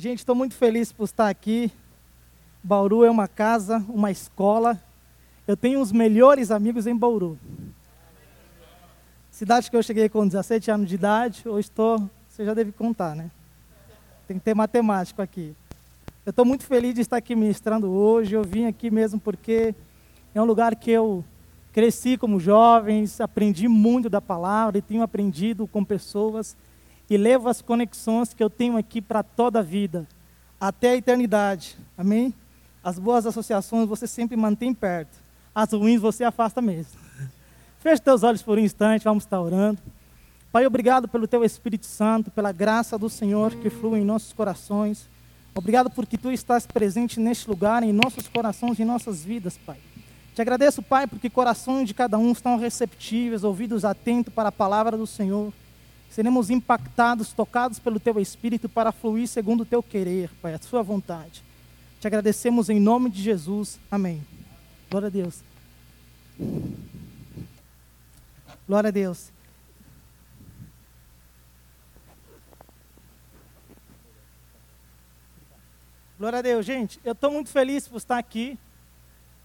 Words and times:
Gente, 0.00 0.20
estou 0.20 0.36
muito 0.36 0.54
feliz 0.54 0.92
por 0.92 1.02
estar 1.02 1.28
aqui. 1.28 1.72
Bauru 2.62 3.04
é 3.04 3.10
uma 3.10 3.26
casa, 3.26 3.84
uma 3.88 4.12
escola. 4.12 4.80
Eu 5.44 5.56
tenho 5.56 5.80
os 5.80 5.90
melhores 5.90 6.52
amigos 6.52 6.86
em 6.86 6.94
Bauru. 6.94 7.36
Cidade 9.28 9.68
que 9.68 9.76
eu 9.76 9.82
cheguei 9.82 10.08
com 10.08 10.24
17 10.24 10.70
anos 10.70 10.88
de 10.88 10.94
idade, 10.94 11.42
hoje 11.48 11.66
estou, 11.68 12.08
você 12.28 12.44
já 12.44 12.54
deve 12.54 12.70
contar, 12.70 13.16
né? 13.16 13.28
Tem 14.28 14.38
que 14.38 14.44
ter 14.44 14.54
matemático 14.54 15.20
aqui. 15.20 15.52
Eu 16.24 16.30
estou 16.30 16.44
muito 16.44 16.62
feliz 16.62 16.94
de 16.94 17.00
estar 17.00 17.16
aqui 17.16 17.34
ministrando 17.34 17.90
hoje. 17.90 18.36
Eu 18.36 18.44
vim 18.44 18.66
aqui 18.66 18.92
mesmo 18.92 19.18
porque 19.18 19.74
é 20.32 20.40
um 20.40 20.44
lugar 20.44 20.76
que 20.76 20.92
eu 20.92 21.24
cresci 21.72 22.16
como 22.16 22.38
jovem, 22.38 23.04
aprendi 23.18 23.66
muito 23.66 24.08
da 24.08 24.20
palavra 24.20 24.78
e 24.78 24.82
tenho 24.82 25.02
aprendido 25.02 25.66
com 25.66 25.82
pessoas 25.84 26.56
e 27.10 27.16
levo 27.16 27.48
as 27.48 27.62
conexões 27.62 28.34
que 28.34 28.42
eu 28.42 28.50
tenho 28.50 28.76
aqui 28.76 29.00
para 29.00 29.22
toda 29.22 29.60
a 29.60 29.62
vida, 29.62 30.06
até 30.60 30.90
a 30.90 30.96
eternidade. 30.96 31.76
Amém? 31.96 32.34
As 32.84 32.98
boas 32.98 33.26
associações 33.26 33.88
você 33.88 34.06
sempre 34.06 34.36
mantém 34.36 34.74
perto, 34.74 35.18
as 35.54 35.72
ruins 35.72 36.00
você 36.00 36.24
afasta 36.24 36.60
mesmo. 36.60 36.98
Feche 37.80 38.02
teus 38.02 38.22
olhos 38.22 38.42
por 38.42 38.58
um 38.58 38.60
instante, 38.60 39.04
vamos 39.04 39.24
estar 39.24 39.40
orando. 39.40 39.78
Pai, 40.52 40.66
obrigado 40.66 41.08
pelo 41.08 41.26
teu 41.26 41.44
Espírito 41.44 41.86
Santo, 41.86 42.30
pela 42.30 42.52
graça 42.52 42.98
do 42.98 43.08
Senhor 43.08 43.54
que 43.56 43.70
flui 43.70 44.00
em 44.00 44.04
nossos 44.04 44.32
corações. 44.32 45.08
Obrigado 45.54 45.90
porque 45.90 46.16
tu 46.16 46.30
estás 46.30 46.66
presente 46.66 47.18
neste 47.18 47.48
lugar, 47.48 47.82
em 47.82 47.92
nossos 47.92 48.28
corações 48.28 48.78
e 48.78 48.82
em 48.82 48.84
nossas 48.84 49.24
vidas, 49.24 49.58
Pai. 49.58 49.76
Te 50.34 50.40
agradeço, 50.40 50.82
Pai, 50.82 51.06
porque 51.06 51.28
corações 51.28 51.88
de 51.88 51.94
cada 51.94 52.16
um 52.16 52.30
estão 52.30 52.56
receptíveis, 52.56 53.44
ouvidos 53.44 53.84
atentos 53.84 54.32
para 54.32 54.50
a 54.50 54.52
palavra 54.52 54.96
do 54.96 55.06
Senhor 55.06 55.52
seremos 56.10 56.50
impactados, 56.50 57.32
tocados 57.32 57.78
pelo 57.78 58.00
Teu 58.00 58.18
Espírito 58.20 58.68
para 58.68 58.92
fluir 58.92 59.28
segundo 59.28 59.62
o 59.62 59.66
Teu 59.66 59.82
querer, 59.82 60.30
Pai, 60.40 60.54
a 60.54 60.58
Sua 60.58 60.82
vontade. 60.82 61.42
Te 62.00 62.06
agradecemos 62.06 62.70
em 62.70 62.78
nome 62.78 63.10
de 63.10 63.22
Jesus. 63.22 63.78
Amém. 63.90 64.24
Glória 64.90 65.08
a 65.08 65.10
Deus. 65.10 65.42
Glória 68.66 68.88
a 68.88 68.90
Deus. 68.92 69.32
Glória 76.18 76.40
a 76.40 76.42
Deus, 76.42 76.66
gente. 76.66 76.98
Eu 77.04 77.12
estou 77.12 77.30
muito 77.30 77.48
feliz 77.48 77.86
por 77.86 77.96
estar 77.96 78.18
aqui. 78.18 78.58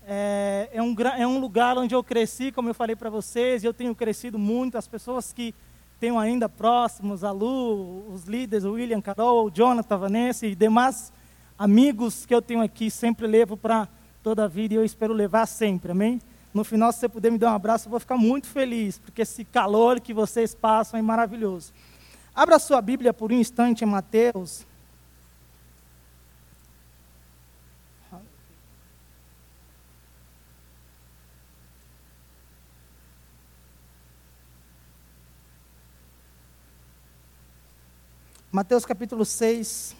É, 0.05 0.69
é, 0.73 0.81
um, 0.81 0.95
é 1.17 1.25
um 1.27 1.39
lugar 1.39 1.77
onde 1.77 1.95
eu 1.95 2.03
cresci, 2.03 2.51
como 2.51 2.67
eu 2.67 2.73
falei 2.73 2.95
para 2.95 3.09
vocês, 3.09 3.63
eu 3.63 3.73
tenho 3.73 3.95
crescido 3.95 4.37
muito. 4.37 4.77
As 4.77 4.87
pessoas 4.87 5.31
que 5.31 5.53
tenho 5.99 6.19
ainda 6.19 6.49
próximos, 6.49 7.23
a 7.23 7.31
Lu, 7.31 8.11
os 8.13 8.25
líderes, 8.25 8.63
o 8.63 8.73
William, 8.73 9.01
Carol, 9.01 9.45
o 9.45 9.51
Jonathan, 9.51 9.97
Vanessa 9.97 10.45
e 10.45 10.55
demais 10.55 11.13
amigos 11.57 12.25
que 12.25 12.33
eu 12.33 12.41
tenho 12.41 12.61
aqui, 12.61 12.91
sempre 12.91 13.27
levo 13.27 13.55
para 13.55 13.87
toda 14.21 14.45
a 14.45 14.47
vida 14.47 14.73
e 14.73 14.77
eu 14.77 14.83
espero 14.83 15.13
levar 15.13 15.45
sempre, 15.45 15.91
amém? 15.91 16.19
No 16.53 16.63
final, 16.63 16.91
se 16.91 16.99
você 16.99 17.09
puder 17.09 17.31
me 17.31 17.37
dar 17.37 17.51
um 17.51 17.55
abraço, 17.55 17.87
eu 17.87 17.91
vou 17.91 17.99
ficar 17.99 18.17
muito 18.17 18.47
feliz, 18.47 18.99
porque 18.99 19.23
esse 19.23 19.43
calor 19.43 19.99
que 19.99 20.13
vocês 20.13 20.53
passam 20.53 20.99
é 20.99 21.01
maravilhoso. 21.01 21.73
Abra 22.35 22.59
sua 22.59 22.81
Bíblia 22.81 23.13
por 23.13 23.31
um 23.31 23.35
instante 23.35 23.83
em 23.83 23.87
Mateus, 23.87 24.67
Mateus 38.53 38.85
capítulo 38.85 39.25
6. 39.25 39.95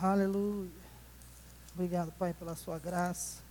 Aleluia. 0.00 0.70
Obrigado, 1.74 2.12
Pai, 2.12 2.32
pela 2.34 2.54
sua 2.54 2.78
graça. 2.78 3.42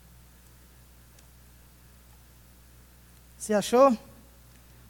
Se 3.38 3.54
achou? 3.54 3.98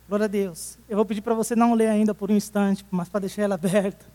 Glória 0.07 0.25
a 0.25 0.28
Deus. 0.28 0.78
Eu 0.88 0.97
vou 0.97 1.06
pedir 1.07 1.22
para 1.22 1.34
você 1.34 1.56
não 1.56 1.73
ler 1.73 1.88
ainda 1.88 2.13
por 2.13 2.29
um 2.29 2.35
instante, 2.35 2.85
mas 2.91 3.09
para 3.09 3.22
deixar 3.22 3.41
ela 3.41 3.56
aberta. 3.57 4.06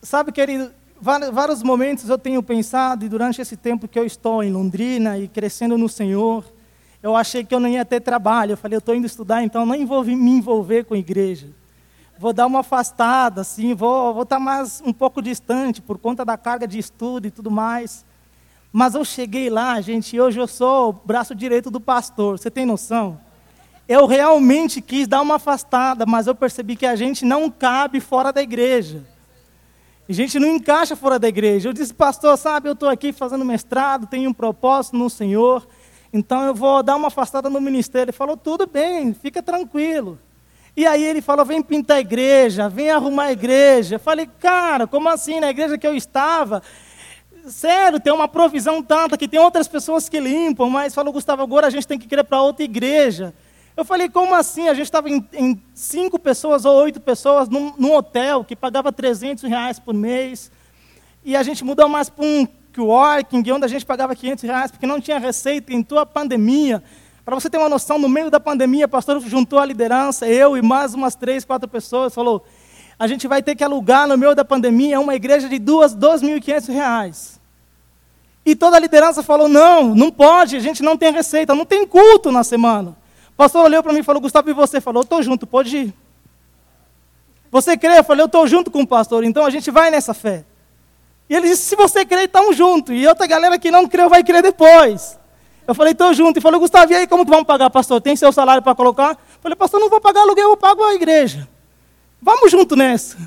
Sabe, 0.00 0.30
querido, 0.30 0.72
vários 1.00 1.60
momentos 1.60 2.08
eu 2.08 2.16
tenho 2.16 2.40
pensado, 2.40 3.04
e 3.04 3.08
durante 3.08 3.40
esse 3.40 3.56
tempo 3.56 3.88
que 3.88 3.98
eu 3.98 4.06
estou 4.06 4.44
em 4.44 4.52
Londrina 4.52 5.18
e 5.18 5.26
crescendo 5.26 5.76
no 5.76 5.88
Senhor, 5.88 6.44
eu 7.02 7.14
achei 7.14 7.44
que 7.44 7.54
eu 7.54 7.60
não 7.60 7.68
ia 7.68 7.84
ter 7.84 8.00
trabalho. 8.00 8.52
Eu 8.52 8.56
falei, 8.56 8.76
eu 8.76 8.80
estou 8.80 8.94
indo 8.94 9.06
estudar, 9.06 9.42
então 9.42 9.64
não 9.64 9.86
vou 9.86 10.04
me 10.04 10.12
envolver 10.12 10.84
com 10.84 10.96
igreja. 10.96 11.48
Vou 12.18 12.32
dar 12.32 12.46
uma 12.46 12.60
afastada, 12.60 13.42
assim, 13.42 13.74
vou, 13.74 14.12
vou 14.12 14.24
estar 14.24 14.36
tá 14.36 14.40
mais 14.40 14.82
um 14.84 14.92
pouco 14.92 15.22
distante 15.22 15.80
por 15.80 15.98
conta 15.98 16.24
da 16.24 16.36
carga 16.36 16.66
de 16.66 16.78
estudo 16.78 17.28
e 17.28 17.30
tudo 17.30 17.50
mais. 17.50 18.04
Mas 18.72 18.94
eu 18.94 19.04
cheguei 19.04 19.48
lá, 19.48 19.80
gente, 19.80 20.16
e 20.16 20.20
hoje 20.20 20.38
eu 20.38 20.48
sou 20.48 20.90
o 20.90 20.92
braço 20.92 21.34
direito 21.34 21.70
do 21.70 21.80
pastor. 21.80 22.38
Você 22.38 22.50
tem 22.50 22.66
noção? 22.66 23.20
Eu 23.88 24.04
realmente 24.06 24.82
quis 24.82 25.06
dar 25.06 25.22
uma 25.22 25.36
afastada, 25.36 26.04
mas 26.04 26.26
eu 26.26 26.34
percebi 26.34 26.76
que 26.76 26.84
a 26.84 26.96
gente 26.96 27.24
não 27.24 27.48
cabe 27.48 28.00
fora 28.00 28.32
da 28.32 28.42
igreja. 28.42 29.06
A 30.08 30.12
gente 30.12 30.38
não 30.38 30.48
encaixa 30.48 30.96
fora 30.96 31.18
da 31.18 31.28
igreja. 31.28 31.68
Eu 31.68 31.72
disse, 31.72 31.94
pastor, 31.94 32.36
sabe, 32.36 32.68
eu 32.68 32.72
estou 32.72 32.88
aqui 32.88 33.12
fazendo 33.12 33.44
mestrado, 33.44 34.06
tenho 34.06 34.28
um 34.28 34.34
propósito 34.34 34.96
no 34.96 35.08
Senhor. 35.08 35.66
Então 36.12 36.44
eu 36.44 36.54
vou 36.54 36.82
dar 36.82 36.96
uma 36.96 37.08
afastada 37.08 37.50
no 37.50 37.60
ministério. 37.60 38.06
Ele 38.06 38.12
falou: 38.12 38.36
tudo 38.36 38.66
bem, 38.66 39.12
fica 39.12 39.42
tranquilo. 39.42 40.18
E 40.76 40.86
aí 40.86 41.04
ele 41.04 41.20
falou: 41.20 41.44
vem 41.44 41.62
pintar 41.62 41.98
a 41.98 42.00
igreja, 42.00 42.68
vem 42.68 42.90
arrumar 42.90 43.24
a 43.24 43.32
igreja. 43.32 43.96
Eu 43.96 44.00
falei: 44.00 44.28
cara, 44.38 44.86
como 44.86 45.08
assim? 45.08 45.40
Na 45.40 45.50
igreja 45.50 45.76
que 45.76 45.86
eu 45.86 45.94
estava, 45.94 46.62
sério, 47.46 48.00
tem 48.00 48.12
uma 48.12 48.28
provisão 48.28 48.82
tanta 48.82 49.16
que 49.18 49.28
tem 49.28 49.40
outras 49.40 49.68
pessoas 49.68 50.08
que 50.08 50.20
limpam, 50.20 50.70
mas 50.70 50.94
falou: 50.94 51.12
Gustavo, 51.12 51.42
agora 51.42 51.66
a 51.66 51.70
gente 51.70 51.86
tem 51.86 51.98
que 51.98 52.12
ir 52.12 52.24
para 52.24 52.40
outra 52.40 52.64
igreja. 52.64 53.34
Eu 53.76 53.84
falei: 53.84 54.08
como 54.08 54.34
assim? 54.34 54.68
A 54.68 54.74
gente 54.74 54.86
estava 54.86 55.08
em, 55.10 55.24
em, 55.32 55.62
cinco 55.74 56.18
pessoas 56.18 56.64
ou 56.64 56.74
oito 56.82 57.00
pessoas 57.00 57.48
num, 57.48 57.72
num 57.76 57.94
hotel 57.94 58.44
que 58.44 58.56
pagava 58.56 58.92
300 58.92 59.44
reais 59.44 59.78
por 59.78 59.94
mês. 59.94 60.50
E 61.24 61.36
a 61.36 61.42
gente 61.42 61.64
mudou 61.64 61.88
mais 61.88 62.08
para 62.08 62.24
um 62.24 62.46
coworking, 62.74 63.50
onde 63.50 63.64
a 63.64 63.68
gente 63.68 63.84
pagava 63.84 64.14
500 64.14 64.44
reais 64.44 64.70
porque 64.70 64.86
não 64.86 65.00
tinha 65.00 65.18
receita, 65.18 65.72
entrou 65.72 66.00
a 66.00 66.06
pandemia. 66.06 66.82
Para 67.24 67.34
você 67.34 67.50
ter 67.50 67.58
uma 67.58 67.68
noção, 67.68 67.98
no 67.98 68.08
meio 68.08 68.30
da 68.30 68.40
pandemia, 68.40 68.86
o 68.86 68.88
pastor 68.88 69.20
juntou 69.20 69.58
a 69.58 69.64
liderança, 69.64 70.26
eu 70.26 70.56
e 70.56 70.62
mais 70.62 70.94
umas 70.94 71.14
três, 71.14 71.44
quatro 71.44 71.68
pessoas, 71.68 72.14
falou, 72.14 72.44
a 72.98 73.06
gente 73.06 73.28
vai 73.28 73.42
ter 73.42 73.54
que 73.54 73.62
alugar 73.62 74.08
no 74.08 74.16
meio 74.16 74.34
da 74.34 74.44
pandemia 74.44 74.98
uma 74.98 75.14
igreja 75.14 75.48
de 75.48 75.58
duas, 75.58 75.94
2.500 75.94 76.72
reais. 76.72 77.40
E 78.44 78.56
toda 78.56 78.76
a 78.76 78.80
liderança 78.80 79.22
falou, 79.22 79.46
não, 79.46 79.94
não 79.94 80.10
pode, 80.10 80.56
a 80.56 80.60
gente 80.60 80.82
não 80.82 80.96
tem 80.96 81.12
receita, 81.12 81.54
não 81.54 81.66
tem 81.66 81.86
culto 81.86 82.32
na 82.32 82.42
semana. 82.42 82.96
O 83.30 83.36
pastor 83.36 83.64
olhou 83.64 83.82
para 83.82 83.92
mim 83.92 84.00
e 84.00 84.02
falou, 84.02 84.22
Gustavo, 84.22 84.48
e 84.48 84.54
você? 84.54 84.80
Falou, 84.80 85.02
estou 85.02 85.22
junto, 85.22 85.46
pode 85.46 85.76
ir. 85.76 85.94
Você 87.50 87.76
crê? 87.76 87.98
Eu 87.98 88.04
falei, 88.04 88.22
eu 88.22 88.26
estou 88.26 88.46
junto 88.46 88.70
com 88.70 88.80
o 88.82 88.86
pastor, 88.86 89.22
então 89.22 89.44
a 89.44 89.50
gente 89.50 89.70
vai 89.70 89.90
nessa 89.90 90.14
fé. 90.14 90.44
E 91.28 91.34
ele 91.34 91.48
disse: 91.48 91.62
se 91.62 91.76
você 91.76 92.04
crer, 92.04 92.24
estamos 92.24 92.56
juntos. 92.56 92.94
E 92.94 93.06
outra 93.06 93.26
galera 93.26 93.58
que 93.58 93.70
não 93.70 93.86
creu 93.86 94.08
vai 94.08 94.24
crer 94.24 94.42
depois. 94.42 95.18
Eu 95.66 95.74
falei: 95.74 95.92
estou 95.92 96.12
junto. 96.14 96.38
E 96.38 96.40
falou: 96.40 96.58
Gustavo, 96.58 96.92
e 96.92 96.96
aí 96.96 97.06
como 97.06 97.24
que 97.24 97.30
vamos 97.30 97.46
pagar, 97.46 97.68
pastor? 97.70 98.00
Tem 98.00 98.16
seu 98.16 98.32
salário 98.32 98.62
para 98.62 98.74
colocar? 98.74 99.10
Eu 99.10 99.40
falei: 99.42 99.56
pastor, 99.56 99.78
não 99.78 99.90
vou 99.90 100.00
pagar 100.00 100.22
aluguel, 100.22 100.50
eu 100.50 100.56
pago 100.56 100.82
a 100.84 100.94
igreja. 100.94 101.48
Vamos 102.20 102.50
junto 102.50 102.74
nessa. 102.74 103.18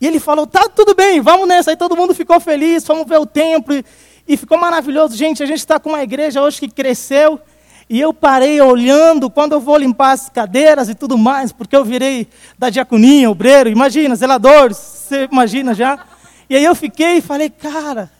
E 0.00 0.06
ele 0.06 0.18
falou: 0.18 0.46
tá 0.46 0.68
tudo 0.68 0.94
bem, 0.94 1.20
vamos 1.20 1.46
nessa. 1.46 1.70
Aí 1.70 1.76
todo 1.76 1.96
mundo 1.96 2.14
ficou 2.14 2.40
feliz, 2.40 2.84
fomos 2.84 3.06
ver 3.06 3.18
o 3.18 3.26
templo. 3.26 3.74
E, 3.74 3.84
e 4.26 4.36
ficou 4.36 4.58
maravilhoso. 4.58 5.16
Gente, 5.16 5.42
a 5.42 5.46
gente 5.46 5.58
está 5.58 5.78
com 5.78 5.90
uma 5.90 6.02
igreja 6.02 6.42
hoje 6.42 6.58
que 6.60 6.68
cresceu. 6.68 7.40
E 7.88 8.00
eu 8.00 8.14
parei 8.14 8.60
olhando 8.60 9.28
quando 9.28 9.52
eu 9.52 9.60
vou 9.60 9.76
limpar 9.76 10.12
as 10.12 10.28
cadeiras 10.28 10.88
e 10.88 10.94
tudo 10.94 11.18
mais, 11.18 11.50
porque 11.50 11.74
eu 11.74 11.84
virei 11.84 12.28
da 12.56 12.70
diaconia, 12.70 13.28
obreiro, 13.28 13.68
imagina, 13.68 14.14
zelador, 14.14 14.72
você 14.72 15.28
imagina 15.30 15.74
já. 15.74 15.98
E 16.50 16.56
aí 16.56 16.64
eu 16.64 16.74
fiquei 16.74 17.18
e 17.18 17.20
falei, 17.20 17.48
cara, 17.48 18.10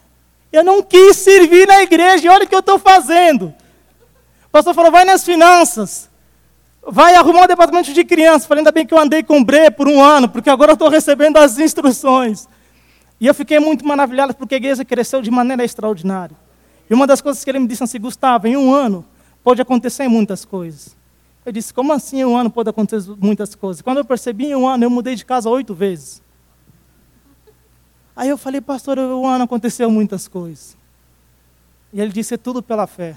eu 0.52 0.62
não 0.62 0.84
quis 0.84 1.16
servir 1.16 1.66
na 1.66 1.82
igreja, 1.82 2.30
olha 2.30 2.44
o 2.44 2.46
que 2.46 2.54
eu 2.54 2.60
estou 2.60 2.78
fazendo. 2.78 3.52
O 4.46 4.50
pastor 4.52 4.72
falou, 4.72 4.92
vai 4.92 5.04
nas 5.04 5.24
finanças. 5.24 6.08
Vai 6.86 7.16
arrumar 7.16 7.42
um 7.42 7.46
departamento 7.48 7.92
de 7.92 8.04
crianças. 8.04 8.46
Falei, 8.46 8.60
ainda 8.60 8.70
bem 8.70 8.86
que 8.86 8.94
eu 8.94 8.98
andei 9.00 9.24
com 9.24 9.40
o 9.40 9.44
Bre 9.44 9.72
por 9.72 9.88
um 9.88 10.00
ano, 10.00 10.28
porque 10.28 10.48
agora 10.48 10.70
eu 10.70 10.74
estou 10.74 10.88
recebendo 10.88 11.38
as 11.38 11.58
instruções. 11.58 12.48
E 13.20 13.26
eu 13.26 13.34
fiquei 13.34 13.58
muito 13.58 13.84
maravilhado, 13.84 14.32
porque 14.32 14.54
a 14.54 14.58
igreja 14.58 14.84
cresceu 14.84 15.20
de 15.20 15.30
maneira 15.30 15.64
extraordinária. 15.64 16.36
E 16.88 16.94
uma 16.94 17.08
das 17.08 17.20
coisas 17.20 17.42
que 17.42 17.50
ele 17.50 17.58
me 17.58 17.66
disse 17.66 17.82
assim, 17.82 17.98
Gustavo, 17.98 18.46
em 18.46 18.56
um 18.56 18.72
ano 18.72 19.04
pode 19.42 19.60
acontecer 19.60 20.06
muitas 20.06 20.44
coisas. 20.44 20.96
Eu 21.44 21.50
disse, 21.50 21.74
como 21.74 21.92
assim 21.92 22.20
em 22.20 22.24
um 22.24 22.36
ano 22.36 22.48
pode 22.48 22.70
acontecer 22.70 23.12
muitas 23.18 23.56
coisas? 23.56 23.82
Quando 23.82 23.98
eu 23.98 24.04
percebi 24.04 24.46
em 24.46 24.54
um 24.54 24.68
ano, 24.68 24.84
eu 24.84 24.90
mudei 24.90 25.16
de 25.16 25.24
casa 25.24 25.50
oito 25.50 25.74
vezes. 25.74 26.22
Aí 28.14 28.28
eu 28.28 28.36
falei, 28.36 28.60
pastor, 28.60 28.98
um 28.98 29.26
ano 29.26 29.44
aconteceu 29.44 29.90
muitas 29.90 30.28
coisas. 30.28 30.76
E 31.92 32.00
ele 32.00 32.12
disse, 32.12 32.34
é 32.34 32.36
tudo 32.36 32.62
pela 32.62 32.86
fé. 32.86 33.16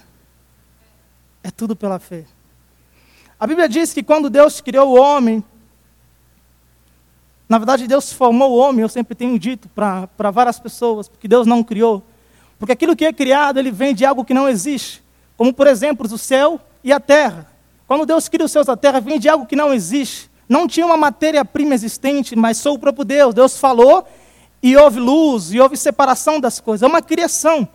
É 1.44 1.52
tudo 1.52 1.76
pela 1.76 2.00
fé. 2.00 2.26
A 3.40 3.46
Bíblia 3.46 3.68
diz 3.68 3.94
que 3.94 4.02
quando 4.02 4.30
Deus 4.30 4.62
criou 4.62 4.90
o 4.90 5.00
homem, 5.00 5.44
na 7.50 7.58
verdade 7.58 7.88
Deus 7.88 8.14
formou 8.14 8.52
o 8.52 8.58
homem, 8.58 8.82
eu 8.82 8.90
sempre 8.90 9.14
tenho 9.14 9.38
dito 9.38 9.68
para 9.70 10.32
várias 10.32 10.60
pessoas, 10.60 11.10
porque 11.10 11.28
Deus 11.28 11.46
não 11.46 11.64
criou. 11.64 12.02
Porque 12.58 12.72
aquilo 12.72 12.96
que 12.96 13.04
é 13.04 13.12
criado, 13.12 13.60
ele 13.60 13.72
vem 13.72 13.94
de 13.94 14.06
algo 14.06 14.24
que 14.24 14.34
não 14.34 14.48
existe. 14.48 15.04
Como, 15.36 15.54
por 15.54 15.68
exemplo, 15.68 16.08
o 16.10 16.18
céu 16.18 16.62
e 16.84 16.94
a 16.94 17.00
terra. 17.00 17.52
Quando 17.86 18.06
Deus 18.06 18.30
cria 18.30 18.46
os 18.46 18.52
céus 18.52 18.68
e 18.68 18.72
a 18.72 18.78
terra, 18.78 19.02
vem 19.02 19.20
de 19.20 19.28
algo 19.28 19.46
que 19.46 19.56
não 19.56 19.74
existe. 19.74 20.32
Não 20.48 20.68
tinha 20.68 20.86
uma 20.86 20.96
matéria-prima 20.96 21.74
existente, 21.74 22.36
mas 22.36 22.58
sou 22.58 22.76
o 22.76 22.80
próprio 22.80 23.04
Deus. 23.04 23.34
Deus 23.34 23.58
falou 23.58 24.08
e 24.64 24.78
houve 24.78 24.98
luz, 24.98 25.52
e 25.52 25.60
houve 25.60 25.76
separação 25.76 26.40
das 26.40 26.62
coisas. 26.62 26.84
É 26.84 26.88
uma 26.88 27.02
criação. 27.02 27.68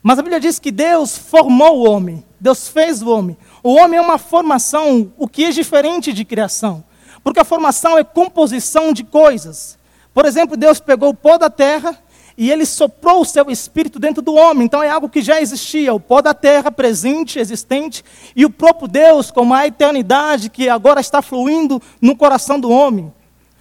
Mas 0.00 0.20
a 0.20 0.22
Bíblia 0.22 0.38
diz 0.38 0.60
que 0.60 0.70
Deus 0.70 1.18
formou 1.18 1.80
o 1.80 1.90
homem. 1.90 2.24
Deus 2.38 2.68
fez 2.68 3.02
o 3.02 3.10
homem. 3.10 3.36
O 3.60 3.74
homem 3.74 3.98
é 3.98 4.00
uma 4.00 4.18
formação, 4.18 5.12
o 5.18 5.26
que 5.26 5.46
é 5.46 5.50
diferente 5.50 6.12
de 6.12 6.24
criação. 6.24 6.84
Porque 7.24 7.40
a 7.40 7.44
formação 7.44 7.98
é 7.98 8.04
composição 8.04 8.92
de 8.92 9.02
coisas. 9.02 9.76
Por 10.14 10.24
exemplo, 10.24 10.56
Deus 10.56 10.78
pegou 10.78 11.08
o 11.08 11.14
pó 11.14 11.36
da 11.36 11.50
terra 11.50 11.98
e 12.36 12.52
ele 12.52 12.64
soprou 12.64 13.22
o 13.22 13.24
seu 13.24 13.50
espírito 13.50 13.98
dentro 13.98 14.22
do 14.22 14.34
homem. 14.34 14.64
Então 14.64 14.80
é 14.80 14.88
algo 14.88 15.08
que 15.08 15.20
já 15.20 15.40
existia, 15.40 15.92
o 15.92 15.98
pó 15.98 16.22
da 16.22 16.32
terra 16.32 16.70
presente, 16.70 17.40
existente, 17.40 18.04
e 18.36 18.46
o 18.46 18.50
próprio 18.50 18.86
Deus, 18.86 19.32
como 19.32 19.52
a 19.52 19.66
eternidade 19.66 20.48
que 20.48 20.68
agora 20.68 21.00
está 21.00 21.20
fluindo 21.20 21.82
no 22.00 22.14
coração 22.14 22.60
do 22.60 22.70
homem. 22.70 23.12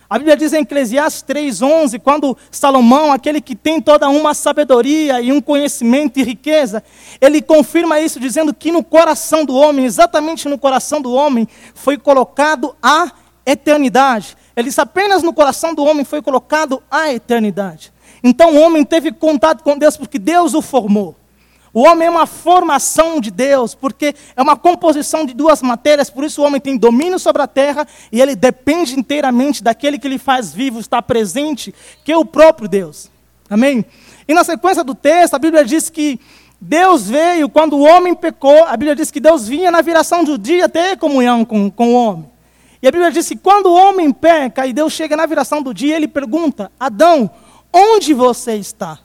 A 0.10 0.18
Bíblia 0.18 0.38
diz 0.38 0.54
em 0.54 0.62
Eclesiastes 0.62 1.22
3:11, 1.24 2.00
quando 2.00 2.38
Salomão, 2.50 3.12
aquele 3.12 3.42
que 3.42 3.56
tem 3.56 3.82
toda 3.82 4.08
uma 4.08 4.34
sabedoria 4.34 5.20
e 5.20 5.34
um 5.34 5.42
conhecimento 5.42 6.18
e 6.18 6.24
riqueza, 6.24 6.82
ele 7.20 7.42
confirma 7.42 8.00
isso 8.00 8.18
dizendo 8.18 8.54
que 8.54 8.72
no 8.72 8.82
coração 8.82 9.44
do 9.44 9.54
homem, 9.54 9.86
exatamente 9.86 10.48
no 10.48 10.58
coração 10.58 11.02
do 11.02 11.12
homem, 11.12 11.46
foi 11.76 11.98
colocado 11.98 12.74
a 12.82 13.12
eternidade. 13.46 14.38
Ele 14.56 14.70
diz 14.70 14.80
apenas 14.80 15.24
no 15.24 15.34
coração 15.34 15.74
do 15.74 15.84
homem 15.84 16.06
foi 16.06 16.22
colocado 16.22 16.82
a 16.90 17.12
eternidade. 17.12 17.92
Então 18.24 18.56
o 18.56 18.62
homem 18.62 18.86
teve 18.86 19.12
contato 19.12 19.62
com 19.62 19.78
Deus 19.78 19.98
porque 19.98 20.18
Deus 20.18 20.54
o 20.54 20.62
formou. 20.62 21.16
O 21.78 21.82
homem 21.82 22.08
é 22.08 22.10
uma 22.10 22.26
formação 22.26 23.22
de 23.22 23.30
Deus, 23.30 23.76
porque 23.76 24.16
é 24.36 24.42
uma 24.42 24.56
composição 24.58 25.28
de 25.28 25.36
duas 25.36 25.62
matérias, 25.62 26.10
por 26.10 26.24
isso 26.24 26.42
o 26.42 26.44
homem 26.44 26.60
tem 26.60 26.76
domínio 26.76 27.20
sobre 27.20 27.40
a 27.44 27.46
terra 27.46 27.88
e 28.12 28.20
ele 28.20 28.36
depende 28.36 29.00
inteiramente 29.00 29.64
daquele 29.64 30.00
que 30.00 30.10
lhe 30.10 30.18
faz 30.18 30.52
vivo, 30.52 30.80
estar 30.80 31.04
presente, 31.04 31.72
que 32.04 32.12
é 32.12 32.18
o 32.18 32.26
próprio 32.26 32.68
Deus. 32.68 33.12
Amém? 33.48 33.86
E 34.28 34.34
na 34.34 34.44
sequência 34.44 34.84
do 34.84 34.96
texto, 34.96 35.36
a 35.36 35.38
Bíblia 35.38 35.64
diz 35.64 35.88
que 35.88 36.20
Deus 36.60 37.08
veio, 37.08 37.48
quando 37.48 37.74
o 37.74 37.84
homem 37.84 38.16
pecou, 38.16 38.64
a 38.64 38.76
Bíblia 38.76 38.96
diz 38.96 39.12
que 39.12 39.20
Deus 39.20 39.48
vinha 39.48 39.70
na 39.70 39.82
viração 39.82 40.24
do 40.24 40.36
dia 40.36 40.68
ter 40.68 40.98
comunhão 40.98 41.46
com, 41.46 41.70
com 41.70 41.90
o 41.90 41.94
homem. 41.94 42.26
E 42.82 42.88
a 42.88 42.92
Bíblia 42.92 43.12
diz 43.12 43.28
que 43.28 43.36
quando 43.36 43.68
o 43.68 43.76
homem 43.76 44.12
peca 44.12 44.66
e 44.66 44.74
Deus 44.74 44.94
chega 44.94 45.16
na 45.16 45.28
viração 45.28 45.62
do 45.62 45.76
dia, 45.76 45.96
ele 45.96 46.08
pergunta: 46.08 46.72
Adão, 46.80 47.30
onde 47.72 48.16
você 48.16 48.56
está? 48.56 48.98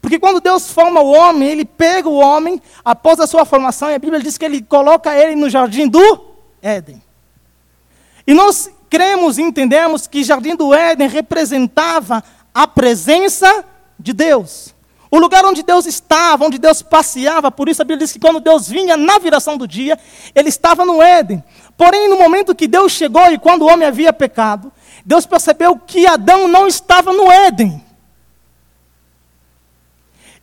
Porque 0.00 0.18
quando 0.18 0.40
Deus 0.40 0.70
forma 0.70 1.00
o 1.00 1.12
homem, 1.12 1.48
ele 1.48 1.64
pega 1.64 2.08
o 2.08 2.16
homem 2.16 2.60
após 2.84 3.18
a 3.20 3.26
sua 3.26 3.44
formação, 3.44 3.90
e 3.90 3.94
a 3.94 3.98
Bíblia 3.98 4.20
diz 4.20 4.38
que 4.38 4.44
ele 4.44 4.62
coloca 4.62 5.14
ele 5.16 5.34
no 5.34 5.50
jardim 5.50 5.88
do 5.88 6.20
Éden. 6.62 7.02
E 8.26 8.34
nós 8.34 8.70
cremos 8.88 9.38
e 9.38 9.42
entendemos 9.42 10.06
que 10.06 10.20
o 10.20 10.24
jardim 10.24 10.54
do 10.54 10.72
Éden 10.74 11.08
representava 11.08 12.22
a 12.54 12.66
presença 12.66 13.64
de 13.98 14.12
Deus. 14.12 14.74
O 15.10 15.18
lugar 15.18 15.44
onde 15.44 15.62
Deus 15.62 15.86
estava, 15.86 16.44
onde 16.44 16.58
Deus 16.58 16.82
passeava, 16.82 17.50
por 17.50 17.68
isso 17.68 17.80
a 17.80 17.84
Bíblia 17.84 18.04
diz 18.04 18.12
que 18.12 18.18
quando 18.18 18.40
Deus 18.40 18.68
vinha 18.68 18.96
na 18.96 19.18
viração 19.18 19.56
do 19.56 19.66
dia, 19.66 19.98
ele 20.34 20.50
estava 20.50 20.84
no 20.84 21.02
Éden. 21.02 21.42
Porém, 21.76 22.08
no 22.08 22.18
momento 22.18 22.54
que 22.54 22.68
Deus 22.68 22.92
chegou 22.92 23.30
e 23.32 23.38
quando 23.38 23.62
o 23.62 23.68
homem 23.68 23.88
havia 23.88 24.12
pecado, 24.12 24.70
Deus 25.04 25.24
percebeu 25.24 25.76
que 25.76 26.06
Adão 26.06 26.46
não 26.46 26.66
estava 26.66 27.12
no 27.12 27.30
Éden. 27.30 27.82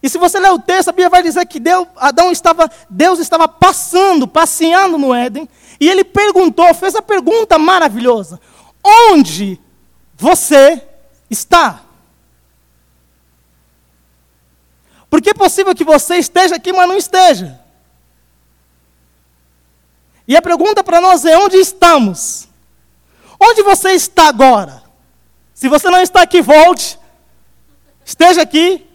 E 0.05 0.09
se 0.09 0.19
você 0.19 0.39
ler 0.39 0.51
o 0.51 0.59
texto, 0.59 0.89
a 0.89 0.91
Bíblia 0.91 1.09
vai 1.09 1.23
dizer 1.23 1.43
que 1.47 1.59
Deus, 1.59 1.87
Adão 1.95 2.31
estava, 2.31 2.69
Deus 2.87 3.17
estava 3.17 3.47
passando, 3.47 4.27
passeando 4.27 4.99
no 4.99 5.11
Éden, 5.11 5.49
e 5.79 5.89
ele 5.89 6.03
perguntou, 6.03 6.71
fez 6.75 6.93
a 6.93 7.01
pergunta 7.01 7.57
maravilhosa: 7.57 8.39
Onde 8.83 9.59
você 10.13 10.79
está? 11.27 11.81
Porque 15.09 15.31
é 15.31 15.33
possível 15.33 15.73
que 15.73 15.83
você 15.83 16.17
esteja 16.17 16.57
aqui, 16.57 16.71
mas 16.71 16.87
não 16.87 16.97
esteja. 16.97 17.59
E 20.27 20.37
a 20.37 20.41
pergunta 20.41 20.83
para 20.83 21.01
nós 21.01 21.25
é: 21.25 21.35
onde 21.35 21.57
estamos? 21.57 22.47
Onde 23.39 23.63
você 23.63 23.93
está 23.93 24.27
agora? 24.27 24.83
Se 25.51 25.67
você 25.67 25.89
não 25.89 25.99
está 25.99 26.21
aqui, 26.21 26.43
volte. 26.43 26.99
Esteja 28.05 28.43
aqui. 28.43 28.85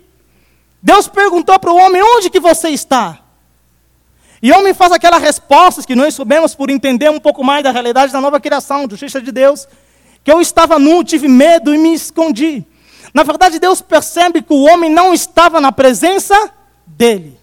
Deus 0.82 1.08
perguntou 1.08 1.58
para 1.58 1.70
o 1.70 1.76
homem: 1.76 2.02
onde 2.02 2.30
que 2.30 2.40
você 2.40 2.70
está? 2.70 3.20
E 4.42 4.50
o 4.50 4.58
homem 4.58 4.72
faz 4.72 4.90
aquelas 4.92 5.20
respostas 5.20 5.84
que 5.84 5.94
nós 5.94 6.14
soubemos 6.14 6.54
por 6.54 6.70
entender 6.70 7.10
um 7.10 7.20
pouco 7.20 7.44
mais 7.44 7.62
da 7.62 7.70
realidade 7.70 8.12
da 8.12 8.20
nova 8.20 8.40
criação, 8.40 8.88
justiça 8.88 9.20
de 9.20 9.30
Deus. 9.30 9.68
Que 10.24 10.32
eu 10.32 10.40
estava 10.40 10.78
nu, 10.78 11.04
tive 11.04 11.28
medo 11.28 11.74
e 11.74 11.78
me 11.78 11.94
escondi. 11.94 12.64
Na 13.12 13.22
verdade, 13.22 13.58
Deus 13.58 13.82
percebe 13.82 14.40
que 14.40 14.52
o 14.52 14.62
homem 14.62 14.90
não 14.90 15.12
estava 15.12 15.60
na 15.60 15.72
presença 15.72 16.34
dele. 16.86 17.38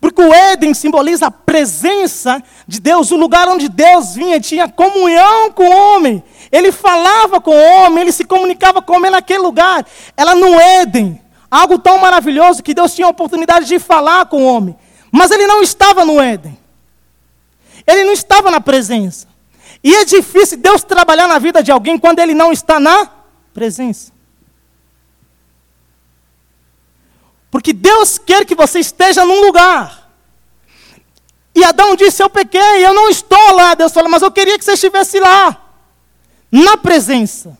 Porque 0.00 0.20
o 0.20 0.34
Éden 0.34 0.74
simboliza 0.74 1.26
a 1.26 1.30
presença 1.30 2.42
de 2.66 2.80
Deus, 2.80 3.12
o 3.12 3.16
lugar 3.16 3.48
onde 3.48 3.68
Deus 3.68 4.14
vinha, 4.14 4.40
tinha 4.40 4.68
comunhão 4.68 5.52
com 5.52 5.62
o 5.62 5.70
homem. 5.70 6.22
Ele 6.52 6.70
falava 6.70 7.40
com 7.40 7.50
o 7.50 7.62
homem, 7.62 8.02
ele 8.02 8.12
se 8.12 8.24
comunicava 8.24 8.82
com 8.82 8.92
o 8.92 8.96
homem 8.96 9.10
naquele 9.10 9.38
lugar. 9.38 9.86
Ela 10.14 10.34
no 10.34 10.60
Éden, 10.60 11.18
algo 11.50 11.78
tão 11.78 11.96
maravilhoso 11.96 12.62
que 12.62 12.74
Deus 12.74 12.94
tinha 12.94 13.06
a 13.06 13.10
oportunidade 13.10 13.64
de 13.66 13.78
falar 13.78 14.26
com 14.26 14.42
o 14.42 14.46
homem. 14.46 14.76
Mas 15.10 15.30
ele 15.30 15.46
não 15.46 15.62
estava 15.62 16.04
no 16.04 16.20
Éden. 16.20 16.58
Ele 17.86 18.04
não 18.04 18.12
estava 18.12 18.50
na 18.50 18.60
presença. 18.60 19.26
E 19.82 19.94
é 19.94 20.04
difícil 20.04 20.58
Deus 20.58 20.84
trabalhar 20.84 21.26
na 21.26 21.38
vida 21.38 21.62
de 21.62 21.72
alguém 21.72 21.98
quando 21.98 22.18
ele 22.18 22.34
não 22.34 22.52
está 22.52 22.78
na 22.78 23.10
presença. 23.54 24.12
Porque 27.50 27.72
Deus 27.72 28.18
quer 28.18 28.44
que 28.44 28.54
você 28.54 28.78
esteja 28.78 29.24
num 29.24 29.40
lugar. 29.44 30.10
E 31.54 31.64
Adão 31.64 31.96
disse: 31.96 32.22
Eu 32.22 32.30
pequei, 32.30 32.86
eu 32.86 32.94
não 32.94 33.08
estou 33.08 33.54
lá. 33.54 33.74
Deus 33.74 33.92
falou: 33.92 34.10
Mas 34.10 34.22
eu 34.22 34.30
queria 34.30 34.58
que 34.58 34.64
você 34.64 34.72
estivesse 34.72 35.18
lá, 35.18 35.61
na 36.52 36.76
presença. 36.76 37.56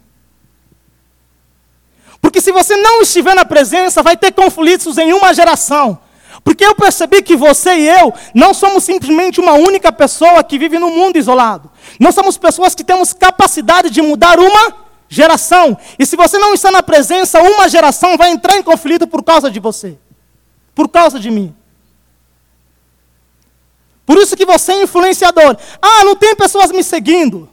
Porque 2.20 2.40
se 2.40 2.52
você 2.52 2.76
não 2.76 3.00
estiver 3.00 3.34
na 3.34 3.44
presença, 3.44 4.02
vai 4.02 4.16
ter 4.16 4.32
conflitos 4.32 4.98
em 4.98 5.14
uma 5.14 5.32
geração. 5.32 5.98
Porque 6.44 6.64
eu 6.64 6.74
percebi 6.74 7.22
que 7.22 7.36
você 7.36 7.74
e 7.74 7.88
eu 7.88 8.12
não 8.34 8.52
somos 8.52 8.84
simplesmente 8.84 9.40
uma 9.40 9.52
única 9.52 9.90
pessoa 9.90 10.44
que 10.44 10.58
vive 10.58 10.78
no 10.78 10.90
mundo 10.90 11.16
isolado. 11.16 11.70
Nós 11.98 12.14
somos 12.14 12.36
pessoas 12.36 12.74
que 12.74 12.84
temos 12.84 13.12
capacidade 13.12 13.90
de 13.90 14.02
mudar 14.02 14.38
uma 14.38 14.74
geração. 15.08 15.76
E 15.98 16.06
se 16.06 16.16
você 16.16 16.38
não 16.38 16.54
está 16.54 16.70
na 16.70 16.82
presença, 16.82 17.40
uma 17.40 17.68
geração 17.68 18.16
vai 18.16 18.30
entrar 18.30 18.56
em 18.56 18.62
conflito 18.62 19.06
por 19.06 19.22
causa 19.22 19.50
de 19.50 19.60
você. 19.60 19.98
Por 20.74 20.88
causa 20.88 21.18
de 21.18 21.30
mim. 21.30 21.54
Por 24.04 24.16
isso 24.18 24.36
que 24.36 24.44
você 24.44 24.72
é 24.72 24.82
influenciador. 24.82 25.56
Ah, 25.80 26.04
não 26.04 26.16
tem 26.16 26.34
pessoas 26.34 26.72
me 26.72 26.82
seguindo. 26.82 27.48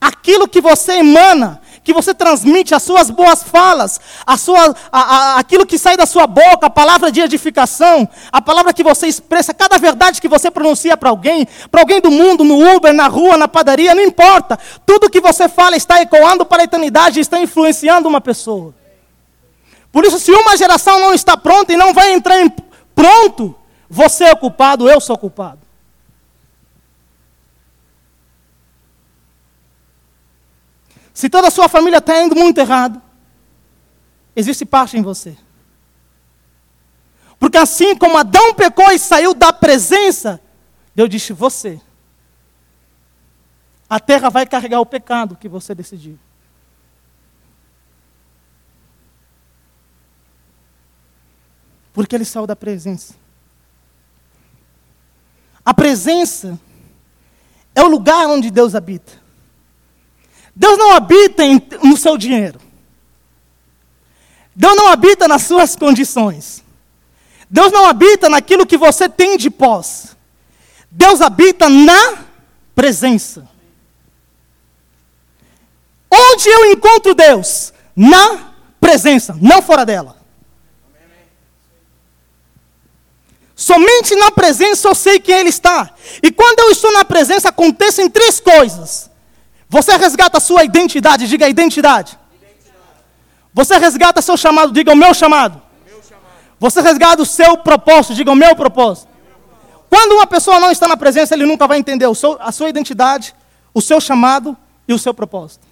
Aquilo 0.00 0.48
que 0.48 0.60
você 0.60 0.94
emana 0.94 1.60
que 1.86 1.92
você 1.92 2.12
transmite, 2.12 2.74
as 2.74 2.82
suas 2.82 3.10
boas 3.10 3.44
falas, 3.44 4.00
a 4.26 4.36
sua, 4.36 4.74
a, 4.90 5.00
a, 5.00 5.38
aquilo 5.38 5.64
que 5.64 5.78
sai 5.78 5.96
da 5.96 6.04
sua 6.04 6.26
boca, 6.26 6.66
a 6.66 6.70
palavra 6.70 7.12
de 7.12 7.20
edificação, 7.20 8.08
a 8.32 8.42
palavra 8.42 8.74
que 8.74 8.82
você 8.82 9.06
expressa, 9.06 9.54
cada 9.54 9.78
verdade 9.78 10.20
que 10.20 10.26
você 10.26 10.50
pronuncia 10.50 10.96
para 10.96 11.10
alguém, 11.10 11.46
para 11.70 11.80
alguém 11.80 12.00
do 12.00 12.10
mundo, 12.10 12.42
no 12.42 12.74
Uber, 12.74 12.92
na 12.92 13.06
rua, 13.06 13.36
na 13.36 13.46
padaria, 13.46 13.94
não 13.94 14.02
importa. 14.02 14.58
Tudo 14.84 15.08
que 15.08 15.20
você 15.20 15.48
fala 15.48 15.76
está 15.76 16.02
ecoando 16.02 16.44
para 16.44 16.62
a 16.62 16.64
eternidade, 16.64 17.20
está 17.20 17.38
influenciando 17.38 18.08
uma 18.08 18.20
pessoa. 18.20 18.74
Por 19.92 20.04
isso, 20.04 20.18
se 20.18 20.32
uma 20.32 20.56
geração 20.56 20.98
não 20.98 21.14
está 21.14 21.36
pronta 21.36 21.72
e 21.72 21.76
não 21.76 21.94
vai 21.94 22.12
entrar 22.12 22.40
em 22.40 22.52
pronto, 22.96 23.54
você 23.88 24.24
é 24.24 24.34
culpado, 24.34 24.90
eu 24.90 25.00
sou 25.00 25.16
culpado. 25.16 25.65
Se 31.16 31.30
toda 31.30 31.48
a 31.48 31.50
sua 31.50 31.66
família 31.66 31.96
está 31.96 32.22
indo 32.22 32.36
muito 32.36 32.58
errado, 32.58 33.00
existe 34.36 34.66
parte 34.66 34.98
em 34.98 35.02
você. 35.02 35.34
Porque 37.38 37.56
assim 37.56 37.96
como 37.96 38.18
Adão 38.18 38.52
pecou 38.52 38.92
e 38.92 38.98
saiu 38.98 39.32
da 39.32 39.50
presença, 39.50 40.38
Deus 40.94 41.08
disse: 41.08 41.32
Você. 41.32 41.80
A 43.88 43.98
terra 43.98 44.28
vai 44.28 44.44
carregar 44.44 44.78
o 44.78 44.84
pecado 44.84 45.36
que 45.36 45.48
você 45.48 45.74
decidiu. 45.74 46.18
Porque 51.94 52.14
ele 52.14 52.26
saiu 52.26 52.46
da 52.46 52.54
presença. 52.54 53.14
A 55.64 55.72
presença 55.72 56.60
é 57.74 57.82
o 57.82 57.88
lugar 57.88 58.26
onde 58.26 58.50
Deus 58.50 58.74
habita. 58.74 59.24
Deus 60.56 60.78
não 60.78 60.92
habita 60.92 61.44
em, 61.44 61.60
no 61.82 61.98
seu 61.98 62.16
dinheiro. 62.16 62.58
Deus 64.54 64.74
não 64.74 64.88
habita 64.88 65.28
nas 65.28 65.42
suas 65.42 65.76
condições. 65.76 66.64
Deus 67.48 67.70
não 67.70 67.86
habita 67.86 68.30
naquilo 68.30 68.66
que 68.66 68.78
você 68.78 69.06
tem 69.06 69.36
de 69.36 69.50
pós. 69.50 70.16
Deus 70.90 71.20
habita 71.20 71.68
na 71.68 72.24
presença. 72.74 73.46
Onde 76.10 76.48
eu 76.48 76.72
encontro 76.72 77.14
Deus? 77.14 77.74
Na 77.94 78.54
presença, 78.80 79.36
não 79.42 79.60
fora 79.60 79.84
dela. 79.84 80.16
Somente 83.54 84.14
na 84.16 84.30
presença 84.30 84.88
eu 84.88 84.94
sei 84.94 85.20
que 85.20 85.32
Ele 85.32 85.50
está. 85.50 85.90
E 86.22 86.30
quando 86.30 86.60
eu 86.60 86.70
estou 86.70 86.92
na 86.92 87.04
presença, 87.04 87.50
acontecem 87.50 88.08
três 88.08 88.40
coisas. 88.40 89.10
Você 89.68 89.96
resgata 89.96 90.38
a 90.38 90.40
sua 90.40 90.64
identidade, 90.64 91.26
diga 91.26 91.48
identidade. 91.48 92.18
Você 93.52 93.76
resgata 93.78 94.22
seu 94.22 94.36
chamado, 94.36 94.72
diga 94.72 94.92
o 94.92 94.96
meu 94.96 95.12
chamado. 95.14 95.62
Você 96.58 96.80
resgata 96.80 97.22
o 97.22 97.26
seu 97.26 97.58
propósito, 97.58 98.14
diga 98.14 98.30
o 98.30 98.36
meu 98.36 98.54
propósito. 98.54 99.08
Quando 99.88 100.12
uma 100.12 100.26
pessoa 100.26 100.58
não 100.60 100.70
está 100.70 100.88
na 100.88 100.96
presença, 100.96 101.34
ele 101.34 101.46
nunca 101.46 101.66
vai 101.66 101.78
entender 101.78 102.12
seu, 102.14 102.36
a 102.40 102.52
sua 102.52 102.68
identidade, 102.68 103.34
o 103.72 103.80
seu 103.80 104.00
chamado 104.00 104.56
e 104.86 104.92
o 104.92 104.98
seu 104.98 105.12
propósito. 105.12 105.66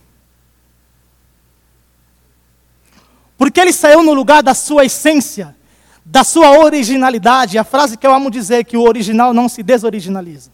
Porque 3.36 3.60
ele 3.60 3.72
saiu 3.72 4.02
no 4.02 4.14
lugar 4.14 4.42
da 4.42 4.54
sua 4.54 4.84
essência, 4.84 5.56
da 6.04 6.22
sua 6.22 6.58
originalidade. 6.58 7.58
A 7.58 7.64
frase 7.64 7.96
que 7.96 8.06
eu 8.06 8.14
amo 8.14 8.30
dizer 8.30 8.64
que 8.64 8.76
o 8.76 8.82
original 8.82 9.34
não 9.34 9.48
se 9.48 9.62
desoriginaliza. 9.62 10.50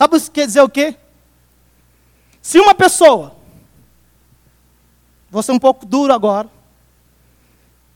Sabe 0.00 0.16
o 0.16 0.18
que 0.18 0.30
quer 0.30 0.46
dizer 0.46 0.62
o 0.62 0.68
quê? 0.68 0.96
Se 2.40 2.58
uma 2.58 2.74
pessoa, 2.74 3.36
vou 5.30 5.42
ser 5.42 5.52
um 5.52 5.58
pouco 5.58 5.84
duro 5.84 6.10
agora, 6.10 6.48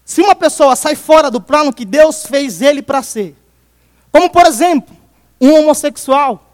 se 0.04 0.20
uma 0.20 0.34
pessoa 0.34 0.76
sai 0.76 0.96
fora 0.96 1.30
do 1.30 1.40
plano 1.40 1.73
que 1.73 1.87
Deus 1.87 2.26
fez 2.26 2.61
ele 2.61 2.82
para 2.82 3.02
ser, 3.02 3.34
como 4.12 4.28
por 4.28 4.44
exemplo, 4.44 4.94
um 5.40 5.54
homossexual, 5.54 6.46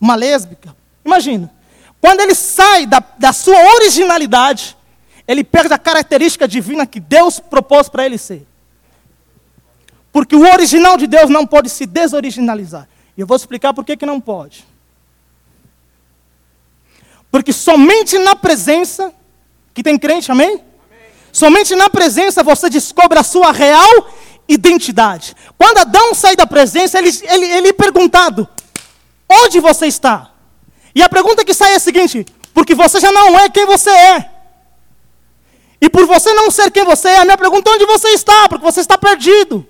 uma 0.00 0.14
lésbica, 0.14 0.74
imagina, 1.04 1.52
quando 2.00 2.20
ele 2.20 2.34
sai 2.34 2.86
da, 2.86 3.02
da 3.18 3.34
sua 3.34 3.58
originalidade, 3.74 4.74
ele 5.28 5.44
perde 5.44 5.74
a 5.74 5.78
característica 5.78 6.48
divina 6.48 6.86
que 6.86 7.00
Deus 7.00 7.38
propôs 7.38 7.90
para 7.90 8.06
ele 8.06 8.16
ser. 8.16 8.46
Porque 10.10 10.34
o 10.34 10.50
original 10.50 10.96
de 10.96 11.06
Deus 11.06 11.28
não 11.28 11.46
pode 11.46 11.68
se 11.68 11.84
desoriginalizar. 11.84 12.88
E 13.16 13.20
eu 13.20 13.26
vou 13.26 13.36
explicar 13.36 13.72
por 13.72 13.84
que, 13.84 13.96
que 13.96 14.06
não 14.06 14.20
pode. 14.20 14.66
Porque 17.30 17.52
somente 17.52 18.18
na 18.18 18.36
presença, 18.36 19.12
que 19.72 19.82
tem 19.82 19.98
crente, 19.98 20.30
amém? 20.30 20.50
amém? 20.50 20.62
Somente 21.32 21.74
na 21.74 21.90
presença 21.90 22.42
você 22.42 22.70
descobre 22.70 23.18
a 23.18 23.24
sua 23.24 23.52
real 23.52 24.08
identidade. 24.48 25.34
Quando 25.58 25.78
Adão 25.78 26.14
sai 26.14 26.36
da 26.36 26.46
presença, 26.46 26.98
ele, 26.98 27.10
ele, 27.22 27.46
ele 27.46 27.68
é 27.68 27.72
perguntado: 27.72 28.48
onde 29.28 29.60
você 29.60 29.86
está? 29.86 30.30
E 30.94 31.02
a 31.02 31.08
pergunta 31.08 31.44
que 31.44 31.54
sai 31.54 31.72
é 31.72 31.76
a 31.76 31.80
seguinte: 31.80 32.24
porque 32.52 32.74
você 32.74 33.00
já 33.00 33.10
não 33.10 33.38
é 33.38 33.48
quem 33.48 33.66
você 33.66 33.90
é. 33.90 34.30
E 35.80 35.90
por 35.90 36.06
você 36.06 36.32
não 36.32 36.50
ser 36.50 36.70
quem 36.70 36.84
você 36.84 37.08
é, 37.08 37.18
a 37.18 37.24
minha 37.24 37.36
pergunta 37.36 37.68
é 37.70 37.74
onde 37.74 37.84
você 37.84 38.08
está? 38.08 38.48
Porque 38.48 38.64
você 38.64 38.80
está 38.80 38.96
perdido. 38.96 39.66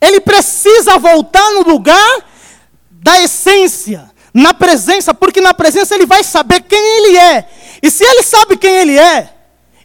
Ele 0.00 0.20
precisa 0.20 0.98
voltar 0.98 1.50
no 1.52 1.62
lugar 1.62 2.24
da 2.90 3.20
essência, 3.20 4.10
na 4.32 4.54
presença, 4.54 5.12
porque 5.12 5.40
na 5.40 5.52
presença 5.52 5.94
ele 5.94 6.06
vai 6.06 6.22
saber 6.22 6.62
quem 6.62 6.78
ele 6.78 7.16
é. 7.16 7.48
E 7.82 7.90
se 7.90 8.04
ele 8.04 8.22
sabe 8.22 8.56
quem 8.56 8.74
ele 8.76 8.98
é, 8.98 9.34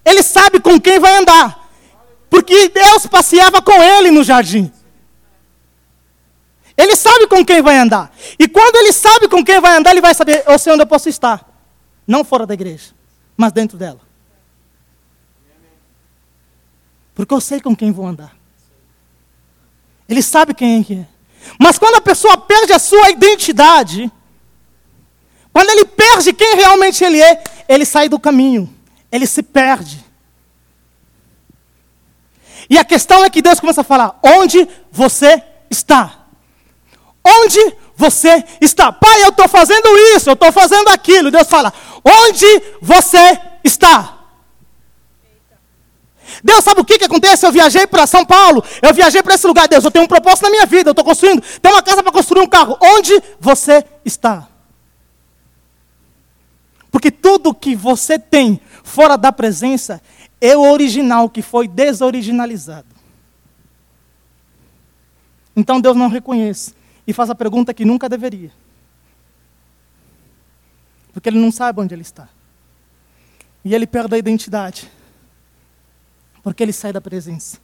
ele 0.06 0.22
sabe 0.22 0.60
com 0.60 0.80
quem 0.80 1.00
vai 1.00 1.16
andar. 1.16 1.70
Porque 2.30 2.70
Deus 2.70 3.06
passeava 3.06 3.62
com 3.62 3.82
ele 3.82 4.12
no 4.12 4.24
jardim. 4.24 4.72
Ele 6.76 6.96
sabe 6.96 7.28
com 7.28 7.46
quem 7.46 7.62
vai 7.62 7.78
andar. 7.78 8.12
E 8.40 8.48
quando 8.48 8.76
ele 8.76 8.92
sabe 8.92 9.28
com 9.28 9.44
quem 9.44 9.60
vai 9.62 9.78
andar, 9.78 9.92
ele 9.92 10.02
vai 10.02 10.14
saber, 10.14 10.44
eu 10.48 10.58
sei 10.58 10.74
onde 10.74 10.82
eu 10.82 10.88
posso 10.88 11.08
estar. 11.08 11.48
Não 12.06 12.24
fora 12.24 12.46
da 12.46 12.54
igreja, 12.54 12.92
mas 13.38 13.52
dentro 13.52 13.78
dela. 13.78 14.02
Porque 17.14 17.34
eu 17.34 17.40
sei 17.40 17.62
com 17.62 17.76
quem 17.76 17.92
vou 17.92 18.06
andar. 18.08 18.36
Ele 20.14 20.22
sabe 20.22 20.54
quem 20.54 20.86
é 20.88 20.94
é. 20.94 21.06
Mas 21.60 21.80
quando 21.80 21.96
a 21.96 22.02
pessoa 22.02 22.38
perde 22.38 22.72
a 22.72 22.78
sua 22.78 23.10
identidade, 23.10 24.12
quando 25.52 25.72
ele 25.72 25.86
perde 25.86 26.32
quem 26.34 26.56
realmente 26.56 27.04
ele 27.04 27.20
é, 27.20 27.44
ele 27.68 27.84
sai 27.84 28.08
do 28.08 28.20
caminho. 28.20 28.72
Ele 29.12 29.26
se 29.26 29.42
perde. 29.42 30.06
E 32.70 32.78
a 32.78 32.86
questão 32.86 33.26
é 33.26 33.30
que 33.30 33.42
Deus 33.42 33.60
começa 33.60 33.82
a 33.82 33.84
falar: 33.84 34.20
onde 34.22 34.68
você 34.92 35.42
está? 35.68 36.28
Onde 37.26 37.76
você 37.96 38.44
está? 38.62 38.92
Pai, 38.92 39.24
eu 39.24 39.30
estou 39.30 39.48
fazendo 39.48 39.98
isso, 40.16 40.30
eu 40.30 40.34
estou 40.34 40.52
fazendo 40.52 40.90
aquilo. 40.90 41.32
Deus 41.32 41.48
fala: 41.48 41.74
Onde 42.06 42.62
você 42.80 43.40
está? 43.64 44.23
Deus 46.42 46.64
sabe 46.64 46.82
o 46.82 46.86
que, 46.86 46.98
que 46.98 47.06
acontece? 47.06 47.46
Eu 47.46 47.52
viajei 47.52 47.86
para 47.86 48.08
São 48.08 48.26
Paulo, 48.26 48.64
eu 48.82 48.94
viajei 48.94 49.22
para 49.22 49.36
esse 49.36 49.46
lugar. 49.46 49.68
Deus, 49.68 49.84
eu 49.84 49.92
tenho 49.92 50.06
um 50.06 50.08
propósito 50.08 50.44
na 50.44 50.50
minha 50.50 50.66
vida, 50.66 50.90
eu 50.90 50.92
estou 50.92 51.04
construindo, 51.04 51.44
tenho 51.62 51.76
uma 51.76 51.84
casa 51.84 52.02
para 52.02 52.12
construir 52.12 52.42
um 52.42 52.48
carro. 52.48 52.78
Onde 52.82 53.22
você 53.40 53.84
está? 54.06 54.48
Porque 56.92 57.10
tudo 57.10 57.54
que 57.54 57.76
você 57.76 58.20
tem 58.20 58.62
fora 58.84 59.18
da 59.18 59.32
presença 59.32 60.02
é 60.40 60.56
o 60.56 60.62
original 60.62 61.30
que 61.30 61.42
foi 61.42 61.68
desoriginalizado. 61.68 62.88
Então 65.56 65.80
Deus 65.80 65.96
não 65.96 66.08
reconhece 66.08 66.74
e 67.06 67.14
faz 67.14 67.30
a 67.30 67.36
pergunta 67.36 67.74
que 67.74 67.86
nunca 67.86 68.08
deveria. 68.10 68.52
Porque 71.14 71.30
ele 71.30 71.40
não 71.40 71.52
sabe 71.52 71.80
onde 71.80 71.94
ele 71.94 72.02
está. 72.02 72.28
E 73.64 73.74
ele 73.74 73.88
perde 73.88 74.16
a 74.16 74.18
identidade. 74.18 74.92
Porque 76.44 76.62
ele 76.62 76.74
sai 76.74 76.92
da 76.92 77.02
presença, 77.02 77.58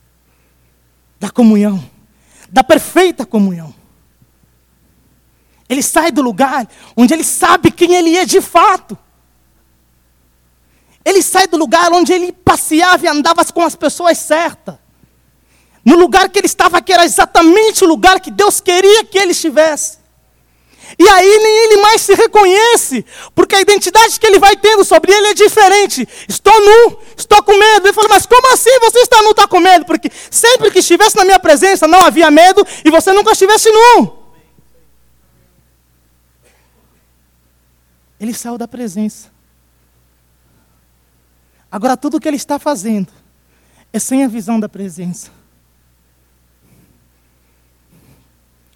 da 1.19 1.29
comunhão, 1.29 1.83
da 2.49 2.63
perfeita 2.63 3.25
comunhão. 3.25 3.75
Ele 5.67 5.83
sai 5.83 6.11
do 6.11 6.21
lugar 6.21 6.67
onde 6.97 7.13
ele 7.13 7.23
sabe 7.23 7.69
quem 7.69 7.93
ele 7.93 8.17
é 8.17 8.25
de 8.25 8.41
fato. 8.41 8.97
Ele 11.05 11.21
sai 11.21 11.45
do 11.45 11.57
lugar 11.57 11.91
onde 11.91 12.11
ele 12.11 12.31
passeava 12.31 13.05
e 13.05 13.07
andava 13.07 13.45
com 13.45 13.61
as 13.61 13.75
pessoas 13.75 14.17
certas 14.17 14.75
no 15.85 15.95
lugar 15.95 16.29
que 16.29 16.39
ele 16.39 16.45
estava, 16.45 16.81
que 16.81 16.91
era 16.91 17.05
exatamente 17.05 17.83
o 17.83 17.87
lugar 17.87 18.19
que 18.19 18.31
Deus 18.31 18.59
queria 18.59 19.03
que 19.05 19.17
ele 19.17 19.31
estivesse. 19.31 19.98
E 20.97 21.07
aí 21.07 21.37
nem 21.39 21.65
ele 21.65 21.81
mais 21.81 22.01
se 22.01 22.13
reconhece, 22.13 23.05
porque 23.35 23.55
a 23.55 23.61
identidade 23.61 24.19
que 24.19 24.25
ele 24.25 24.39
vai 24.39 24.55
tendo 24.55 24.83
sobre 24.83 25.11
ele 25.11 25.27
é 25.27 25.33
diferente. 25.33 26.07
Estou 26.27 26.53
nu, 26.59 26.97
estou 27.15 27.43
com 27.43 27.57
medo. 27.57 27.87
Ele 27.87 27.93
fala, 27.93 28.09
mas 28.09 28.25
como 28.25 28.53
assim 28.53 28.79
você 28.79 28.99
está 28.99 29.21
nu, 29.21 29.31
está 29.31 29.47
com 29.47 29.59
medo? 29.59 29.85
Porque 29.85 30.11
sempre 30.31 30.71
que 30.71 30.79
estivesse 30.79 31.15
na 31.15 31.25
minha 31.25 31.39
presença 31.39 31.87
não 31.87 32.01
havia 32.01 32.31
medo 32.31 32.65
e 32.83 32.89
você 32.89 33.11
nunca 33.13 33.31
estivesse 33.31 33.69
nu. 33.69 34.17
Ele 38.19 38.33
saiu 38.33 38.57
da 38.57 38.67
presença. 38.67 39.31
Agora 41.71 41.95
tudo 41.95 42.17
o 42.17 42.19
que 42.19 42.27
ele 42.27 42.37
está 42.37 42.57
fazendo 42.57 43.11
é 43.93 43.99
sem 43.99 44.23
a 44.23 44.27
visão 44.27 44.59
da 44.59 44.67
presença. 44.67 45.39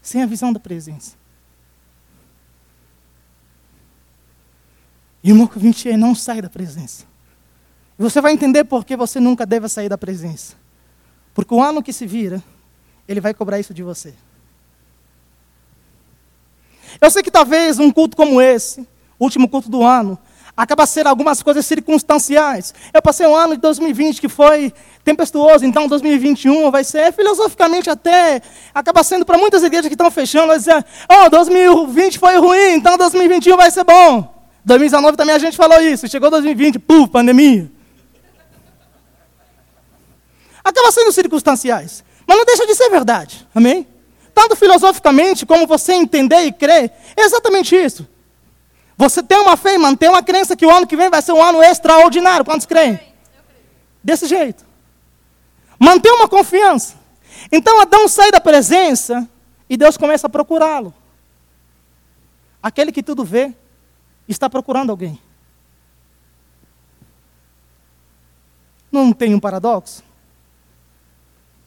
sem 0.04 0.22
a 0.22 0.26
visão 0.26 0.52
da 0.52 0.60
presença. 0.60 1.16
E 5.24 5.32
o 5.32 5.48
que 5.48 5.98
não 5.98 6.14
sai 6.14 6.42
da 6.42 6.50
presença. 6.50 7.06
Você 7.98 8.20
vai 8.20 8.34
entender 8.34 8.64
por 8.66 8.84
que 8.84 8.98
você 8.98 9.20
nunca 9.20 9.46
deve 9.46 9.70
sair 9.70 9.88
da 9.88 9.98
presença. 9.98 10.56
Porque 11.34 11.54
o 11.54 11.62
ano 11.62 11.82
que 11.82 11.94
se 11.94 12.06
vira, 12.06 12.44
ele 13.08 13.22
vai 13.22 13.34
cobrar 13.34 13.60
isso 13.60 13.74
de 13.74 13.84
você. 13.84 14.14
Eu 17.00 17.10
sei 17.10 17.24
que 17.24 17.32
talvez 17.32 17.80
um 17.80 17.92
culto 17.92 18.18
como 18.18 18.42
esse, 18.42 18.88
último 19.20 19.48
culto 19.48 19.70
do 19.70 19.84
ano, 19.84 20.18
acaba 20.56 20.86
sendo 20.86 21.08
algumas 21.08 21.42
coisas 21.42 21.66
circunstanciais. 21.66 22.74
Eu 22.94 23.02
passei 23.02 23.26
um 23.26 23.36
ano 23.36 23.56
de 23.56 23.62
2020 23.62 24.22
que 24.22 24.30
foi 24.30 24.74
tempestuoso, 25.04 25.66
então 25.66 25.88
2021 25.88 26.70
vai 26.70 26.84
ser, 26.84 27.12
filosoficamente 27.12 27.90
até, 27.90 28.42
acaba 28.74 29.04
sendo 29.04 29.26
para 29.26 29.38
muitas 29.38 29.64
igrejas 29.64 29.88
que 29.88 29.96
estão 29.96 30.12
fechando, 30.12 30.48
vai 30.48 30.58
dizer, 30.58 30.86
oh, 31.10 31.30
2020 31.30 32.20
foi 32.20 32.38
ruim, 32.38 32.76
então 32.76 32.98
2021 32.98 33.58
vai 33.58 33.72
ser 33.72 33.84
bom. 33.84 34.43
2019 34.66 35.18
também 35.18 35.36
a 35.36 35.40
gente 35.40 35.58
falou 35.58 35.82
isso, 35.82 36.08
chegou 36.08 36.30
2020, 36.30 36.80
puf, 36.80 37.10
pandemia. 37.10 37.70
estava 40.66 40.92
sendo 40.92 41.12
circunstanciais, 41.12 42.04
mas 42.26 42.38
não 42.38 42.46
deixa 42.46 42.66
de 42.66 42.76
ser 42.76 42.90
verdade. 42.90 43.48
Amém? 43.54 43.88
Tanto 44.34 44.56
filosoficamente 44.56 45.46
como 45.46 45.68
você 45.68 45.94
entender 45.94 46.42
e 46.42 46.52
crer, 46.52 46.92
é 47.16 47.22
exatamente 47.22 47.76
isso. 47.76 48.08
Você 48.98 49.24
tem 49.24 49.38
uma 49.40 49.56
fé 49.56 49.76
e 49.76 49.78
mantém 49.78 50.10
uma 50.10 50.24
crença 50.24 50.56
que 50.56 50.66
o 50.66 50.72
ano 50.72 50.88
que 50.88 50.96
vem 50.96 51.10
vai 51.10 51.22
ser 51.22 51.32
um 51.32 51.42
ano 51.42 51.64
extraordinário. 51.64 52.46
Quantos 52.46 52.66
creem? 52.66 53.00
Desse 54.04 54.28
jeito. 54.28 54.66
Manter 55.80 56.12
uma 56.12 56.28
confiança. 56.28 56.96
Então 57.52 57.82
Adão 57.82 58.08
sai 58.08 58.32
da 58.32 58.40
presença 58.40 59.28
e 59.70 59.76
Deus 59.76 59.98
começa 59.98 60.28
a 60.28 60.30
procurá-lo. 60.30 60.94
Aquele 62.62 62.92
que 62.92 63.04
tudo 63.04 63.24
vê 63.24 63.54
está 64.28 64.50
procurando 64.50 64.90
alguém. 64.90 65.20
Não 68.92 69.12
tem 69.12 69.34
um 69.34 69.40
paradoxo? 69.40 70.04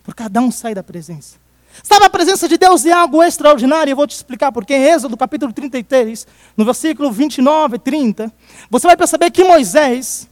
Porque 0.03 0.23
Adão 0.23 0.51
sai 0.51 0.75
da 0.75 0.83
presença. 0.83 1.39
Sabe, 1.83 2.07
a 2.07 2.11
presença 2.11 2.49
de 2.49 2.57
Deus 2.57 2.87
é 2.87 2.93
algo 2.93 3.23
extraordinário, 3.23 3.91
eu 3.91 3.97
vou 3.97 4.07
te 4.07 4.15
explicar 4.15 4.51
porque 4.53 4.75
em 4.75 4.85
Êxodo 4.85 5.17
capítulo 5.17 5.53
33, 5.53 6.27
no 6.57 6.65
versículo 6.65 7.11
29 7.11 7.77
e 7.77 7.79
30, 7.79 8.33
você 8.71 8.87
vai 8.87 8.97
perceber 8.97 9.31
que 9.31 9.45
Moisés, 9.45 10.29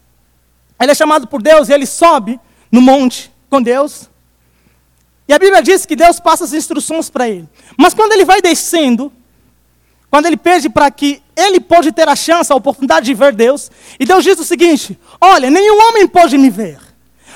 ele 0.81 0.93
é 0.93 0.95
chamado 0.95 1.27
por 1.27 1.43
Deus 1.43 1.69
e 1.69 1.73
ele 1.73 1.87
sobe 1.87 2.41
no 2.71 2.81
monte 2.81 3.33
com 3.51 3.61
Deus. 3.61 4.09
E 5.27 5.33
a 5.33 5.39
Bíblia 5.39 5.63
diz 5.63 5.85
que 5.87 5.97
Deus 5.97 6.21
passa 6.21 6.45
as 6.45 6.53
instruções 6.53 7.11
para 7.11 7.29
ele. 7.29 7.49
Mas 7.79 7.95
quando 7.95 8.13
ele 8.13 8.25
vai 8.25 8.41
descendo, 8.41 9.13
quando 10.15 10.27
ele 10.27 10.37
pede 10.37 10.71
para 10.71 10.89
que 10.93 11.21
ele 11.37 11.59
pode 11.59 11.91
ter 11.91 12.09
a 12.09 12.15
chance, 12.15 12.53
a 12.53 12.55
oportunidade 12.55 13.05
de 13.05 13.15
ver 13.15 13.33
Deus, 13.33 13.69
e 13.99 14.07
Deus 14.07 14.23
diz 14.23 14.39
o 14.39 14.45
seguinte: 14.45 14.97
Olha, 15.21 15.51
nenhum 15.51 15.77
homem 15.89 16.07
pode 16.07 16.39
me 16.39 16.49
ver. 16.51 16.79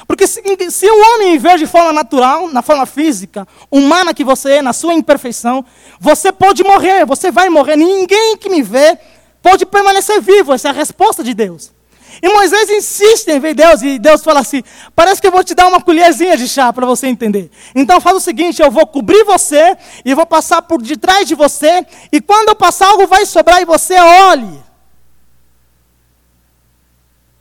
Porque 0.07 0.29
se, 0.29 0.41
se 0.71 0.89
um 0.89 1.15
homem 1.15 1.33
me 1.33 1.39
ver 1.39 1.59
de 1.59 1.67
forma 1.67 1.93
natural, 1.93 2.47
na 2.47 2.63
forma 2.63 2.87
física, 2.87 3.49
humana 3.69 4.15
que 4.15 4.23
você 4.23 4.59
é, 4.59 4.63
na 4.63 4.73
sua 4.73 4.95
imperfeição, 4.95 5.65
você 5.99 6.31
pode 6.31 6.63
morrer, 6.63 7.05
você 7.05 7.33
vai 7.33 7.49
morrer. 7.49 7.75
Ninguém 7.75 8.37
que 8.37 8.49
me 8.49 8.63
vê 8.63 8.97
pode 9.43 9.67
permanecer 9.67 10.21
vivo. 10.21 10.55
Essa 10.55 10.69
é 10.69 10.71
a 10.71 10.75
resposta 10.75 11.25
de 11.25 11.35
Deus. 11.35 11.73
E 12.23 12.29
Moisés 12.29 12.69
insiste 12.71 13.29
em 13.29 13.39
ver 13.39 13.55
Deus, 13.55 13.83
e 13.83 13.99
Deus 13.99 14.23
fala 14.23 14.41
assim: 14.41 14.63
parece 14.95 15.21
que 15.21 15.27
eu 15.27 15.33
vou 15.33 15.45
te 15.45 15.55
dar 15.55 15.69
uma 15.69 15.81
colherzinha 15.81 16.37
de 16.37 16.49
chá 16.49 16.73
para 16.73 16.87
você 16.87 17.07
entender. 17.07 17.51
Então 17.75 18.01
faz 18.01 18.17
o 18.17 18.21
seguinte: 18.21 18.61
eu 18.61 18.71
vou 18.71 18.87
cobrir 18.87 19.25
você, 19.25 19.77
e 20.05 20.15
vou 20.15 20.27
passar 20.27 20.63
por 20.63 20.83
detrás 20.83 21.27
de 21.27 21.35
você, 21.35 21.87
e 22.11 22.21
quando 22.21 22.49
eu 22.49 22.55
passar, 22.55 22.89
algo 22.89 23.07
vai 23.07 23.25
sobrar 23.25 23.61
e 23.61 23.65
você 23.65 23.99
olhe. 23.99 24.63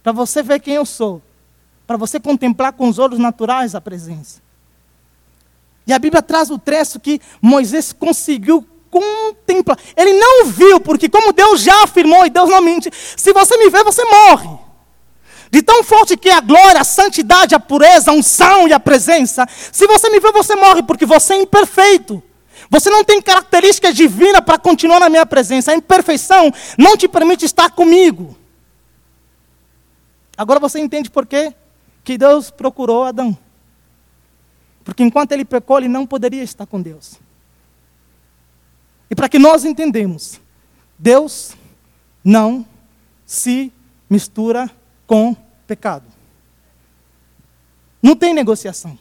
Para 0.04 0.12
você 0.12 0.42
ver 0.42 0.60
quem 0.60 0.76
eu 0.76 0.86
sou. 0.86 1.22
Para 1.86 1.98
você 1.98 2.20
contemplar 2.20 2.74
com 2.74 2.88
os 2.88 3.00
olhos 3.00 3.20
naturais 3.20 3.76
a 3.76 3.82
presença. 3.82 4.42
E 5.86 5.94
a 5.94 6.00
Bíblia 6.00 6.22
traz 6.22 6.50
o 6.50 6.60
trecho 6.60 7.00
que 7.00 7.22
Moisés 7.42 7.94
conseguiu 7.94 8.66
contemplar. 8.90 9.78
Ele 9.96 10.14
não 10.14 10.46
viu, 10.46 10.80
porque 10.80 11.08
como 11.08 11.32
Deus 11.32 11.62
já 11.62 11.84
afirmou, 11.84 12.26
e 12.26 12.30
Deus 12.30 12.50
não 12.50 12.62
mente, 12.62 12.92
se 12.94 13.32
você 13.32 13.58
me 13.58 13.70
vê, 13.70 13.84
você 13.84 14.04
morre. 14.04 14.67
De 15.52 15.62
tão 15.62 15.84
forte 15.84 16.18
que 16.18 16.30
é 16.30 16.34
a 16.34 16.42
glória, 16.42 16.82
a 16.82 16.84
santidade, 16.84 17.56
a 17.56 17.60
pureza, 17.60 18.12
a 18.12 18.14
unção 18.14 18.68
e 18.68 18.74
a 18.74 18.80
presença. 18.80 19.48
Se 19.50 19.88
você 19.88 20.10
me 20.10 20.20
vê, 20.20 20.32
você 20.32 20.56
morre, 20.56 20.84
porque 20.84 21.06
você 21.06 21.34
é 21.34 21.38
imperfeito. 21.38 22.22
Você 22.70 22.90
não 22.90 23.04
tem 23.04 23.22
características 23.22 23.96
divinas 23.96 24.42
para 24.42 24.58
continuar 24.58 25.00
na 25.00 25.10
minha 25.10 25.26
presença. 25.26 25.72
A 25.72 25.76
imperfeição 25.76 26.52
não 26.78 26.98
te 26.98 27.08
permite 27.08 27.46
estar 27.46 27.70
comigo. 27.70 28.38
Agora 30.38 30.60
você 30.60 30.80
entende 30.80 31.10
por 31.10 31.26
quê 31.26 31.54
que 32.04 32.18
Deus 32.18 32.52
procurou 32.52 33.06
Adão. 33.06 33.38
Porque 34.84 35.04
enquanto 35.04 35.32
ele 35.32 35.44
pecou, 35.44 35.78
ele 35.78 35.88
não 35.88 36.06
poderia 36.06 36.44
estar 36.44 36.66
com 36.66 36.82
Deus. 36.82 37.16
E 39.10 39.16
para 39.16 39.30
que 39.30 39.40
nós 39.40 39.66
entendemos, 39.66 40.40
Deus 40.98 41.56
não 42.24 42.66
se 43.26 43.72
mistura 44.10 44.70
com 45.06 45.36
pecado. 45.68 46.06
Não 48.02 48.16
tem 48.16 48.34
negociação. 48.34 48.98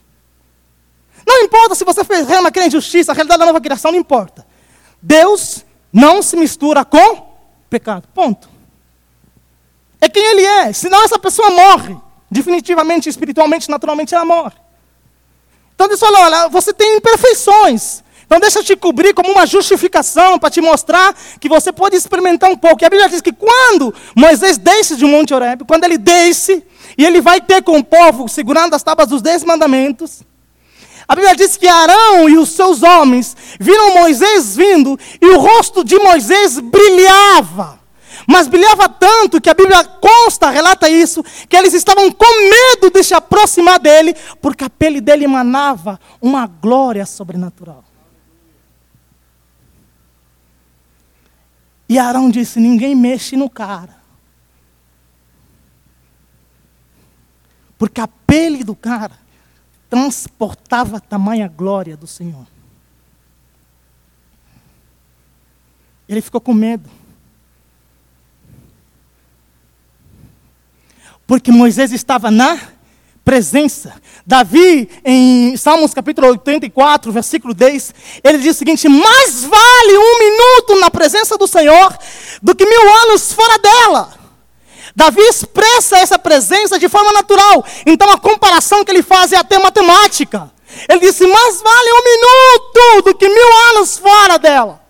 Não 1.25 1.41
importa 1.41 1.75
se 1.75 1.83
você 1.83 2.03
fez 2.03 2.27
rema, 2.27 2.51
crê 2.51 2.65
em 2.65 2.71
justiça, 2.71 3.11
a 3.11 3.15
realidade 3.15 3.39
da 3.39 3.45
nova 3.45 3.61
criação, 3.61 3.91
não 3.91 3.99
importa. 3.99 4.45
Deus 5.01 5.65
não 5.91 6.21
se 6.21 6.35
mistura 6.35 6.83
com 6.85 7.27
pecado. 7.69 8.07
Ponto. 8.13 8.49
É 9.99 10.07
quem 10.07 10.23
Ele 10.23 10.45
é. 10.45 10.73
Senão 10.73 11.03
essa 11.03 11.17
pessoa 11.17 11.49
morre. 11.49 11.97
Definitivamente, 12.29 13.07
espiritualmente, 13.07 13.69
naturalmente, 13.69 14.13
ela 14.13 14.25
morre. 14.25 14.55
Então 15.73 15.87
Deus 15.87 15.99
fala: 15.99 16.19
olha, 16.25 16.49
você 16.49 16.73
tem 16.73 16.97
imperfeições. 16.97 18.03
Então 18.27 18.41
deixa 18.41 18.61
te 18.61 18.75
cobrir 18.75 19.13
como 19.13 19.31
uma 19.31 19.45
justificação 19.45 20.37
para 20.37 20.49
te 20.49 20.59
mostrar 20.59 21.15
que 21.39 21.47
você 21.47 21.71
pode 21.71 21.95
experimentar 21.95 22.51
um 22.51 22.57
pouco. 22.57 22.83
E 22.83 22.85
a 22.85 22.89
Bíblia 22.89 23.07
diz 23.07 23.21
que 23.21 23.31
quando 23.31 23.93
Moisés 24.13 24.57
desce 24.57 24.97
de 24.97 25.05
Monte 25.05 25.33
Horeb, 25.33 25.63
quando 25.65 25.85
ele 25.85 25.97
desce 25.97 26.61
e 26.97 27.05
ele 27.05 27.21
vai 27.21 27.39
ter 27.39 27.63
com 27.63 27.77
o 27.77 27.83
povo 27.83 28.27
segurando 28.27 28.73
as 28.73 28.83
tábuas 28.83 29.07
dos 29.07 29.21
dez 29.21 29.45
mandamentos, 29.45 30.23
a 31.07 31.15
Bíblia 31.15 31.37
diz 31.37 31.55
que 31.55 31.69
Arão 31.69 32.27
e 32.27 32.37
os 32.37 32.49
seus 32.49 32.83
homens 32.83 33.35
viram 33.57 33.93
Moisés 33.93 34.57
vindo 34.57 34.99
e 35.21 35.25
o 35.27 35.39
rosto 35.39 35.81
de 35.81 35.97
Moisés 35.97 36.59
brilhava. 36.59 37.79
Mas 38.27 38.47
brilhava 38.47 38.89
tanto 38.89 39.39
que 39.39 39.49
a 39.49 39.53
Bíblia 39.53 39.85
consta, 39.85 40.49
relata 40.49 40.89
isso, 40.89 41.23
que 41.47 41.55
eles 41.55 41.73
estavam 41.73 42.11
com 42.11 42.49
medo 42.49 42.91
de 42.91 43.01
se 43.01 43.13
aproximar 43.13 43.79
dele, 43.79 44.13
porque 44.41 44.65
a 44.65 44.69
pele 44.69 44.99
dele 44.99 45.23
emanava 45.23 45.97
uma 46.21 46.45
glória 46.45 47.05
sobrenatural. 47.05 47.86
E 51.89 51.97
Arão 51.97 52.29
disse: 52.29 52.59
Ninguém 52.59 52.95
mexe 52.95 53.35
no 53.35 53.49
cara. 53.49 53.95
Porque 57.77 58.01
a 58.01 58.07
pele 58.07 58.63
do 58.63 58.75
cara 58.75 59.17
transportava 59.89 60.97
a 60.97 60.99
tamanha 60.99 61.47
glória 61.47 61.95
do 61.95 62.07
Senhor. 62.07 62.47
Ele 66.09 66.21
ficou 66.21 66.41
com 66.41 66.53
medo. 66.53 66.89
Porque 71.25 71.51
Moisés 71.51 71.91
estava 71.91 72.31
na 72.31 72.76
presença. 73.27 73.93
Davi, 74.25 74.89
em 75.03 75.57
Salmos 75.57 75.93
capítulo 75.93 76.29
84, 76.29 77.11
versículo 77.11 77.53
10, 77.53 77.93
ele 78.23 78.37
diz 78.37 78.55
o 78.55 78.59
seguinte: 78.59 78.87
Mais 78.87 79.43
vale 79.43 79.97
um 79.97 80.19
minuto 80.19 80.79
na 80.79 80.89
presença 80.89 81.37
do 81.37 81.45
Senhor 81.45 81.93
do 82.41 82.55
que 82.55 82.65
mil 82.65 82.93
anos 83.03 83.33
fora 83.33 83.59
dela. 83.59 84.13
Davi 84.95 85.19
expressa 85.19 85.97
essa 85.97 86.17
presença 86.17 86.79
de 86.79 86.87
forma 86.87 87.11
natural. 87.11 87.65
Então 87.85 88.09
a 88.09 88.17
comparação 88.17 88.85
que 88.85 88.91
ele 88.91 89.03
faz 89.03 89.33
é 89.33 89.35
até 89.35 89.59
matemática. 89.59 90.49
Ele 90.87 91.01
disse: 91.01 91.27
Mais 91.27 91.61
vale 91.61 91.89
um 91.91 92.03
minuto 92.05 93.09
do 93.09 93.13
que 93.13 93.27
mil 93.27 93.53
anos 93.71 93.97
fora 93.97 94.39
dela. 94.39 94.86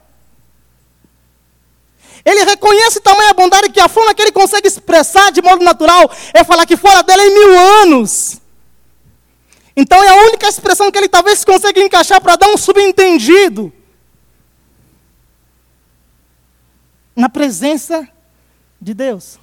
Ele 2.28 2.44
reconhece 2.44 3.00
tamanha 3.00 3.34
bondade 3.34 3.70
que 3.70 3.80
a 3.80 3.88
forma 3.88 4.14
que 4.14 4.22
ele 4.22 4.34
consegue 4.34 4.68
expressar 4.68 5.32
de 5.32 5.42
modo 5.42 5.64
natural 5.64 6.12
é 6.34 6.44
falar 6.44 6.66
que 6.66 6.76
fora 6.76 7.02
dela 7.02 7.24
é 7.24 7.30
mil 7.30 7.58
anos. 7.84 8.42
Então 9.74 10.04
é 10.04 10.10
a 10.10 10.24
única 10.26 10.46
expressão 10.46 10.92
que 10.92 10.98
ele 10.98 11.08
talvez 11.08 11.46
consiga 11.46 11.80
encaixar 11.80 12.20
para 12.20 12.36
dar 12.36 12.50
um 12.50 12.58
subentendido. 12.58 13.72
Na 17.16 17.30
presença 17.30 18.06
de 18.82 18.94
Deus. 18.94 19.40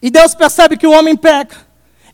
E 0.00 0.10
Deus 0.10 0.34
percebe 0.34 0.78
que 0.78 0.86
o 0.86 0.92
homem 0.92 1.14
peca. 1.14 1.65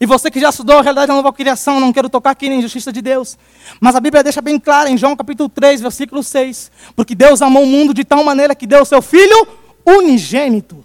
E 0.03 0.07
você 0.07 0.33
que 0.33 0.41
já 0.41 0.51
estudou 0.51 0.79
a 0.79 0.83
realidade 0.83 1.07
da 1.07 1.15
nova 1.15 1.33
criação, 1.33 1.79
não 1.79 1.93
quero 1.93 2.11
tocar 2.11 2.33
aqui 2.33 2.49
na 2.49 2.57
injustiça 2.57 2.93
de 2.93 3.01
Deus. 3.01 3.39
Mas 3.81 3.95
a 3.95 4.01
Bíblia 4.01 4.25
deixa 4.25 4.43
bem 4.43 4.59
claro 4.59 4.89
em 4.89 4.99
João 4.99 5.15
capítulo 5.15 5.49
3, 5.49 5.81
versículo 5.81 6.25
6. 6.25 6.73
Porque 6.97 7.15
Deus 7.15 7.41
amou 7.41 7.63
o 7.63 7.67
mundo 7.69 7.95
de 7.95 8.03
tal 8.03 8.25
maneira 8.25 8.53
que 8.53 8.67
deu 8.67 8.83
o 8.83 8.85
seu 8.85 9.01
Filho 9.01 9.47
unigênito. 9.87 10.85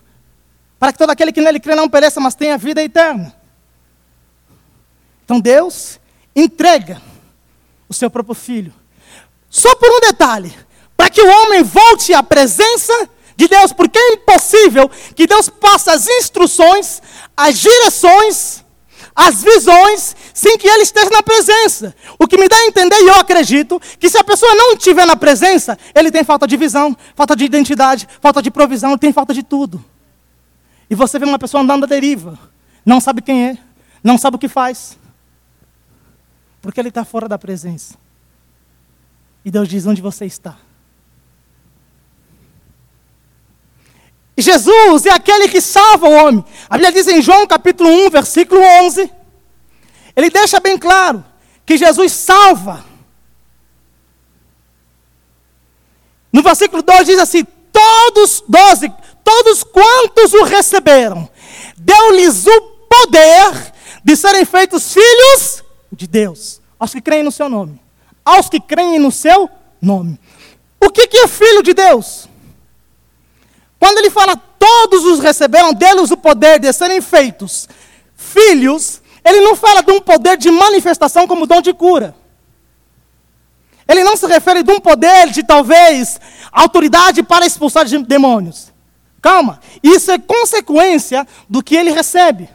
Para 0.77 0.91
que 0.91 0.99
todo 0.99 1.09
aquele 1.09 1.31
que 1.31 1.41
nele 1.41 1.59
crê 1.59 1.73
não 1.73 1.89
pereça, 1.89 2.19
mas 2.19 2.35
tenha 2.35 2.59
vida 2.59 2.79
eterna. 2.79 3.35
Então 5.25 5.39
Deus 5.39 5.99
entrega 6.35 7.01
o 7.89 7.95
seu 7.95 8.11
próprio 8.11 8.35
Filho. 8.35 8.71
Só 9.49 9.73
por 9.73 9.89
um 9.89 9.99
detalhe. 9.99 10.55
Para 10.95 11.09
que 11.09 11.23
o 11.23 11.27
homem 11.27 11.63
volte 11.63 12.13
à 12.13 12.21
presença 12.21 12.93
de 13.35 13.47
Deus. 13.47 13.73
Porque 13.73 13.97
é 13.97 14.13
impossível 14.13 14.87
que 15.15 15.25
Deus 15.25 15.49
passe 15.49 15.89
as 15.89 16.07
instruções, 16.07 17.01
as 17.35 17.57
direções 17.57 18.66
as 19.17 19.41
visões 19.41 20.15
sem 20.31 20.59
que 20.59 20.67
ele 20.67 20.83
esteja 20.83 21.09
na 21.09 21.23
presença. 21.23 21.95
O 22.19 22.27
que 22.27 22.37
me 22.37 22.47
dá 22.47 22.55
a 22.55 22.65
entender, 22.67 22.97
e 22.97 23.07
eu 23.07 23.15
acredito, 23.15 23.81
que 23.99 24.07
se 24.07 24.17
a 24.17 24.23
pessoa 24.23 24.53
não 24.53 24.73
estiver 24.73 25.07
na 25.07 25.15
presença, 25.15 25.75
ele 25.95 26.11
tem 26.11 26.23
falta 26.23 26.45
de 26.45 26.55
visão, 26.55 26.95
falta 27.15 27.35
de 27.35 27.43
identidade, 27.43 28.07
falta 28.21 28.43
de 28.43 28.51
provisão, 28.51 28.95
tem 28.95 29.11
falta 29.11 29.33
de 29.33 29.41
tudo. 29.41 29.83
E 30.87 30.93
você 30.93 31.17
vê 31.17 31.25
uma 31.25 31.39
pessoa 31.39 31.63
andando 31.63 31.85
à 31.85 31.87
deriva, 31.87 32.37
não 32.85 33.01
sabe 33.01 33.23
quem 33.23 33.47
é, 33.47 33.57
não 34.03 34.19
sabe 34.19 34.35
o 34.35 34.39
que 34.39 34.47
faz, 34.47 34.99
porque 36.61 36.79
ele 36.79 36.89
está 36.89 37.03
fora 37.03 37.27
da 37.27 37.39
presença. 37.39 37.95
E 39.43 39.49
Deus 39.49 39.67
diz: 39.67 39.87
onde 39.87 40.01
você 40.01 40.25
está? 40.25 40.57
Jesus 44.37 45.07
é 45.07 45.11
aquele 45.11 45.49
que 45.49 45.59
salva 45.59 46.07
o 46.07 46.11
homem. 46.11 46.45
A 46.69 46.77
Bíblia 46.77 46.91
diz 46.91 47.07
em 47.07 47.21
João 47.21 47.47
capítulo 47.47 47.89
1, 47.89 48.09
versículo 48.11 48.61
11. 48.83 49.11
Ele 50.15 50.29
deixa 50.29 50.59
bem 50.59 50.77
claro 50.77 51.25
que 51.65 51.75
Jesus 51.75 52.11
salva. 52.11 52.85
No 56.31 56.43
versículo 56.43 56.83
2 56.83 57.07
diz 57.07 57.19
assim: 57.19 57.43
Todos, 57.71 58.43
12, 58.47 58.91
todos 59.23 59.63
quantos 59.63 60.33
o 60.33 60.43
receberam, 60.43 61.27
deu-lhes 61.75 62.45
o 62.45 62.61
poder 62.87 63.73
de 64.03 64.15
serem 64.15 64.45
feitos 64.45 64.93
filhos 64.93 65.63
de 65.91 66.05
Deus, 66.05 66.61
aos 66.79 66.93
que 66.93 67.01
creem 67.01 67.23
no 67.23 67.31
seu 67.31 67.49
nome. 67.49 67.81
Aos 68.23 68.49
que 68.49 68.59
creem 68.59 68.99
no 68.99 69.11
seu 69.11 69.49
nome. 69.81 70.19
O 70.79 70.91
que, 70.91 71.07
que 71.07 71.17
é 71.17 71.27
filho 71.27 71.63
de 71.63 71.73
Deus? 71.73 72.29
Quando 73.79 73.99
ele 73.99 74.09
fala 74.09 74.35
todos 74.35 75.05
os 75.05 75.19
receberam 75.19 75.73
deles 75.73 76.11
o 76.11 76.17
poder 76.17 76.59
de 76.59 76.71
serem 76.73 77.01
feitos 77.01 77.67
filhos, 78.15 79.01
ele 79.23 79.41
não 79.41 79.55
fala 79.55 79.81
de 79.81 79.91
um 79.91 80.01
poder 80.01 80.37
de 80.37 80.49
manifestação 80.49 81.27
como 81.27 81.45
dom 81.45 81.61
de 81.61 81.73
cura. 81.73 82.15
Ele 83.87 84.03
não 84.03 84.17
se 84.17 84.27
refere 84.27 84.63
de 84.63 84.71
um 84.71 84.79
poder 84.79 85.29
de 85.29 85.43
talvez 85.43 86.19
autoridade 86.51 87.23
para 87.23 87.45
expulsar 87.45 87.85
de 87.85 87.97
demônios. 87.99 88.73
Calma, 89.21 89.59
isso 89.81 90.11
é 90.11 90.17
consequência 90.17 91.25
do 91.47 91.63
que 91.63 91.75
ele 91.75 91.91
recebe. 91.91 92.49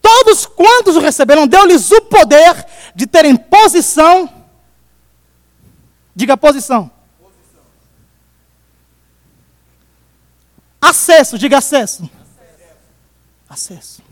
Todos 0.00 0.46
quantos 0.46 0.96
o 0.96 1.00
receberam, 1.00 1.46
deu-lhes 1.46 1.90
o 1.90 2.00
poder 2.02 2.64
de 2.94 3.06
terem 3.06 3.36
posição. 3.36 4.28
Diga 6.14 6.36
posição 6.36 6.97
Acesso, 10.88 11.38
diga 11.38 11.58
acesso. 11.58 12.08
Acesso. 13.48 14.02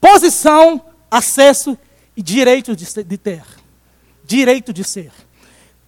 Posição, 0.00 0.82
acesso 1.10 1.78
e 2.16 2.22
direito 2.22 2.74
de, 2.74 3.04
de 3.04 3.18
ter. 3.18 3.42
Direito 4.24 4.72
de 4.72 4.84
ser. 4.84 5.12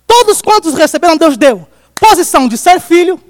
Todos 0.06 0.40
quantos 0.42 0.74
receberam, 0.74 1.16
Deus 1.16 1.36
deu 1.36 1.66
posição 1.98 2.48
de 2.48 2.56
ser 2.56 2.80
filho, 2.80 3.20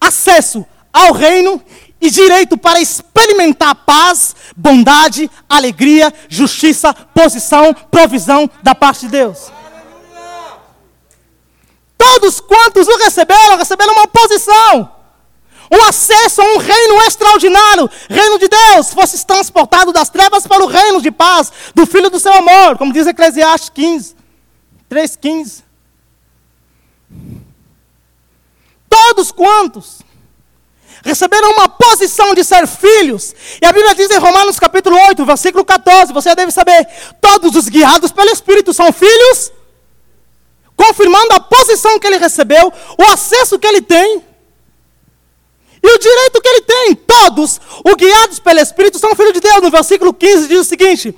acesso 0.00 0.66
ao 0.92 1.12
reino 1.12 1.62
e 2.00 2.10
direito 2.10 2.56
para 2.56 2.80
experimentar 2.80 3.74
paz, 3.74 4.34
bondade, 4.56 5.30
alegria, 5.48 6.12
justiça, 6.28 6.92
posição, 6.92 7.74
provisão 7.90 8.50
da 8.62 8.74
parte 8.74 9.02
de 9.02 9.08
Deus. 9.08 9.51
Todos 12.02 12.40
quantos 12.40 12.88
o 12.88 12.96
receberam, 12.96 13.56
receberam 13.56 13.92
uma 13.92 14.08
posição, 14.08 14.90
um 15.70 15.84
acesso 15.84 16.42
a 16.42 16.44
um 16.44 16.58
reino 16.58 17.00
extraordinário, 17.02 17.88
reino 18.10 18.40
de 18.40 18.48
Deus, 18.48 18.92
fosse 18.92 19.24
transportado 19.24 19.92
das 19.92 20.10
trevas 20.10 20.44
para 20.44 20.64
o 20.64 20.66
reino 20.66 21.00
de 21.00 21.12
paz, 21.12 21.52
do 21.72 21.86
Filho 21.86 22.10
do 22.10 22.18
seu 22.18 22.32
amor, 22.32 22.76
como 22.76 22.92
diz 22.92 23.06
Eclesiastes 23.06 23.68
15, 23.68 24.16
3,15. 24.90 25.62
Todos 28.88 29.30
quantos 29.30 30.02
receberam 31.04 31.52
uma 31.52 31.68
posição 31.68 32.34
de 32.34 32.42
ser 32.42 32.66
filhos, 32.66 33.32
e 33.62 33.64
a 33.64 33.72
Bíblia 33.72 33.94
diz 33.94 34.10
em 34.10 34.18
Romanos 34.18 34.58
capítulo 34.58 34.96
8, 35.06 35.24
versículo 35.24 35.64
14, 35.64 36.12
você 36.12 36.34
deve 36.34 36.50
saber, 36.50 36.84
todos 37.20 37.54
os 37.54 37.68
guiados 37.68 38.10
pelo 38.10 38.30
Espírito 38.30 38.74
são 38.74 38.92
filhos 38.92 39.52
confirmando 40.82 41.34
a 41.34 41.40
posição 41.40 41.98
que 41.98 42.06
ele 42.06 42.18
recebeu, 42.18 42.72
o 42.98 43.02
acesso 43.04 43.58
que 43.58 43.66
ele 43.66 43.80
tem 43.80 44.24
e 45.82 45.94
o 45.94 45.98
direito 45.98 46.40
que 46.40 46.48
ele 46.48 46.60
tem. 46.62 46.94
Todos, 46.94 47.60
os 47.84 47.94
guiados 47.94 48.38
pelo 48.40 48.58
Espírito, 48.58 48.98
são 48.98 49.14
filhos 49.14 49.32
de 49.32 49.40
Deus. 49.40 49.62
No 49.62 49.70
versículo 49.70 50.12
15 50.12 50.48
diz 50.48 50.60
o 50.60 50.64
seguinte: 50.64 51.14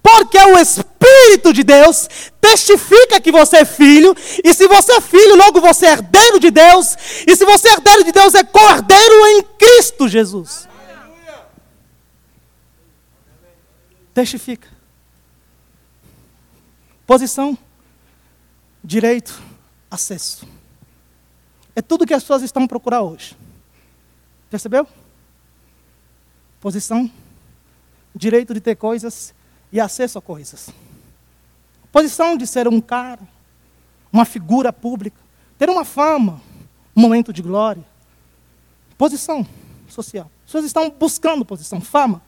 Porque 0.00 0.38
o 0.38 0.58
Espírito 0.58 1.52
de 1.52 1.64
Deus 1.64 2.08
testifica 2.40 3.20
que 3.20 3.32
você 3.32 3.58
é 3.58 3.64
filho, 3.64 4.16
e 4.44 4.54
se 4.54 4.66
você 4.68 4.92
é 4.92 5.00
filho, 5.00 5.36
logo 5.36 5.60
você 5.60 5.86
é 5.86 5.92
herdeiro 5.92 6.38
de 6.38 6.50
Deus, 6.50 6.96
e 7.26 7.34
se 7.34 7.44
você 7.44 7.68
é 7.68 7.72
herdeiro 7.72 8.04
de 8.04 8.12
Deus, 8.12 8.34
é 8.34 8.44
cordeiro 8.44 9.26
em 9.26 9.42
Cristo 9.58 10.08
Jesus. 10.08 10.68
Testifica. 14.14 14.68
Posição 17.06 17.58
direito, 18.82 19.42
acesso. 19.90 20.46
É 21.74 21.82
tudo 21.82 22.06
que 22.06 22.14
as 22.14 22.22
pessoas 22.22 22.42
estão 22.42 22.66
procurando 22.66 23.10
hoje. 23.10 23.36
Percebeu? 24.50 24.86
Posição, 26.60 27.10
direito 28.14 28.52
de 28.52 28.60
ter 28.60 28.76
coisas 28.76 29.32
e 29.72 29.80
acesso 29.80 30.18
a 30.18 30.22
coisas. 30.22 30.70
Posição 31.92 32.36
de 32.36 32.46
ser 32.46 32.68
um 32.68 32.80
cara, 32.80 33.20
uma 34.12 34.24
figura 34.24 34.72
pública, 34.72 35.20
ter 35.58 35.68
uma 35.68 35.84
fama, 35.84 36.40
um 36.94 37.00
momento 37.00 37.32
de 37.32 37.42
glória. 37.42 37.84
Posição 38.98 39.46
social. 39.88 40.30
As 40.40 40.46
pessoas 40.46 40.64
estão 40.64 40.90
buscando 40.90 41.44
posição, 41.44 41.80
fama, 41.80 42.20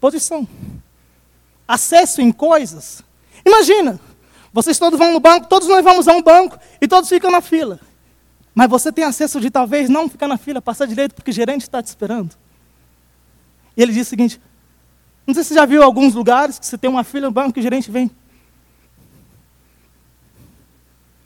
posição. 0.00 0.46
Acesso 1.66 2.20
em 2.20 2.32
coisas. 2.32 3.02
Imagina, 3.46 3.98
vocês 4.52 4.78
todos 4.78 4.98
vão 4.98 5.12
no 5.12 5.20
banco, 5.20 5.48
todos 5.48 5.66
nós 5.66 5.82
vamos 5.82 6.06
a 6.06 6.12
um 6.12 6.22
banco 6.22 6.58
e 6.80 6.86
todos 6.86 7.08
ficam 7.08 7.30
na 7.30 7.40
fila. 7.40 7.80
Mas 8.54 8.68
você 8.68 8.92
tem 8.92 9.04
acesso 9.04 9.40
de 9.40 9.50
talvez 9.50 9.88
não 9.88 10.08
ficar 10.08 10.28
na 10.28 10.36
fila, 10.36 10.60
passar 10.60 10.86
direito 10.86 11.14
porque 11.14 11.30
o 11.30 11.34
gerente 11.34 11.62
está 11.62 11.82
te 11.82 11.86
esperando. 11.86 12.36
E 13.76 13.82
ele 13.82 13.92
diz 13.92 14.06
o 14.06 14.10
seguinte: 14.10 14.40
não 15.26 15.34
sei 15.34 15.42
se 15.42 15.48
você 15.50 15.54
já 15.54 15.64
viu 15.64 15.82
alguns 15.82 16.14
lugares 16.14 16.58
que 16.58 16.66
você 16.66 16.76
tem 16.76 16.90
uma 16.90 17.04
fila 17.04 17.28
no 17.28 17.32
banco 17.32 17.58
e 17.58 17.60
o 17.60 17.62
gerente 17.62 17.90
vem. 17.90 18.10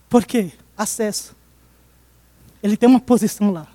Por 0.09 0.25
quê? 0.25 0.53
Acesso. 0.77 1.35
Ele 2.63 2.77
tem 2.77 2.89
uma 2.89 3.01
posição 3.01 3.51
lá. 3.51 3.67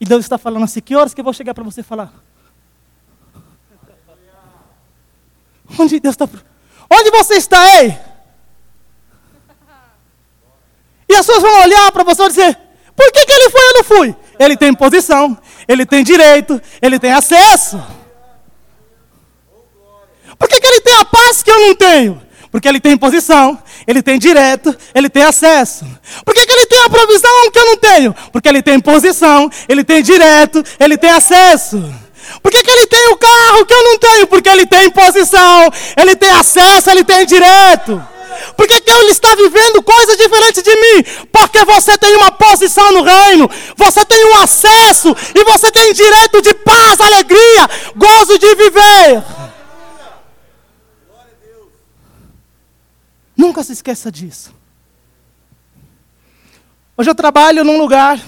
E 0.00 0.04
Deus 0.04 0.24
está 0.24 0.38
falando 0.38 0.64
assim: 0.64 0.80
que 0.80 0.94
horas 0.94 1.12
que 1.12 1.20
eu 1.20 1.24
vou 1.24 1.32
chegar 1.32 1.52
para 1.52 1.64
você 1.64 1.82
falar? 1.82 2.12
Onde 5.78 5.98
Deus 5.98 6.14
está. 6.14 6.28
Onde 6.90 7.10
você 7.10 7.34
está, 7.34 7.66
ei? 7.80 7.98
E 11.08 11.14
as 11.14 11.24
pessoas 11.24 11.42
vão 11.42 11.62
olhar 11.62 11.90
para 11.92 12.04
você 12.04 12.22
e 12.22 12.28
dizer: 12.28 12.58
por 12.94 13.10
que, 13.12 13.24
que 13.24 13.32
ele 13.32 13.50
foi 13.50 13.60
e 13.60 13.68
eu 13.68 13.74
não 13.74 13.84
fui? 13.84 14.16
Ele 14.38 14.56
tem 14.56 14.74
posição, 14.74 15.36
ele 15.66 15.86
tem 15.86 16.04
direito, 16.04 16.60
ele 16.80 16.98
tem 16.98 17.12
acesso. 17.12 17.80
Por 20.38 20.48
que, 20.48 20.60
que 20.60 20.66
ele 20.66 20.80
tem 20.80 20.94
a 20.94 21.04
paz 21.04 21.42
que 21.42 21.50
eu 21.50 21.60
não 21.60 21.74
tenho? 21.74 22.22
Porque 22.50 22.68
ele 22.68 22.80
tem 22.80 22.96
posição, 22.96 23.60
ele 23.86 24.02
tem 24.02 24.18
direito, 24.18 24.74
ele 24.94 25.08
tem 25.08 25.22
acesso. 25.22 25.84
Por 26.24 26.34
que, 26.34 26.46
que 26.46 26.52
ele 26.52 26.66
tem 26.66 26.80
a 26.80 26.88
provisão 26.88 27.50
que 27.50 27.58
eu 27.58 27.66
não 27.66 27.76
tenho? 27.76 28.14
Porque 28.32 28.48
ele 28.48 28.62
tem 28.62 28.80
posição, 28.80 29.50
ele 29.68 29.84
tem 29.84 30.02
direito, 30.02 30.62
ele 30.78 30.96
tem 30.96 31.10
acesso. 31.10 31.92
Por 32.42 32.50
que, 32.50 32.62
que 32.62 32.70
ele 32.70 32.86
tem 32.86 33.08
o 33.08 33.16
carro 33.16 33.66
que 33.66 33.74
eu 33.74 33.84
não 33.84 33.98
tenho? 33.98 34.26
Porque 34.26 34.48
ele 34.48 34.66
tem 34.66 34.90
posição, 34.90 35.70
ele 35.96 36.16
tem 36.16 36.30
acesso, 36.30 36.90
ele 36.90 37.04
tem 37.04 37.26
direito. 37.26 38.02
Por 38.56 38.66
que, 38.66 38.80
que 38.80 38.90
ele 38.90 39.10
está 39.10 39.34
vivendo 39.34 39.82
coisas 39.82 40.16
diferentes 40.16 40.62
de 40.62 40.74
mim? 40.74 41.26
Porque 41.32 41.64
você 41.64 41.96
tem 41.98 42.14
uma 42.16 42.32
posição 42.32 42.92
no 42.92 43.02
reino, 43.02 43.50
você 43.76 44.04
tem 44.04 44.24
um 44.26 44.36
acesso 44.36 45.14
e 45.34 45.44
você 45.44 45.70
tem 45.70 45.92
direito 45.92 46.40
de 46.42 46.54
paz, 46.54 47.00
alegria, 47.00 47.68
gozo 47.96 48.38
de 48.38 48.54
viver. 48.54 49.24
Nunca 53.36 53.62
se 53.62 53.72
esqueça 53.72 54.10
disso. 54.10 54.52
Hoje 56.96 57.08
eu 57.08 57.14
trabalho 57.14 57.62
num 57.62 57.78
lugar, 57.78 58.20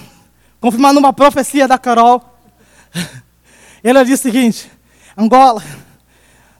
confirmando 0.61 0.99
uma 0.99 1.11
profecia 1.11 1.67
da 1.67 1.77
Carol. 1.77 2.23
Ela 3.83 4.03
disse 4.03 4.27
o 4.27 4.31
seguinte: 4.31 4.71
Angola, 5.17 5.63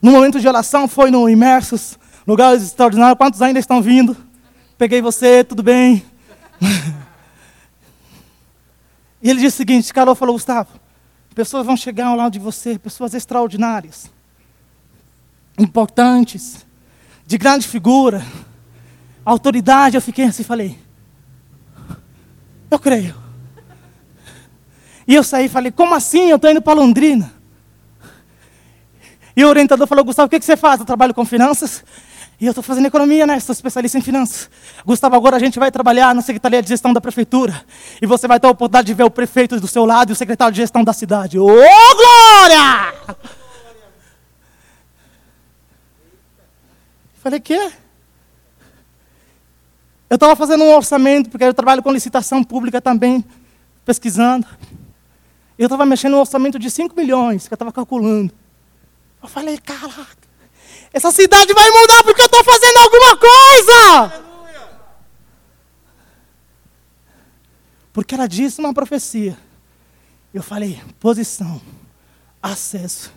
no 0.02 0.12
momento 0.12 0.40
de 0.40 0.48
oração, 0.48 0.88
foi 0.88 1.12
no 1.12 1.30
Imersos, 1.30 1.98
lugares 2.26 2.64
extraordinários. 2.64 3.18
Quantos 3.18 3.42
ainda 3.42 3.60
estão 3.60 3.82
vindo? 3.82 4.18
Peguei 4.78 5.02
você, 5.02 5.44
tudo 5.44 5.62
bem? 5.62 6.04
e 9.22 9.30
ele 9.30 9.40
disse 9.40 9.56
o 9.56 9.58
seguinte: 9.58 9.94
Carol 9.94 10.16
falou, 10.16 10.34
Gustavo, 10.34 10.70
pessoas 11.36 11.66
vão 11.66 11.78
chegar 11.78 12.08
ao 12.08 12.16
lado 12.16 12.34
de 12.34 12.40
você, 12.40 12.80
pessoas 12.80 13.14
extraordinárias, 13.14 14.10
importantes, 15.58 16.66
de 17.28 17.38
grande 17.38 17.68
figura, 17.68 18.26
autoridade. 19.24 19.96
Eu 19.96 20.02
fiquei 20.02 20.26
assim, 20.26 20.44
falei, 20.44 20.80
eu 22.72 22.80
creio. 22.80 23.31
E 25.12 25.14
eu 25.14 25.26
saí 25.26 25.48
e 25.48 25.50
falei, 25.50 25.74
como 25.74 25.94
assim? 25.94 26.30
Eu 26.30 26.38
estou 26.38 26.50
indo 26.50 26.62
para 26.62 26.72
Londrina. 26.72 27.34
E 29.36 29.44
o 29.44 29.50
orientador 29.50 29.86
falou, 29.86 30.06
Gustavo, 30.06 30.28
o 30.28 30.30
que, 30.30 30.40
que 30.40 30.46
você 30.46 30.56
faz? 30.56 30.80
Eu 30.80 30.86
trabalho 30.86 31.14
com 31.14 31.26
finanças. 31.26 31.84
E 32.40 32.46
eu 32.46 32.52
estou 32.52 32.64
fazendo 32.64 32.86
economia, 32.86 33.28
né? 33.28 33.38
Sou 33.42 33.52
especialista 33.52 33.98
em 33.98 34.02
finanças. 34.02 34.50
Gustavo, 34.86 35.18
agora 35.18 35.36
a 35.36 35.40
gente 35.40 35.60
vai 35.60 35.70
trabalhar 35.70 36.16
na 36.16 36.22
Secretaria 36.22 36.62
de 36.62 36.70
Gestão 36.70 36.94
da 36.94 37.02
Prefeitura. 37.02 37.62
E 38.02 38.06
você 38.06 38.26
vai 38.26 38.40
ter 38.40 38.48
a 38.48 38.52
oportunidade 38.52 38.88
de 38.88 38.94
ver 38.94 39.04
o 39.04 39.12
prefeito 39.12 39.60
do 39.60 39.68
seu 39.68 39.84
lado 39.84 40.12
e 40.12 40.14
o 40.14 40.16
secretário 40.16 40.54
de 40.54 40.62
gestão 40.62 40.82
da 40.82 40.94
cidade. 40.94 41.38
Ô, 41.38 41.46
glória! 41.46 42.94
Falei, 47.22 47.42
quê? 47.42 47.70
Eu 50.10 50.16
estava 50.16 50.38
fazendo 50.38 50.64
um 50.64 50.74
orçamento, 50.74 51.30
porque 51.30 51.44
eu 51.44 51.54
trabalho 51.54 51.84
com 51.84 51.92
licitação 51.92 52.42
pública 52.46 52.80
também, 52.80 53.26
pesquisando. 53.84 54.48
Eu 55.62 55.68
estava 55.68 55.86
mexendo 55.86 56.14
no 56.14 56.20
orçamento 56.22 56.58
de 56.58 56.72
5 56.72 56.96
milhões, 56.96 57.48
que 57.48 57.54
eu 57.54 57.56
estava 57.56 57.72
calculando. 57.72 58.34
Eu 59.22 59.30
falei, 59.30 59.60
caraca, 59.60 60.28
essa 60.92 61.12
cidade 61.12 61.54
vai 61.54 61.70
mudar 61.70 62.04
porque 62.04 62.20
eu 62.20 62.26
estou 62.26 62.44
fazendo 62.44 62.78
alguma 62.78 63.16
coisa. 63.16 64.24
Porque 67.94 68.16
ela 68.16 68.26
disse 68.26 68.60
uma 68.60 68.74
profecia. 68.74 69.38
Eu 70.34 70.42
falei, 70.42 70.82
posição, 71.00 71.62
acesso 72.42 73.14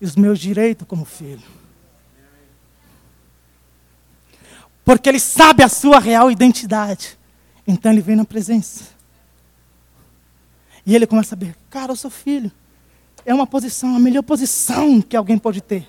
e 0.00 0.04
os 0.04 0.14
meus 0.14 0.38
direitos 0.38 0.86
como 0.86 1.04
filho. 1.04 1.42
Porque 4.84 5.08
ele 5.08 5.18
sabe 5.18 5.64
a 5.64 5.68
sua 5.68 5.98
real 5.98 6.30
identidade. 6.30 7.18
Então 7.66 7.90
ele 7.90 8.00
vem 8.00 8.14
na 8.14 8.24
presença. 8.24 8.99
E 10.86 10.94
ele 10.94 11.06
começa 11.06 11.28
a 11.28 11.30
saber, 11.30 11.54
cara, 11.68 11.92
eu 11.92 11.96
sou 11.96 12.10
filho. 12.10 12.50
É 13.24 13.34
uma 13.34 13.46
posição, 13.46 13.94
a 13.94 13.98
melhor 13.98 14.22
posição 14.22 15.00
que 15.02 15.16
alguém 15.16 15.38
pode 15.38 15.60
ter. 15.60 15.86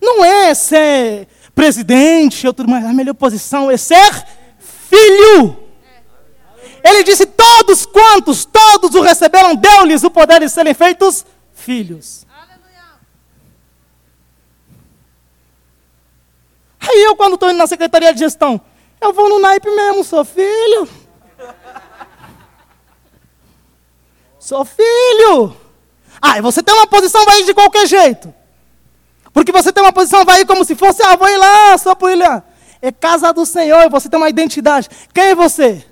Não 0.00 0.24
é 0.24 0.54
ser 0.54 1.28
presidente 1.54 2.46
ou 2.46 2.52
tudo 2.52 2.70
mais, 2.70 2.84
a 2.84 2.92
melhor 2.92 3.14
posição 3.14 3.70
é 3.70 3.76
ser 3.76 4.24
filho. 4.58 5.56
Ele 6.82 7.04
disse: 7.04 7.26
Todos 7.26 7.84
quantos, 7.86 8.44
todos 8.44 8.94
o 8.94 9.02
receberam, 9.02 9.54
deu-lhes 9.54 10.02
o 10.02 10.10
poder 10.10 10.40
de 10.40 10.48
serem 10.48 10.74
feitos 10.74 11.24
filhos. 11.52 12.26
Aí 16.80 17.04
eu, 17.04 17.14
quando 17.14 17.34
estou 17.34 17.50
indo 17.50 17.58
na 17.58 17.66
secretaria 17.66 18.12
de 18.12 18.18
gestão, 18.18 18.60
eu 19.00 19.12
vou 19.12 19.28
no 19.28 19.38
naipe 19.38 19.70
mesmo, 19.70 20.02
sou 20.02 20.24
filho. 20.24 20.88
Sou 24.50 24.64
filho. 24.64 25.54
Ah, 26.20 26.40
você 26.42 26.60
tem 26.60 26.74
uma 26.74 26.84
posição, 26.88 27.24
vai 27.24 27.38
ir 27.38 27.44
de 27.44 27.54
qualquer 27.54 27.86
jeito. 27.86 28.34
Porque 29.32 29.52
você 29.52 29.72
tem 29.72 29.80
uma 29.80 29.92
posição, 29.92 30.24
vai 30.24 30.40
ir 30.40 30.44
como 30.44 30.64
se 30.64 30.74
fosse, 30.74 31.00
ah, 31.04 31.14
vou 31.14 31.28
ir 31.28 31.36
lá, 31.36 31.78
só 31.78 31.94
por. 31.94 32.10
É 32.82 32.90
casa 32.90 33.32
do 33.32 33.46
Senhor, 33.46 33.88
você 33.88 34.08
tem 34.08 34.18
uma 34.18 34.28
identidade. 34.28 34.88
Quem 35.14 35.22
é 35.26 35.34
você? 35.36 35.86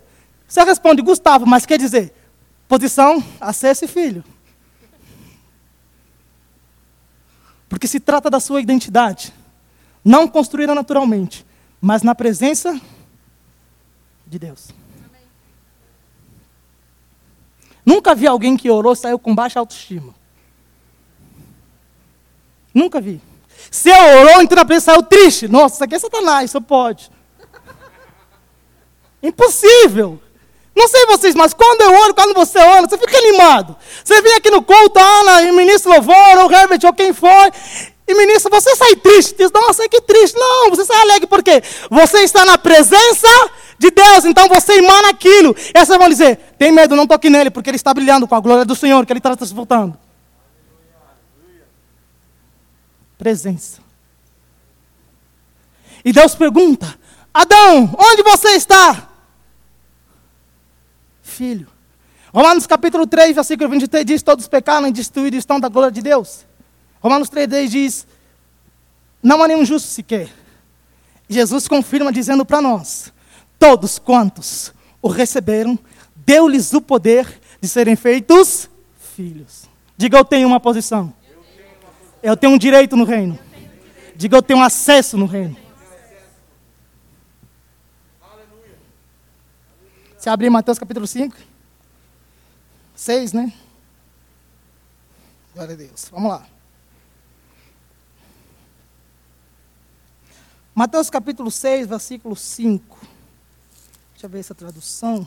Você 0.49 0.64
responde, 0.64 1.03
Gustavo, 1.03 1.47
mas 1.47 1.64
quer 1.64 1.79
dizer, 1.79 2.12
posição, 2.66 3.23
acesso 3.40 3.87
filho. 3.87 4.25
Porque 7.68 7.87
se 7.87 8.01
trata 8.01 8.29
da 8.29 8.40
sua 8.40 8.61
identidade. 8.61 9.33
Não 10.05 10.27
construída 10.27 10.75
naturalmente, 10.75 11.47
mas 11.81 12.03
na 12.03 12.12
presença 12.12 12.77
de 14.27 14.37
Deus. 14.37 14.71
Nunca 17.88 18.14
vi 18.14 18.27
alguém 18.27 18.55
que 18.55 18.70
orou 18.70 18.94
saiu 18.94 19.18
com 19.18 19.35
baixa 19.35 19.59
autoestima. 19.59 20.14
Nunca 22.74 23.01
vi. 23.01 23.18
Se 23.70 23.90
orou, 23.90 24.42
entrou 24.42 24.59
na 24.59 24.64
presença 24.66 24.92
saiu 24.92 25.03
triste. 25.03 25.48
Nossa, 25.48 25.77
isso 25.77 25.85
aqui 25.85 25.94
é 25.94 25.98
Satanás, 25.98 26.51
isso 26.51 26.61
pode. 26.61 27.11
Impossível. 29.22 30.20
Não 30.77 30.87
sei 30.87 31.07
vocês, 31.07 31.35
mas 31.35 31.55
quando 31.55 31.81
eu 31.81 31.92
oro, 32.03 32.14
quando 32.14 32.35
você 32.35 32.59
ora, 32.59 32.87
você 32.87 32.98
fica 32.98 33.16
animado. 33.16 33.74
Você 34.05 34.20
vem 34.20 34.35
aqui 34.35 34.51
no 34.51 34.61
culto, 34.61 35.01
Ana, 35.01 35.44
e 35.44 35.53
ministro 35.53 35.90
louvor, 35.90 36.38
ou 36.42 36.53
Herbert, 36.53 36.81
ou 36.85 36.92
quem 36.92 37.14
for, 37.14 37.51
e 38.07 38.14
ministro, 38.14 38.51
você 38.51 38.77
sai 38.77 38.96
triste. 38.96 39.35
Diz, 39.37 39.51
nossa, 39.51 39.88
que 39.88 40.03
triste. 40.03 40.38
Não, 40.38 40.68
você 40.68 40.85
sai 40.85 41.01
alegre, 41.01 41.27
por 41.27 41.42
quê? 41.42 41.62
Você 41.90 42.18
está 42.18 42.44
na 42.44 42.59
presença 42.59 43.29
então 44.49 44.61
você 44.61 44.79
emana 44.79 45.11
aquilo. 45.11 45.55
E 45.75 45.79
vocês 45.79 45.99
vão 45.99 46.09
dizer, 46.09 46.37
tem 46.59 46.73
medo, 46.73 46.97
não 46.97 47.07
toque 47.07 47.29
nele, 47.29 47.51
porque 47.51 47.69
ele 47.69 47.77
está 47.77 47.93
brilhando 47.93 48.27
com 48.27 48.35
a 48.35 48.41
glória 48.41 48.65
do 48.65 48.75
Senhor, 48.75 49.05
que 49.05 49.13
ele 49.13 49.19
está 49.19 49.35
voltando. 49.55 49.97
Presença. 53.19 53.81
E 56.05 56.13
Deus 56.13 56.35
pergunta, 56.35 56.99
Adão, 57.35 57.95
onde 57.99 58.23
você 58.23 58.51
está? 58.51 59.09
Filho. 61.23 61.69
Romanos 62.33 62.67
capítulo 62.67 63.07
3, 63.07 63.35
versículo 63.35 63.69
23 63.69 64.05
diz, 64.05 64.23
todos 64.23 64.49
pecaram 64.49 64.87
e 64.87 64.93
destruídos 64.93 65.39
estão 65.39 65.59
da 65.59 65.69
glória 65.69 65.91
de 65.91 66.01
Deus. 66.01 66.47
Romanos 67.01 67.29
3,10 67.29 67.69
diz, 67.69 68.07
não 69.23 69.43
há 69.43 69.49
nenhum 69.49 69.65
justo 69.65 69.89
sequer. 69.89 70.29
Jesus 71.29 71.67
confirma 71.69 72.13
dizendo 72.13 72.45
para 72.45 72.63
nós, 72.63 73.13
todos 73.59 73.99
quantos 73.99 74.73
o 75.03 75.09
receberam, 75.09 75.79
deu-lhes 76.14 76.73
o 76.73 76.81
poder 76.81 77.40
de 77.61 77.68
serem 77.68 77.97
feitos 77.97 78.68
filhos. 79.16 79.64
Diga, 79.97 80.18
eu 80.18 80.25
tenho 80.25 80.47
uma 80.47 80.61
posição. 80.61 81.12
Eu 82.23 82.37
tenho 82.37 82.53
um 82.53 82.59
direito 82.59 82.97
no 82.97 83.05
reino. 83.05 83.38
Diga, 84.14 84.37
eu 84.37 84.42
tenho 84.42 84.62
acesso 84.62 85.16
no 85.16 85.27
reino. 85.27 85.57
Se 90.18 90.29
abrir 90.29 90.51
Mateus 90.51 90.79
capítulo 90.79 91.07
5. 91.07 91.37
6, 92.94 93.33
né? 93.33 93.53
Glória 95.55 95.75
a 95.75 95.77
Deus. 95.77 96.09
Vamos 96.11 96.31
lá. 96.31 96.47
Mateus 100.75 101.09
capítulo 101.11 101.51
6, 101.51 101.87
versículo 101.87 102.37
5. 102.37 102.99
Deixa 104.18 104.26
eu 104.26 104.31
ver 104.31 104.40
essa 104.40 104.52
tradução. 104.52 105.24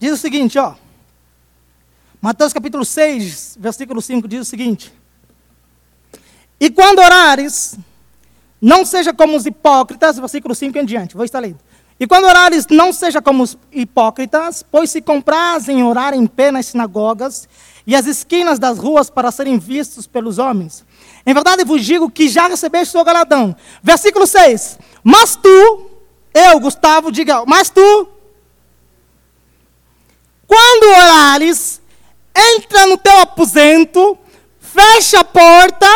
Diz 0.00 0.12
o 0.12 0.16
seguinte, 0.16 0.58
ó. 0.58 0.74
Mateus 2.22 2.54
capítulo 2.54 2.86
6, 2.86 3.58
versículo 3.60 4.00
5 4.00 4.26
diz 4.26 4.40
o 4.40 4.44
seguinte: 4.46 4.90
E 6.58 6.70
quando 6.70 7.00
orares, 7.00 7.76
não 8.58 8.86
seja 8.86 9.12
como 9.12 9.36
os 9.36 9.44
hipócritas, 9.44 10.18
versículo 10.18 10.54
5 10.54 10.78
em 10.78 10.86
diante, 10.86 11.14
vou 11.14 11.26
estar 11.26 11.40
lendo. 11.40 11.60
E 12.02 12.06
quando 12.08 12.24
orares, 12.24 12.66
não 12.68 12.92
seja 12.92 13.22
como 13.22 13.44
os 13.44 13.56
hipócritas, 13.70 14.64
pois 14.68 14.90
se 14.90 15.00
comprazem 15.00 15.78
em 15.78 15.84
orar 15.84 16.14
em 16.14 16.26
pé 16.26 16.50
nas 16.50 16.66
sinagogas 16.66 17.48
e 17.86 17.94
as 17.94 18.06
esquinas 18.06 18.58
das 18.58 18.76
ruas 18.76 19.08
para 19.08 19.30
serem 19.30 19.56
vistos 19.56 20.04
pelos 20.04 20.36
homens. 20.36 20.84
Em 21.24 21.32
verdade 21.32 21.64
vos 21.64 21.84
digo 21.84 22.10
que 22.10 22.28
já 22.28 22.48
recebeste 22.48 22.96
o 22.96 23.04
galadão. 23.04 23.54
Versículo 23.84 24.26
6. 24.26 24.80
Mas 25.04 25.36
tu, 25.36 25.90
eu, 26.34 26.58
Gustavo, 26.58 27.12
diga, 27.12 27.44
mas 27.46 27.70
tu, 27.70 28.08
quando 30.44 30.96
orares, 30.96 31.80
entra 32.34 32.84
no 32.86 32.98
teu 32.98 33.20
aposento, 33.20 34.18
fecha 34.58 35.20
a 35.20 35.24
porta 35.24 35.86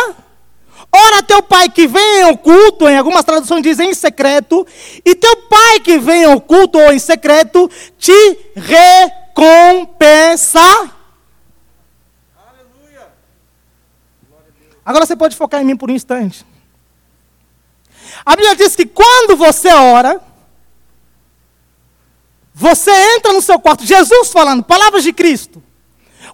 Ora 0.98 1.22
teu 1.22 1.42
pai 1.42 1.68
que 1.68 1.86
vem 1.86 2.20
em 2.20 2.30
oculto, 2.30 2.88
em 2.88 2.96
algumas 2.96 3.22
traduções 3.22 3.62
dizem 3.62 3.90
em 3.90 3.94
secreto, 3.94 4.66
e 5.04 5.14
teu 5.14 5.36
pai 5.42 5.80
que 5.80 5.98
vem 5.98 6.22
em 6.22 6.34
oculto 6.34 6.78
ou 6.78 6.90
em 6.90 6.98
secreto 6.98 7.70
te 7.98 8.14
recompensa. 8.56 10.58
Aleluia. 12.34 13.08
Agora 14.84 15.04
você 15.04 15.14
pode 15.14 15.36
focar 15.36 15.60
em 15.60 15.66
mim 15.66 15.76
por 15.76 15.90
um 15.90 15.94
instante. 15.94 16.46
A 18.24 18.34
Bíblia 18.34 18.56
diz 18.56 18.74
que 18.74 18.86
quando 18.86 19.36
você 19.36 19.68
ora, 19.68 20.18
você 22.54 22.90
entra 23.16 23.34
no 23.34 23.42
seu 23.42 23.60
quarto, 23.60 23.84
Jesus 23.84 24.30
falando, 24.30 24.64
palavras 24.64 25.04
de 25.04 25.12
Cristo. 25.12 25.62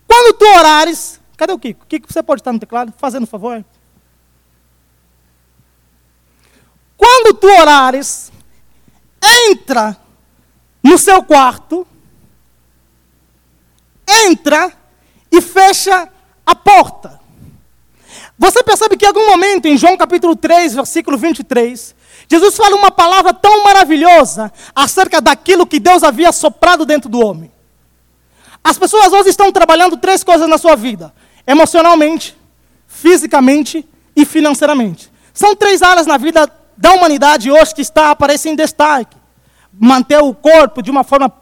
Quando 0.07 0.35
tu 0.35 0.45
orares, 0.45 1.21
cadê 1.37 1.53
o 1.53 1.59
Kiko? 1.59 1.85
Kiko, 1.87 2.13
você 2.13 2.23
pode 2.23 2.43
estar 2.43 2.53
no 2.53 2.61
teclado, 2.61 2.95
fazendo 2.97 3.25
um 3.25 3.27
favor? 3.27 3.65
Quando 6.97 7.35
tu 7.35 7.47
orares, 7.47 8.33
entra 9.51 9.97
no 10.83 10.99
seu 10.99 11.23
quarto, 11.23 11.87
entra 14.27 14.73
e 15.31 15.41
fecha 15.41 16.09
a 16.45 16.55
porta. 16.55 17.21
Você 18.39 18.63
percebe 18.63 18.97
que 18.97 19.05
em 19.05 19.09
algum 19.09 19.27
momento, 19.27 19.67
em 19.67 19.77
João 19.77 19.97
capítulo 19.97 20.35
3, 20.35 20.75
versículo 20.75 21.17
23, 21.17 21.95
Jesus 22.29 22.57
fala 22.57 22.77
uma 22.77 22.91
palavra 22.91 23.33
tão 23.33 23.63
maravilhosa 23.63 24.53
acerca 24.75 25.21
daquilo 25.21 25.67
que 25.67 25.79
Deus 25.79 26.03
havia 26.03 26.33
soprado 26.33 26.85
dentro 26.85 27.09
do 27.09 27.25
homem. 27.25 27.53
As 28.65 28.79
pessoas 28.79 29.13
hoje 29.13 29.31
estão 29.31 29.51
trabalhando 29.53 29.97
três 29.97 30.23
coisas 30.23 30.49
na 30.49 30.59
sua 30.59 30.77
vida: 30.77 31.13
emocionalmente, 31.47 32.37
fisicamente 32.87 33.89
e 34.15 34.25
financeiramente. 34.25 35.11
São 35.33 35.57
três 35.57 35.83
áreas 35.83 36.07
na 36.07 36.17
vida 36.17 36.47
da 36.77 36.93
humanidade 36.93 37.51
hoje 37.51 37.75
que 37.75 37.83
está 37.83 38.11
aparecendo 38.11 38.55
em 38.55 38.57
destaque. 38.57 39.17
Manter 39.73 40.19
o 40.19 40.35
corpo 40.35 40.83
de 40.83 40.91
uma 40.91 41.03
forma 41.03 41.33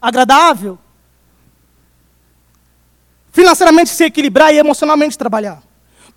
agradável, 0.00 0.78
financeiramente 3.32 3.90
se 3.90 4.04
equilibrar 4.04 4.52
e 4.52 4.58
emocionalmente 4.58 5.18
trabalhar. 5.18 5.62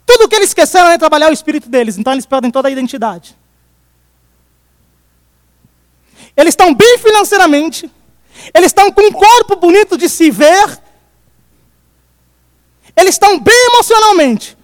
Tudo 0.05 0.27
que 0.27 0.35
eles 0.35 0.49
esqueceram 0.49 0.89
é 0.89 0.97
trabalhar 0.97 1.29
o 1.29 1.33
espírito 1.33 1.69
deles, 1.69 1.97
então 1.97 2.13
eles 2.13 2.25
perdem 2.25 2.49
toda 2.49 2.67
a 2.67 2.71
identidade. 2.71 3.37
Eles 6.35 6.53
estão 6.53 6.73
bem 6.73 6.97
financeiramente, 6.97 7.91
eles 8.53 8.67
estão 8.67 8.91
com 8.91 9.01
um 9.01 9.11
corpo 9.11 9.55
bonito 9.57 9.97
de 9.97 10.07
se 10.07 10.31
ver, 10.31 10.79
eles 12.95 13.15
estão 13.15 13.39
bem 13.39 13.67
emocionalmente, 13.73 14.57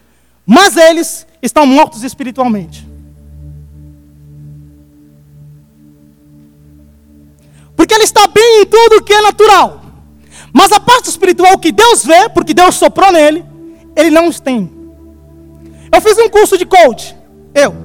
mas 0.46 0.78
eles 0.78 1.28
estão 1.42 1.66
mortos 1.66 2.04
espiritualmente. 2.04 2.85
Porque 7.76 7.94
ele 7.94 8.04
está 8.04 8.28
bem 8.28 8.62
em 8.62 8.66
tudo 8.66 9.04
que 9.04 9.14
é 9.14 9.22
natural. 9.22 9.82
Mas 10.54 10.72
a 10.72 10.80
parte 10.80 11.10
espiritual 11.10 11.58
que 11.58 11.72
Deus 11.72 12.06
vê, 12.06 12.30
porque 12.30 12.54
Deus 12.54 12.76
soprou 12.76 13.12
nele, 13.12 13.46
ele 13.96 14.10
não 14.10 14.32
tem. 14.32 14.72
Eu 15.92 16.02
fiz 16.02 16.18
um 16.18 16.30
curso 16.30 16.58
de 16.58 16.66
coach. 16.66 17.16
Eu. 17.54 17.76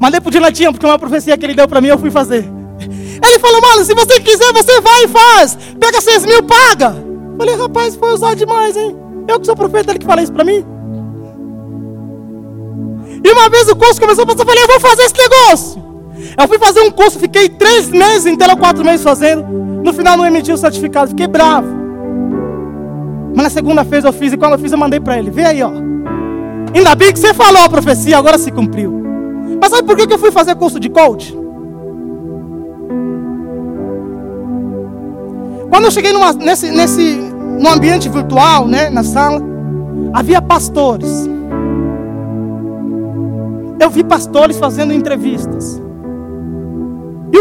Mandei 0.00 0.20
pro 0.20 0.30
Dinatinha, 0.30 0.72
porque 0.72 0.86
uma 0.86 0.98
profecia 0.98 1.36
que 1.36 1.44
ele 1.44 1.54
deu 1.54 1.68
para 1.68 1.80
mim, 1.80 1.88
eu 1.88 1.98
fui 1.98 2.10
fazer. 2.10 2.44
Ele 2.80 3.38
falou, 3.38 3.60
mano, 3.60 3.84
se 3.84 3.94
você 3.94 4.20
quiser, 4.20 4.52
você 4.52 4.80
vai 4.80 5.04
e 5.04 5.08
faz. 5.08 5.56
Pega 5.78 6.00
seis 6.00 6.24
mil, 6.24 6.42
paga. 6.42 6.94
Falei, 7.38 7.56
rapaz, 7.56 7.94
foi 7.96 8.12
usar 8.12 8.34
demais, 8.34 8.76
hein? 8.76 8.96
Eu 9.28 9.40
que 9.40 9.46
sou 9.46 9.56
profeta, 9.56 9.92
ele 9.92 9.98
que 9.98 10.06
fala 10.06 10.22
isso 10.22 10.32
para 10.32 10.44
mim. 10.44 10.64
E 13.24 13.30
uma 13.30 13.48
vez 13.48 13.68
o 13.68 13.76
curso 13.76 14.00
começou 14.00 14.24
a 14.24 14.26
passar, 14.26 14.42
eu 14.42 14.46
falei, 14.46 14.62
eu 14.62 14.68
vou 14.68 14.80
fazer 14.80 15.02
esse 15.02 15.14
negócio. 15.16 15.83
Eu 16.36 16.48
fui 16.48 16.58
fazer 16.58 16.80
um 16.80 16.90
curso, 16.90 17.18
fiquei 17.18 17.48
três 17.48 17.88
meses 17.88 18.26
inteiro, 18.26 18.56
quatro 18.56 18.84
meses 18.84 19.02
fazendo. 19.02 19.42
No 19.42 19.92
final 19.92 20.16
não 20.16 20.26
emiti 20.26 20.50
o 20.50 20.56
certificado, 20.56 21.10
fiquei 21.10 21.26
bravo. 21.26 21.68
Mas 23.34 23.44
na 23.44 23.50
segunda-feira 23.50 24.08
eu 24.08 24.12
fiz, 24.12 24.32
e 24.32 24.36
quando 24.36 24.52
eu 24.52 24.58
fiz 24.58 24.72
eu 24.72 24.78
mandei 24.78 24.98
para 24.98 25.18
ele. 25.18 25.30
Vê 25.30 25.44
aí, 25.44 25.62
ó. 25.62 25.70
Ainda 26.74 26.94
bem 26.94 27.12
que 27.12 27.18
você 27.18 27.32
falou 27.32 27.62
a 27.62 27.68
profecia, 27.68 28.18
agora 28.18 28.36
se 28.36 28.50
cumpriu. 28.50 29.02
Mas 29.60 29.70
sabe 29.70 29.86
por 29.86 29.96
que 29.96 30.12
eu 30.12 30.18
fui 30.18 30.32
fazer 30.32 30.56
curso 30.56 30.80
de 30.80 30.88
coach? 30.88 31.36
Quando 35.70 35.84
eu 35.84 35.90
cheguei 35.90 36.12
numa, 36.12 36.32
nesse, 36.32 36.70
nesse, 36.70 37.16
no 37.60 37.68
ambiente 37.68 38.08
virtual, 38.08 38.66
né, 38.66 38.90
na 38.90 39.02
sala, 39.02 39.40
havia 40.12 40.40
pastores. 40.40 41.28
Eu 43.80 43.90
vi 43.90 44.02
pastores 44.02 44.58
fazendo 44.58 44.92
entrevistas. 44.92 45.83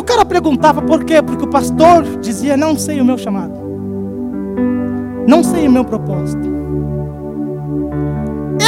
O 0.03 0.05
cara 0.05 0.25
perguntava 0.25 0.81
por 0.81 1.05
quê? 1.05 1.21
Porque 1.21 1.45
o 1.45 1.47
pastor 1.47 2.03
dizia: 2.19 2.57
Não 2.57 2.77
sei 2.77 2.99
o 2.99 3.05
meu 3.05 3.17
chamado, 3.17 3.53
não 5.25 5.41
sei 5.41 5.65
o 5.65 5.71
meu 5.71 5.85
propósito. 5.85 6.45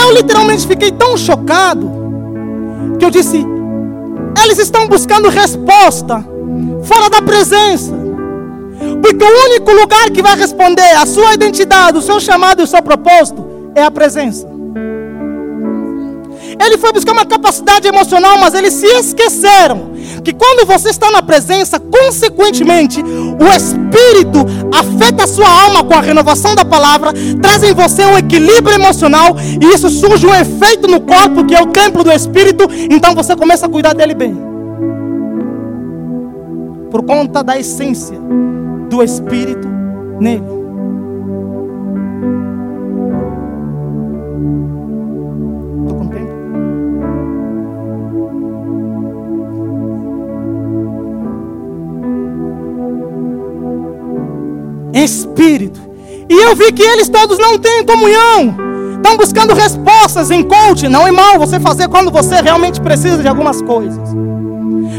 Eu 0.02 0.14
literalmente 0.14 0.66
fiquei 0.66 0.94
tão 0.94 1.18
chocado 1.18 1.92
que 2.98 3.04
eu 3.04 3.12
disse: 3.12 3.46
Eles 4.42 4.60
estão 4.60 4.88
buscando 4.88 5.28
resposta 5.28 6.26
fora 6.84 7.10
da 7.10 7.22
presença. 7.22 7.94
Porque 9.02 9.26
o 9.26 9.46
único 9.50 9.74
lugar 9.74 10.10
que 10.12 10.22
vai 10.22 10.38
responder 10.38 10.90
a 10.96 11.06
sua 11.06 11.34
identidade, 11.34 11.98
o 11.98 12.02
seu 12.02 12.18
chamado 12.22 12.62
e 12.62 12.64
o 12.64 12.68
seu 12.68 12.82
propósito 12.82 13.46
é 13.76 13.84
a 13.84 13.92
presença. 13.92 14.48
Ele 16.66 16.78
foi 16.78 16.94
buscar 16.94 17.12
uma 17.12 17.26
capacidade 17.26 17.86
emocional, 17.86 18.38
mas 18.38 18.54
eles 18.54 18.74
se 18.74 18.88
esqueceram 18.88 19.95
que 20.26 20.34
quando 20.34 20.66
você 20.66 20.90
está 20.90 21.12
na 21.12 21.22
presença, 21.22 21.80
consequentemente, 21.80 23.00
o 23.00 23.46
Espírito 23.56 24.40
afeta 24.74 25.24
a 25.24 25.28
sua 25.28 25.48
alma 25.48 25.84
com 25.84 25.94
a 25.94 26.02
renovação 26.02 26.56
da 26.56 26.66
palavra, 26.66 27.14
traz 27.40 27.62
em 27.62 27.76
você 27.76 28.04
um 28.04 28.18
equilíbrio 28.18 28.74
emocional 28.74 29.38
e 29.40 29.66
isso 29.68 29.88
surge 29.88 30.26
um 30.26 30.34
efeito 30.34 30.88
no 30.88 31.00
corpo 31.00 31.46
que 31.46 31.54
é 31.54 31.62
o 31.62 31.68
templo 31.68 32.04
do 32.04 32.12
Espírito, 32.12 32.68
então 32.90 33.14
você 33.14 33.36
começa 33.36 33.68
a 33.68 33.70
cuidar 33.70 33.94
dele 33.94 34.16
bem. 34.16 34.36
Por 36.90 37.04
conta 37.04 37.44
da 37.44 37.58
essência 37.60 38.18
do 38.90 39.04
Espírito 39.04 39.68
nele. 40.20 40.55
Espírito. 55.36 55.80
E 56.30 56.34
eu 56.34 56.56
vi 56.56 56.72
que 56.72 56.82
eles 56.82 57.10
todos 57.10 57.38
não 57.38 57.60
têm 57.60 57.86
comunhão. 57.86 58.56
Estão 58.96 59.18
buscando 59.18 59.54
respostas 59.54 60.32
em 60.32 60.42
coaching. 60.42 60.88
Não 60.88 61.06
é 61.06 61.12
mal 61.12 61.38
você 61.38 61.60
fazer 61.60 61.90
quando 61.90 62.10
você 62.10 62.42
realmente 62.42 62.80
precisa 62.80 63.22
de 63.22 63.28
algumas 63.28 63.62
coisas 63.62 64.16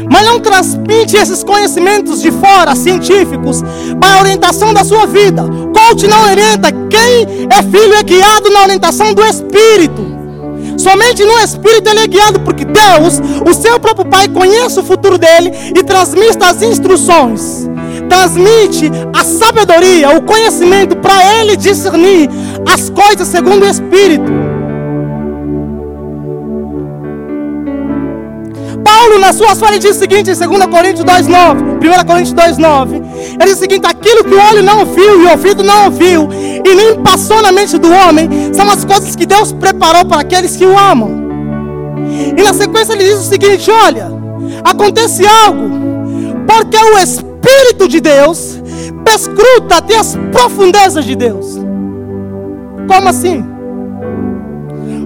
mas 0.09 0.25
não 0.25 0.39
transmite 0.39 1.17
esses 1.17 1.43
conhecimentos 1.43 2.21
de 2.21 2.31
fora, 2.31 2.75
científicos, 2.75 3.61
para 3.99 4.15
a 4.15 4.19
orientação 4.21 4.73
da 4.73 4.83
sua 4.83 5.05
vida. 5.05 5.43
Coach 5.73 6.07
não 6.07 6.29
orienta. 6.29 6.71
Quem 6.71 7.47
é 7.49 7.63
filho 7.63 7.93
é 7.93 8.03
guiado 8.03 8.49
na 8.49 8.61
orientação 8.63 9.13
do 9.13 9.23
Espírito. 9.25 10.16
Somente 10.77 11.25
no 11.25 11.39
Espírito 11.39 11.89
ele 11.89 12.01
é 12.01 12.07
guiado, 12.07 12.39
porque 12.41 12.63
Deus, 12.63 13.19
o 13.45 13.53
seu 13.53 13.79
próprio 13.79 14.05
Pai, 14.05 14.27
conhece 14.27 14.79
o 14.79 14.83
futuro 14.83 15.17
dele 15.17 15.51
e 15.75 15.83
transmite 15.83 16.37
as 16.41 16.61
instruções. 16.61 17.67
Transmite 18.07 18.91
a 19.13 19.23
sabedoria, 19.23 20.15
o 20.15 20.21
conhecimento 20.21 20.95
para 20.97 21.39
ele 21.39 21.57
discernir 21.57 22.29
as 22.65 22.89
coisas 22.89 23.27
segundo 23.27 23.63
o 23.63 23.69
Espírito. 23.69 24.46
Paulo, 28.97 29.19
na 29.19 29.31
sua 29.31 29.55
fala, 29.55 29.77
diz 29.77 29.95
o 29.95 29.99
seguinte 29.99 30.31
em 30.31 30.33
2 30.33 30.65
Coríntios 30.65 31.05
2,9, 31.05 32.01
1 32.01 32.05
Coríntios 32.07 32.33
2,9, 32.33 32.95
ele 33.39 33.45
diz 33.45 33.57
o 33.57 33.59
seguinte: 33.59 33.85
aquilo 33.85 34.23
que 34.23 34.33
o 34.33 34.41
olho 34.49 34.63
não 34.63 34.85
viu 34.85 35.21
e 35.21 35.25
o 35.25 35.29
ouvido 35.29 35.63
não 35.63 35.85
ouviu, 35.85 36.27
e 36.65 36.73
nem 36.73 36.99
passou 37.03 37.39
na 37.43 37.51
mente 37.51 37.77
do 37.77 37.91
homem, 37.93 38.27
são 38.51 38.67
as 38.67 38.83
coisas 38.83 39.15
que 39.15 39.27
Deus 39.27 39.51
preparou 39.53 40.03
para 40.03 40.21
aqueles 40.21 40.55
que 40.55 40.65
o 40.65 40.75
amam. 40.75 41.11
E 42.35 42.41
na 42.41 42.55
sequência 42.55 42.93
ele 42.93 43.03
diz 43.03 43.19
o 43.19 43.23
seguinte: 43.23 43.69
olha, 43.69 44.11
acontece 44.63 45.23
algo, 45.27 45.69
porque 46.47 46.77
o 46.77 46.97
Espírito 46.97 47.87
de 47.87 47.99
Deus 47.99 48.59
perscruta 49.05 49.75
até 49.75 49.95
as 49.95 50.17
profundezas 50.31 51.05
de 51.05 51.15
Deus. 51.15 51.55
Como 52.87 53.09
assim? 53.09 53.45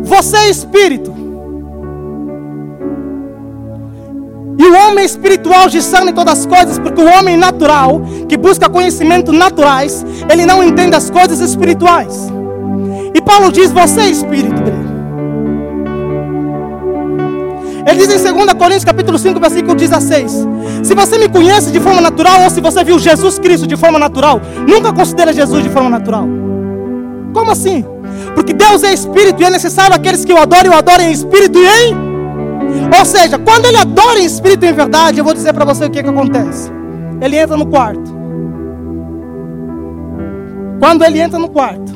Você 0.04 0.38
é 0.38 0.50
espírito. 0.50 1.21
E 4.62 4.64
o 4.64 4.76
homem 4.76 5.04
espiritual 5.04 5.68
discerne 5.68 6.14
todas 6.14 6.38
as 6.38 6.46
coisas, 6.46 6.78
porque 6.78 7.02
o 7.02 7.08
homem 7.08 7.36
natural, 7.36 8.00
que 8.30 8.38
busca 8.38 8.70
conhecimentos 8.70 9.36
naturais, 9.36 10.06
ele 10.32 10.46
não 10.46 10.64
entende 10.64 10.96
as 10.96 11.10
coisas 11.10 11.40
espirituais. 11.40 12.32
E 13.12 13.20
Paulo 13.20 13.52
diz: 13.52 13.72
Você 13.72 14.02
é 14.02 14.10
espírito. 14.10 14.62
Ele 17.88 18.06
diz 18.06 18.24
em 18.24 18.34
2 18.34 18.54
Coríntios 18.54 18.86
capítulo 18.86 19.18
5, 19.18 19.40
versículo 19.40 19.74
16: 19.74 20.48
Se 20.84 20.94
você 20.94 21.18
me 21.18 21.28
conhece 21.28 21.72
de 21.72 21.80
forma 21.80 22.00
natural, 22.00 22.44
ou 22.44 22.52
se 22.52 22.62
você 22.62 22.84
viu 22.84 23.00
Jesus 23.00 23.40
Cristo 23.40 23.66
de 23.66 23.76
forma 23.76 23.98
natural, 23.98 24.40
nunca 24.68 24.94
considere 24.94 25.34
Jesus 25.34 25.64
de 25.64 25.72
forma 25.72 25.90
natural. 25.90 26.28
Como 27.34 27.50
assim? 27.50 27.84
Porque 28.36 28.54
Deus 28.54 28.84
é 28.84 28.94
espírito 28.94 29.42
e 29.42 29.46
é 29.46 29.50
necessário 29.50 29.96
aqueles 29.96 30.24
que 30.24 30.32
o 30.32 30.38
adorem, 30.38 30.70
o 30.70 30.76
adorem 30.76 31.08
em 31.08 31.12
espírito 31.12 31.58
e 31.58 31.66
em 31.66 32.11
ou 32.98 33.06
seja, 33.06 33.38
quando 33.38 33.66
ele 33.66 33.78
adora 33.78 34.20
em 34.20 34.26
espírito 34.26 34.66
e 34.66 34.70
em 34.70 34.74
verdade, 34.74 35.20
eu 35.20 35.24
vou 35.24 35.34
dizer 35.34 35.54
para 35.54 35.66
você 35.66 35.86
o 35.86 35.90
que, 35.90 36.02
que 36.02 36.10
acontece. 36.10 36.72
Ele 37.22 37.38
entra 37.38 37.58
no 37.58 37.66
quarto. 37.66 38.22
Quando 40.80 41.04
ele 41.04 41.20
entra 41.20 41.38
no 41.38 41.48
quarto, 41.48 41.92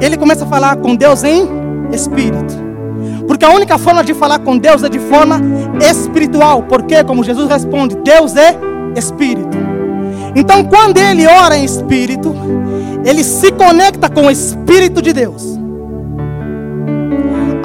ele 0.00 0.16
começa 0.16 0.44
a 0.44 0.46
falar 0.46 0.76
com 0.76 0.94
Deus 0.94 1.24
em 1.24 1.48
espírito. 1.92 2.66
Porque 3.26 3.44
a 3.44 3.50
única 3.50 3.76
forma 3.76 4.04
de 4.04 4.14
falar 4.14 4.38
com 4.38 4.56
Deus 4.56 4.82
é 4.84 4.88
de 4.88 4.98
forma 4.98 5.40
espiritual. 5.80 6.62
Porque, 6.62 7.02
como 7.02 7.24
Jesus 7.24 7.48
responde, 7.48 7.96
Deus 7.96 8.36
é 8.36 8.56
espírito. 8.96 9.56
Então, 10.34 10.64
quando 10.64 10.98
ele 10.98 11.26
ora 11.26 11.56
em 11.56 11.64
espírito, 11.64 12.34
ele 13.04 13.24
se 13.24 13.50
conecta 13.52 14.08
com 14.08 14.26
o 14.26 14.30
Espírito 14.30 15.00
de 15.00 15.12
Deus. 15.12 15.58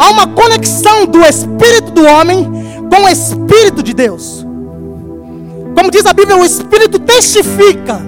Há 0.01 0.09
uma 0.09 0.25
conexão 0.25 1.05
do 1.05 1.21
espírito 1.21 1.91
do 1.91 2.03
homem 2.03 2.43
com 2.89 3.03
o 3.03 3.07
Espírito 3.07 3.83
de 3.83 3.93
Deus. 3.93 4.43
Como 5.75 5.91
diz 5.91 6.07
a 6.07 6.13
Bíblia, 6.13 6.37
o 6.37 6.43
Espírito 6.43 6.97
testifica 6.97 8.01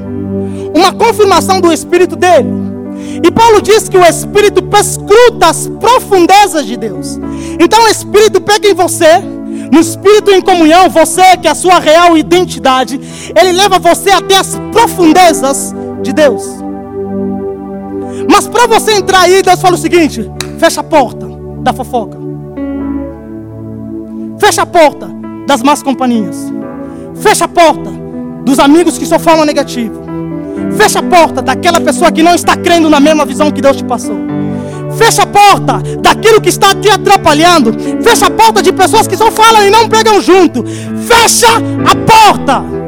uma 0.76 0.92
confirmação 0.92 1.62
do 1.62 1.72
Espírito 1.72 2.16
dele. 2.16 2.50
E 3.24 3.30
Paulo 3.30 3.62
diz 3.62 3.88
que 3.88 3.98
o 3.98 4.04
Espírito 4.04 4.64
perscruta 4.64 5.46
as 5.46 5.68
profundezas 5.68 6.66
de 6.66 6.76
Deus. 6.78 7.20
Então 7.60 7.84
o 7.84 7.88
Espírito 7.88 8.42
pega 8.42 8.70
em 8.70 8.74
você, 8.74 9.20
no 9.72 9.80
Espírito 9.80 10.32
em 10.32 10.42
comunhão, 10.42 10.90
você 10.90 11.38
que 11.38 11.48
é 11.48 11.52
a 11.52 11.56
sua 11.56 11.78
real 11.78 12.18
identidade, 12.18 13.00
ele 13.40 13.52
leva 13.52 13.78
você 13.78 14.10
até 14.10 14.40
as 14.40 14.60
profundezas 14.72 15.76
de 16.02 16.12
Deus. 16.12 16.44
Mas 18.28 18.48
para 18.48 18.66
você 18.66 18.94
entrar 18.94 19.22
aí, 19.22 19.44
Deus 19.44 19.62
fala 19.62 19.76
o 19.76 19.78
seguinte: 19.78 20.28
fecha 20.58 20.82
a 20.82 20.84
porta 20.84 21.23
da 21.64 21.74
fofoca, 21.74 22.18
fecha 24.40 24.62
a 24.62 24.66
porta 24.66 25.10
das 25.48 25.64
más 25.64 25.82
companhias, 25.82 26.52
fecha 27.16 27.46
a 27.46 27.48
porta 27.48 27.90
dos 28.46 28.60
amigos 28.60 28.98
que 28.98 29.06
só 29.06 29.18
falam 29.18 29.46
negativo. 29.46 30.04
Fecha 30.78 31.00
a 31.00 31.04
porta 31.04 31.42
daquela 31.42 31.80
pessoa 31.80 32.12
que 32.12 32.24
não 32.24 32.36
está 32.36 32.56
crendo 32.56 32.90
na 32.90 33.00
mesma 33.00 33.26
visão 33.26 33.52
que 33.52 33.62
Deus 33.62 33.78
te 33.78 33.84
passou. 33.84 34.18
Fecha 34.98 35.24
a 35.24 35.28
porta 35.28 35.82
daquilo 36.00 36.42
que 36.42 36.50
está 36.50 36.76
te 36.76 36.90
atrapalhando. 36.90 37.74
Fecha 38.04 38.28
a 38.28 38.32
porta 38.32 38.62
de 38.62 38.72
pessoas 38.72 39.08
que 39.08 39.18
só 39.18 39.32
falam 39.32 39.66
e 39.66 39.70
não 39.70 39.90
pegam 39.90 40.22
junto. 40.22 40.64
Fecha 40.64 41.48
a 41.58 41.96
porta. 41.96 42.83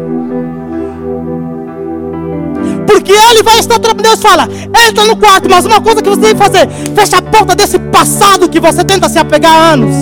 Porque 2.96 3.12
ele 3.12 3.44
vai 3.44 3.60
estar 3.60 3.78
trabalhando. 3.78 4.04
Deus 4.06 4.22
fala: 4.22 4.48
entra 4.88 5.04
no 5.04 5.18
quarto, 5.18 5.50
mas 5.50 5.66
uma 5.66 5.82
coisa 5.82 6.02
que 6.02 6.10
você 6.10 6.22
tem 6.22 6.34
que 6.34 6.42
fazer: 6.42 6.70
fecha 6.96 7.18
a 7.18 7.22
porta 7.22 7.54
desse 7.54 7.78
passado 7.78 8.48
que 8.48 8.58
você 8.58 8.86
tenta 8.86 9.10
se 9.10 9.20
apegar 9.20 9.52
há 9.52 9.74
anos. 9.74 9.94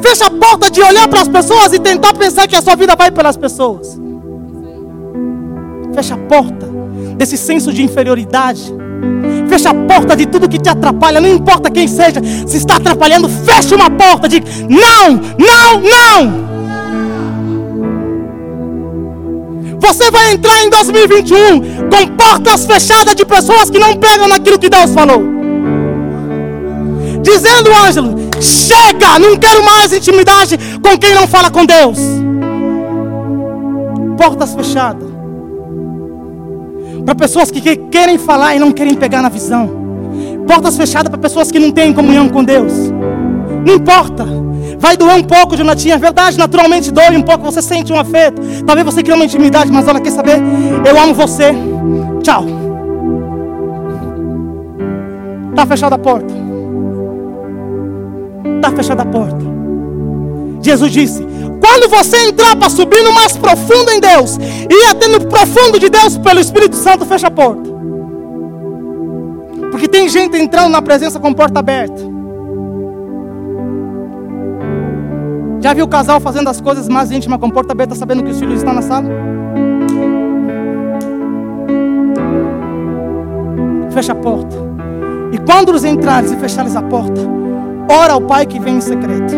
Fecha 0.00 0.24
a 0.24 0.30
porta 0.30 0.70
de 0.70 0.80
olhar 0.80 1.06
para 1.06 1.20
as 1.20 1.28
pessoas 1.28 1.74
e 1.74 1.78
tentar 1.78 2.14
pensar 2.14 2.48
que 2.48 2.56
a 2.56 2.62
sua 2.62 2.74
vida 2.76 2.96
vai 2.96 3.10
pelas 3.10 3.36
pessoas. 3.36 4.00
Fecha 5.94 6.14
a 6.14 6.18
porta 6.18 6.66
desse 7.18 7.36
senso 7.36 7.74
de 7.74 7.82
inferioridade. 7.82 8.74
Fecha 9.50 9.70
a 9.70 9.74
porta 9.74 10.16
de 10.16 10.24
tudo 10.24 10.48
que 10.48 10.58
te 10.58 10.70
atrapalha, 10.70 11.20
não 11.20 11.28
importa 11.28 11.70
quem 11.70 11.86
seja, 11.86 12.22
se 12.46 12.56
está 12.56 12.76
atrapalhando, 12.76 13.28
fecha 13.28 13.76
uma 13.76 13.90
porta 13.90 14.26
de 14.28 14.42
não, 14.68 15.20
não, 15.38 15.80
não. 15.82 16.55
Você 19.86 20.10
vai 20.10 20.32
entrar 20.32 20.64
em 20.64 20.68
2021 20.68 21.60
com 21.88 22.06
portas 22.16 22.66
fechadas 22.66 23.14
de 23.14 23.24
pessoas 23.24 23.70
que 23.70 23.78
não 23.78 23.94
pegam 23.94 24.26
naquilo 24.26 24.58
que 24.58 24.68
Deus 24.68 24.90
falou. 24.92 25.22
Dizendo, 27.22 27.72
Ângelo, 27.72 28.16
chega, 28.40 29.16
não 29.20 29.36
quero 29.36 29.64
mais 29.64 29.92
intimidade 29.92 30.58
com 30.82 30.98
quem 30.98 31.14
não 31.14 31.28
fala 31.28 31.52
com 31.52 31.64
Deus. 31.64 31.98
Portas 34.18 34.54
fechadas 34.54 35.08
para 37.04 37.14
pessoas 37.14 37.52
que 37.52 37.60
querem 37.76 38.18
falar 38.18 38.56
e 38.56 38.58
não 38.58 38.72
querem 38.72 38.94
pegar 38.94 39.22
na 39.22 39.28
visão. 39.28 39.70
Portas 40.48 40.76
fechadas 40.76 41.08
para 41.08 41.18
pessoas 41.20 41.52
que 41.52 41.60
não 41.60 41.70
têm 41.70 41.92
comunhão 41.92 42.28
com 42.28 42.42
Deus. 42.42 42.72
Não 43.64 43.76
importa. 43.76 44.26
Vai 44.78 44.96
doer 44.96 45.16
um 45.16 45.22
pouco, 45.22 45.56
Jonatinha. 45.56 45.94
É 45.94 45.98
verdade, 45.98 46.38
naturalmente 46.38 46.90
dói 46.90 47.16
um 47.16 47.22
pouco. 47.22 47.44
Você 47.44 47.62
sente 47.62 47.92
um 47.92 47.98
afeto. 47.98 48.40
Talvez 48.64 48.84
você 48.84 49.02
crie 49.02 49.14
uma 49.14 49.24
intimidade, 49.24 49.70
mas 49.70 49.86
olha, 49.88 50.00
quer 50.00 50.10
saber? 50.10 50.38
Eu 50.84 51.00
amo 51.00 51.14
você. 51.14 51.52
Tchau. 52.22 52.44
Está 55.50 55.66
fechada 55.66 55.94
a 55.94 55.98
porta. 55.98 56.34
Está 58.56 58.70
fechada 58.72 59.02
a 59.02 59.06
porta. 59.06 59.44
Jesus 60.62 60.92
disse: 60.92 61.26
quando 61.60 61.88
você 61.88 62.28
entrar 62.28 62.56
para 62.56 62.68
subir 62.68 63.02
no 63.02 63.12
mais 63.12 63.36
profundo 63.36 63.90
em 63.90 64.00
Deus, 64.00 64.36
e 64.38 64.84
até 64.90 65.08
no 65.08 65.26
profundo 65.26 65.78
de 65.78 65.88
Deus 65.88 66.18
pelo 66.18 66.40
Espírito 66.40 66.76
Santo, 66.76 67.04
fecha 67.06 67.28
a 67.28 67.30
porta. 67.30 67.70
Porque 69.70 69.88
tem 69.88 70.08
gente 70.08 70.36
entrando 70.36 70.70
na 70.70 70.80
presença 70.82 71.18
com 71.20 71.32
porta 71.32 71.58
aberta. 71.58 72.15
Já 75.66 75.74
viu 75.74 75.84
o 75.84 75.88
casal 75.88 76.20
fazendo 76.20 76.48
as 76.48 76.60
coisas 76.60 76.86
mais 76.86 77.10
íntimas 77.10 77.40
com 77.40 77.50
porta 77.50 77.72
aberta, 77.72 77.92
sabendo 77.96 78.22
que 78.22 78.30
os 78.30 78.38
filhos 78.38 78.58
estão 78.58 78.72
na 78.72 78.82
sala? 78.82 79.08
Fecha 83.90 84.12
a 84.12 84.14
porta. 84.14 84.56
E 85.32 85.38
quando 85.38 85.70
eles 85.70 85.82
entrarem 85.82 86.32
e 86.32 86.36
fecharem 86.36 86.72
a 86.76 86.82
porta, 86.82 87.20
ora 87.90 88.12
ao 88.12 88.20
Pai 88.20 88.46
que 88.46 88.60
vem 88.60 88.76
em 88.76 88.80
secreto. 88.80 89.34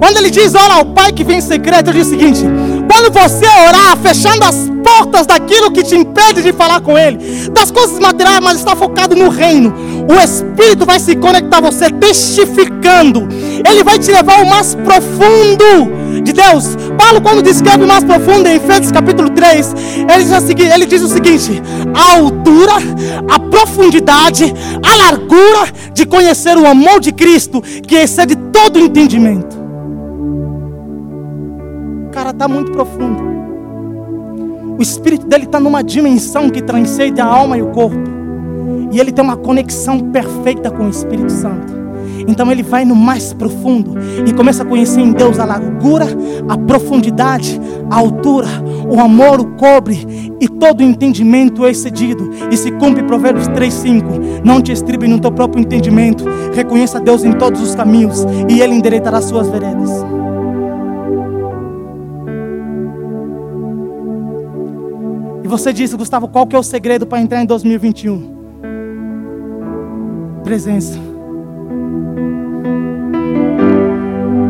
Quando 0.00 0.16
ele 0.16 0.30
diz, 0.30 0.52
ora 0.56 0.78
ao 0.78 0.86
Pai 0.86 1.12
que 1.12 1.22
vem 1.22 1.38
em 1.38 1.40
secreto, 1.40 1.90
ele 1.90 2.00
diz 2.00 2.08
o 2.08 2.10
seguinte: 2.10 2.42
quando 2.92 3.12
você 3.12 3.46
orar, 3.46 3.96
fechando 3.98 4.44
as 4.46 4.68
portas 4.82 5.26
daquilo 5.26 5.70
que 5.70 5.84
te 5.84 5.94
de 6.42 6.52
falar 6.52 6.80
com 6.80 6.96
Ele, 6.98 7.18
das 7.50 7.70
coisas 7.70 7.98
materiais, 7.98 8.40
mas 8.40 8.58
está 8.58 8.74
focado 8.74 9.14
no 9.14 9.28
reino, 9.28 9.74
o 10.08 10.14
Espírito 10.14 10.84
vai 10.84 10.98
se 11.00 11.16
conectar 11.16 11.58
a 11.58 11.60
você, 11.60 11.90
testificando, 11.90 13.28
Ele 13.68 13.82
vai 13.82 13.98
te 13.98 14.10
levar 14.10 14.38
ao 14.38 14.46
mais 14.46 14.74
profundo 14.74 16.22
de 16.22 16.32
Deus. 16.32 16.76
Paulo, 16.96 17.20
quando 17.20 17.42
descreve 17.42 17.84
o 17.84 17.88
mais 17.88 18.04
profundo 18.04 18.48
em 18.48 18.56
Efésios 18.56 18.92
capítulo 18.92 19.30
3, 19.30 19.74
ele 20.14 20.24
diz, 20.24 20.42
seguinte, 20.42 20.72
ele 20.72 20.86
diz 20.86 21.02
o 21.02 21.08
seguinte: 21.08 21.60
a 21.92 22.14
altura, 22.14 22.74
a 23.28 23.38
profundidade, 23.40 24.54
a 24.82 24.96
largura 24.96 25.68
de 25.92 26.06
conhecer 26.06 26.56
o 26.56 26.66
amor 26.66 27.00
de 27.00 27.12
Cristo, 27.12 27.60
que 27.60 27.96
excede 27.96 28.36
todo 28.36 28.78
entendimento 28.78 29.64
cara 32.14 32.30
está 32.30 32.46
muito 32.46 32.70
profundo. 32.70 33.33
O 34.78 34.82
espírito 34.82 35.26
dele 35.26 35.44
está 35.44 35.60
numa 35.60 35.82
dimensão 35.82 36.50
que 36.50 36.62
transcende 36.62 37.20
a 37.20 37.26
alma 37.26 37.56
e 37.56 37.62
o 37.62 37.68
corpo. 37.68 38.02
E 38.92 39.00
ele 39.00 39.12
tem 39.12 39.24
uma 39.24 39.36
conexão 39.36 39.98
perfeita 39.98 40.70
com 40.70 40.86
o 40.86 40.90
Espírito 40.90 41.32
Santo. 41.32 41.84
Então 42.26 42.50
ele 42.50 42.62
vai 42.62 42.84
no 42.84 42.94
mais 42.94 43.32
profundo 43.32 43.94
e 44.26 44.32
começa 44.32 44.62
a 44.62 44.66
conhecer 44.66 45.00
em 45.00 45.12
Deus 45.12 45.38
a 45.38 45.44
largura, 45.44 46.06
a 46.48 46.56
profundidade, 46.56 47.60
a 47.90 47.96
altura, 47.96 48.46
o 48.88 49.00
amor, 49.00 49.40
o 49.40 49.46
cobre 49.56 50.32
e 50.40 50.48
todo 50.48 50.80
o 50.80 50.84
entendimento 50.84 51.66
excedido. 51.66 52.30
E 52.50 52.56
se 52.56 52.70
cumpre 52.72 53.02
Provérbios 53.02 53.48
3:5. 53.48 54.42
Não 54.44 54.60
te 54.60 54.72
estribe 54.72 55.08
no 55.08 55.20
teu 55.20 55.32
próprio 55.32 55.60
entendimento. 55.60 56.24
Reconheça 56.54 57.00
Deus 57.00 57.24
em 57.24 57.32
todos 57.32 57.60
os 57.60 57.74
caminhos 57.74 58.26
e 58.48 58.60
ele 58.60 58.74
endireitará 58.74 59.20
suas 59.20 59.48
veredas. 59.48 60.13
E 65.44 65.46
você 65.46 65.74
disse, 65.74 65.94
Gustavo, 65.94 66.26
qual 66.26 66.46
que 66.46 66.56
é 66.56 66.58
o 66.58 66.62
segredo 66.62 67.06
para 67.06 67.20
entrar 67.20 67.42
em 67.42 67.44
2021? 67.44 68.32
Presença. 70.42 70.98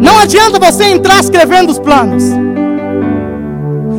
Não 0.00 0.16
adianta 0.20 0.60
você 0.60 0.84
entrar 0.84 1.18
escrevendo 1.18 1.70
os 1.70 1.80
planos. 1.80 2.22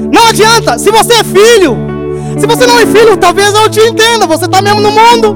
Não 0.10 0.28
adianta. 0.30 0.80
Se 0.80 0.90
você 0.90 1.16
é 1.16 1.24
filho, 1.26 1.76
se 2.40 2.48
você 2.48 2.66
não 2.66 2.80
é 2.80 2.86
filho, 2.86 3.18
talvez 3.18 3.54
eu 3.54 3.70
te 3.70 3.82
entenda. 3.82 4.26
Você 4.26 4.46
está 4.46 4.62
mesmo 4.62 4.80
no 4.80 4.92
mundo. 4.92 5.36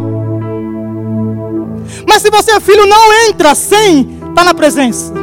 Mas 2.08 2.22
se 2.22 2.30
você 2.30 2.52
é 2.52 2.62
filho, 2.62 2.86
não 2.86 3.28
entra 3.28 3.54
sem 3.54 4.12
estar 4.12 4.34
tá 4.34 4.44
na 4.46 4.54
presença. 4.54 5.14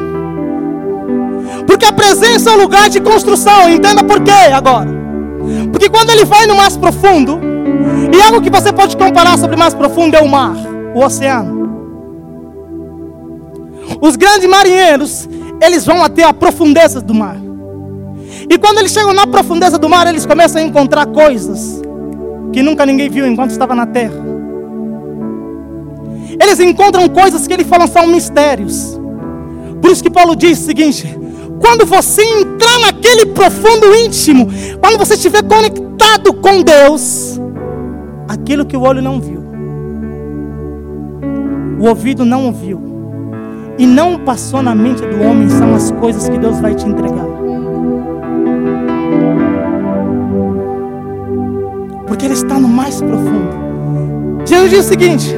Porque 1.66 1.86
a 1.86 1.92
presença 1.92 2.50
é 2.50 2.52
um 2.52 2.58
lugar 2.58 2.90
de 2.90 3.00
construção. 3.00 3.70
Entenda 3.70 4.04
por 4.04 4.22
quê 4.22 4.52
agora. 4.52 5.05
Porque 5.70 5.88
quando 5.88 6.10
ele 6.10 6.24
vai 6.24 6.46
no 6.46 6.56
mais 6.56 6.76
profundo, 6.76 7.40
e 8.12 8.20
algo 8.22 8.40
que 8.40 8.50
você 8.50 8.72
pode 8.72 8.96
comparar 8.96 9.38
sobre 9.38 9.56
o 9.56 9.58
mais 9.58 9.74
profundo 9.74 10.16
é 10.16 10.20
o 10.20 10.28
mar, 10.28 10.56
o 10.94 11.04
oceano. 11.04 11.66
Os 14.00 14.16
grandes 14.16 14.48
marinheiros, 14.48 15.28
eles 15.62 15.84
vão 15.84 16.02
até 16.02 16.24
a 16.24 16.32
profundeza 16.32 17.00
do 17.00 17.14
mar. 17.14 17.36
E 18.48 18.58
quando 18.58 18.78
eles 18.78 18.92
chegam 18.92 19.12
na 19.12 19.26
profundeza 19.26 19.78
do 19.78 19.88
mar, 19.88 20.06
eles 20.06 20.26
começam 20.26 20.60
a 20.60 20.64
encontrar 20.64 21.06
coisas 21.06 21.80
que 22.52 22.62
nunca 22.62 22.86
ninguém 22.86 23.08
viu 23.08 23.26
enquanto 23.26 23.50
estava 23.50 23.74
na 23.74 23.86
terra. 23.86 24.24
Eles 26.40 26.60
encontram 26.60 27.08
coisas 27.08 27.46
que 27.46 27.52
eles 27.52 27.66
falam 27.66 27.86
são 27.86 28.06
mistérios. 28.06 28.98
Por 29.80 29.90
isso 29.90 30.02
que 30.02 30.10
Paulo 30.10 30.36
diz 30.36 30.60
o 30.60 30.64
seguinte: 30.64 31.18
quando 31.66 31.84
você 31.84 32.22
entrar 32.22 32.78
naquele 32.78 33.26
profundo 33.26 33.92
íntimo, 33.96 34.46
quando 34.80 34.96
você 34.96 35.14
estiver 35.14 35.42
conectado 35.42 36.32
com 36.34 36.62
Deus, 36.62 37.40
aquilo 38.28 38.64
que 38.64 38.76
o 38.76 38.82
olho 38.82 39.02
não 39.02 39.20
viu, 39.20 39.42
o 41.80 41.88
ouvido 41.88 42.24
não 42.24 42.46
ouviu, 42.46 42.80
e 43.76 43.84
não 43.84 44.16
passou 44.16 44.62
na 44.62 44.76
mente 44.76 45.02
do 45.02 45.20
homem, 45.24 45.50
são 45.50 45.74
as 45.74 45.90
coisas 45.90 46.28
que 46.28 46.38
Deus 46.38 46.60
vai 46.60 46.72
te 46.72 46.86
entregar. 46.86 47.26
Porque 52.06 52.26
Ele 52.26 52.34
está 52.34 52.60
no 52.60 52.68
mais 52.68 53.02
profundo. 53.02 54.46
Jesus 54.46 54.70
diz 54.70 54.86
o 54.86 54.88
seguinte: 54.88 55.34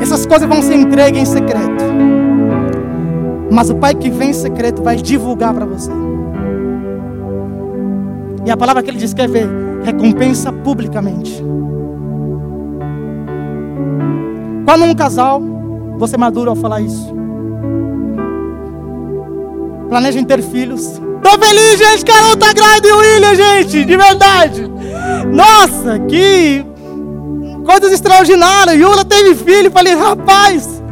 essas 0.00 0.26
coisas 0.26 0.48
vão 0.48 0.60
ser 0.60 0.74
entregues 0.74 1.22
em 1.22 1.24
secreto. 1.24 1.95
Mas 3.50 3.70
o 3.70 3.76
Pai 3.76 3.94
que 3.94 4.10
vem 4.10 4.30
em 4.30 4.34
secreto 4.34 4.82
vai 4.82 4.96
divulgar 4.96 5.54
para 5.54 5.64
você. 5.64 5.90
E 8.44 8.50
a 8.50 8.56
palavra 8.56 8.82
que 8.82 8.90
ele 8.90 8.98
diz 8.98 9.12
quer 9.12 9.28
ver 9.28 9.48
recompensa 9.84 10.52
publicamente. 10.52 11.42
Quando 14.64 14.84
um 14.84 14.94
casal, 14.94 15.40
você 15.96 16.16
madura 16.16 16.50
ao 16.50 16.56
falar 16.56 16.80
isso. 16.80 17.14
Planeja 19.88 20.18
em 20.18 20.24
ter 20.24 20.42
filhos. 20.42 21.00
Tô 21.22 21.30
feliz, 21.38 21.78
gente, 21.78 22.04
Carol 22.04 22.36
tá 22.36 22.52
grávida 22.52 22.88
e 22.88 22.92
William, 22.92 23.34
gente, 23.34 23.84
de 23.84 23.96
verdade. 23.96 24.70
Nossa, 25.32 25.98
que 26.08 26.64
coisas 27.64 27.92
extraordinárias. 27.92 28.78
Yula 28.78 29.04
teve 29.04 29.34
filho, 29.34 29.70
falei, 29.70 29.94
rapaz, 29.94 30.82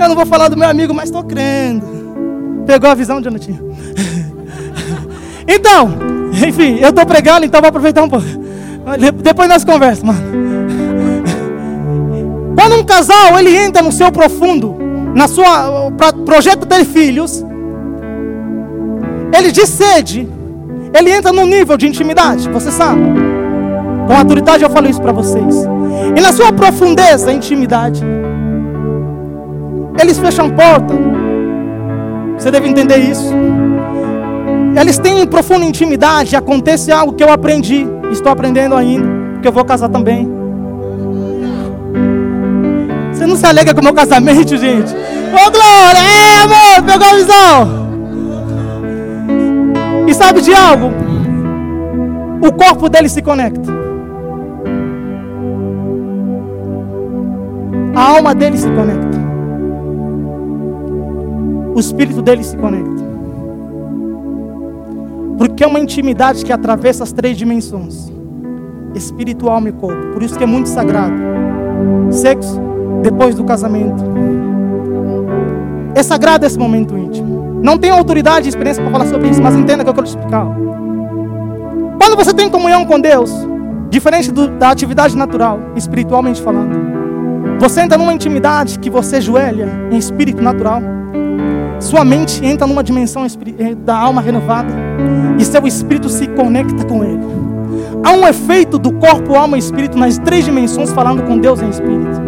eu 0.00 0.08
não 0.08 0.14
vou 0.14 0.26
falar 0.26 0.48
do 0.48 0.56
meu 0.56 0.68
amigo, 0.68 0.94
mas 0.94 1.04
estou 1.04 1.22
crendo. 1.22 1.93
Pegou 2.66 2.90
a 2.90 2.94
visão, 2.94 3.20
Jonathan? 3.20 3.52
então, 5.46 5.94
enfim, 6.46 6.78
eu 6.80 6.90
estou 6.90 7.06
pregando, 7.06 7.44
então 7.46 7.60
vou 7.60 7.68
aproveitar 7.68 8.02
um 8.02 8.08
pouco. 8.08 8.26
Depois 9.22 9.48
nós 9.48 9.64
conversamos, 9.64 10.14
mano. 10.14 10.44
Quando 12.56 12.76
um 12.76 12.84
casal 12.84 13.38
ele 13.38 13.56
entra 13.56 13.82
no 13.82 13.92
seu 13.92 14.10
profundo, 14.10 14.76
na 15.14 15.28
sua 15.28 15.90
projeto 16.24 16.66
ter 16.66 16.84
filhos, 16.84 17.44
ele 19.36 19.50
de 19.52 19.66
sede, 19.66 20.28
ele 20.94 21.10
entra 21.10 21.32
num 21.32 21.46
nível 21.46 21.76
de 21.76 21.86
intimidade, 21.86 22.48
você 22.48 22.70
sabe. 22.70 23.02
Com 24.06 24.14
autoridade 24.14 24.62
eu 24.62 24.70
falo 24.70 24.88
isso 24.88 25.00
para 25.00 25.12
vocês. 25.12 25.66
E 26.16 26.20
na 26.20 26.32
sua 26.32 26.52
profundeza, 26.52 27.32
intimidade, 27.32 28.02
eles 30.00 30.18
fecham 30.18 30.50
porta. 30.50 30.94
Você 32.38 32.50
deve 32.50 32.68
entender 32.68 32.98
isso. 32.98 33.32
Eles 34.78 34.98
têm 34.98 35.26
profunda 35.26 35.64
intimidade. 35.64 36.36
Acontece 36.36 36.90
algo 36.90 37.12
que 37.12 37.22
eu 37.22 37.30
aprendi, 37.30 37.86
estou 38.10 38.30
aprendendo 38.32 38.74
ainda, 38.74 39.06
porque 39.34 39.48
eu 39.48 39.52
vou 39.52 39.64
casar 39.64 39.88
também. 39.88 40.28
Você 43.12 43.26
não 43.26 43.36
se 43.36 43.46
alegra 43.46 43.72
com 43.72 43.80
o 43.80 43.84
meu 43.84 43.94
casamento, 43.94 44.56
gente? 44.56 44.92
Ô, 44.92 45.50
Glória! 45.50 45.98
É, 45.98 46.42
amor, 46.42 46.82
pegou 46.84 47.06
a 47.06 47.14
visão? 47.14 47.84
E 50.06 50.14
sabe 50.14 50.40
de 50.40 50.52
algo? 50.52 50.92
O 52.46 52.52
corpo 52.52 52.88
dele 52.88 53.08
se 53.08 53.22
conecta. 53.22 53.72
A 57.94 58.02
alma 58.16 58.34
dele 58.34 58.58
se 58.58 58.68
conecta. 58.68 59.13
O 61.74 61.80
espírito 61.80 62.22
dele 62.22 62.44
se 62.44 62.56
conecta. 62.56 63.04
Porque 65.36 65.64
é 65.64 65.66
uma 65.66 65.80
intimidade 65.80 66.44
que 66.44 66.52
atravessa 66.52 67.02
as 67.02 67.12
três 67.12 67.36
dimensões: 67.36 68.12
espírito, 68.94 69.48
alma 69.48 69.68
e 69.68 69.72
corpo. 69.72 70.12
Por 70.12 70.22
isso 70.22 70.36
que 70.38 70.44
é 70.44 70.46
muito 70.46 70.68
sagrado. 70.68 71.14
Sexo 72.10 72.60
depois 73.02 73.34
do 73.34 73.44
casamento. 73.44 74.02
É 75.94 76.02
sagrado 76.02 76.46
esse 76.46 76.58
momento 76.58 76.96
íntimo. 76.96 77.60
Não 77.62 77.78
tenho 77.78 77.94
autoridade 77.94 78.46
e 78.46 78.48
experiência 78.48 78.82
para 78.82 78.92
falar 78.92 79.06
sobre 79.06 79.28
isso, 79.28 79.42
mas 79.42 79.54
entenda 79.54 79.84
que 79.84 79.90
eu 79.90 79.94
quero 79.94 80.06
explicar. 80.06 80.46
Quando 81.98 82.16
você 82.16 82.32
tem 82.32 82.48
comunhão 82.50 82.84
com 82.84 83.00
Deus, 83.00 83.30
diferente 83.88 84.30
do, 84.30 84.48
da 84.48 84.70
atividade 84.70 85.16
natural, 85.16 85.58
espiritualmente 85.74 86.42
falando, 86.42 86.94
você 87.58 87.80
entra 87.80 87.96
numa 87.96 88.12
intimidade 88.12 88.78
que 88.78 88.90
você 88.90 89.20
joelha 89.20 89.68
em 89.90 89.96
espírito 89.96 90.42
natural. 90.42 90.82
Sua 91.80 92.04
mente 92.04 92.44
entra 92.44 92.66
numa 92.66 92.82
dimensão 92.82 93.24
eh, 93.26 93.74
da 93.74 93.96
alma 93.96 94.20
renovada 94.20 94.72
e 95.38 95.44
seu 95.44 95.66
espírito 95.66 96.08
se 96.08 96.26
conecta 96.28 96.84
com 96.84 97.04
Ele. 97.04 97.20
Há 98.04 98.12
um 98.12 98.26
efeito 98.26 98.78
do 98.78 98.92
corpo, 98.92 99.34
alma 99.34 99.56
e 99.56 99.60
espírito 99.60 99.98
nas 99.98 100.18
três 100.18 100.44
dimensões 100.44 100.90
falando 100.92 101.22
com 101.22 101.38
Deus 101.38 101.60
em 101.62 101.70
espírito. 101.70 102.22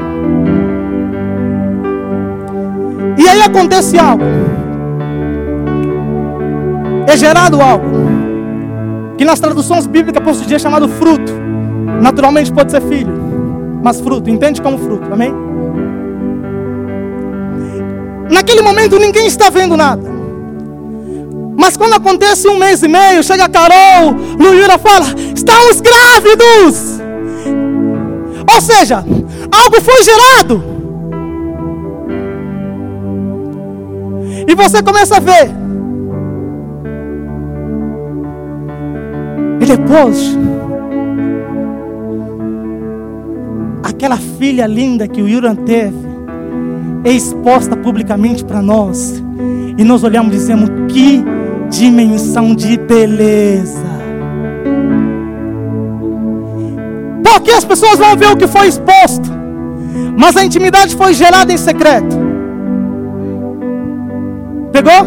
E 3.19 3.29
aí 3.29 3.43
acontece 3.43 3.99
algo. 3.99 4.25
É 7.07 7.17
gerado 7.17 7.61
algo. 7.61 7.87
Que 9.17 9.25
nas 9.25 9.41
traduções 9.41 9.87
bíblicas 9.87 10.23
posso 10.23 10.43
dizer 10.43 10.61
chamado 10.61 10.89
fruto. 10.89 11.33
Naturalmente 12.03 12.53
pode 12.53 12.71
ser 12.71 12.83
filho. 12.83 13.13
Mas 13.83 14.01
fruto, 14.01 14.29
entende 14.29 14.61
como 14.61 14.79
fruto, 14.79 15.13
amém? 15.13 15.46
Naquele 18.31 18.63
momento 18.63 18.99
ninguém 18.99 19.27
está 19.27 19.51
vendo 19.51 19.77
nada. 19.77 20.17
Mas 21.57 21.77
quando 21.77 21.95
acontece 21.95 22.47
um 22.49 22.59
mês 22.59 22.83
e 22.83 22.89
meio, 22.89 23.23
chega 23.23 23.49
Carol, 23.49 24.15
Luíra 24.39 24.79
fala: 24.79 25.07
estamos 25.35 25.81
grávidos. 25.81 27.01
Ou 28.53 28.61
seja, 28.61 29.05
algo 29.51 29.81
foi 29.81 30.03
gerado. 30.03 30.63
E 34.49 34.55
você 34.55 34.83
começa 34.83 35.17
a 35.17 35.21
ver. 35.21 35.51
E 39.61 39.67
depois, 39.67 40.39
aquela 43.83 44.17
filha 44.17 44.67
linda 44.67 45.09
que 45.09 45.21
o 45.21 45.29
Yuran 45.29 45.57
teve, 45.57 46.06
é 47.07 47.13
exposta 47.13 47.77
publicamente 47.77 48.45
para 48.45 48.61
nós. 48.61 49.23
E 49.79 49.85
nós 49.85 50.03
olhamos 50.03 50.35
e 50.35 50.39
dizemos: 50.39 50.69
que 50.89 51.25
dimensão 51.71 52.55
de 52.55 52.77
beleza. 52.77 53.97
Porque 57.23 57.53
as 57.53 57.65
pessoas 57.65 57.99
vão 57.99 58.17
ver 58.17 58.33
o 58.33 58.37
que 58.37 58.49
foi 58.49 58.67
exposto, 58.67 59.31
mas 60.19 60.37
a 60.37 60.45
intimidade 60.45 60.97
foi 60.97 61.15
gerada 61.15 61.53
em 61.53 61.57
secreto. 61.57 62.17
Pegou? 64.73 65.07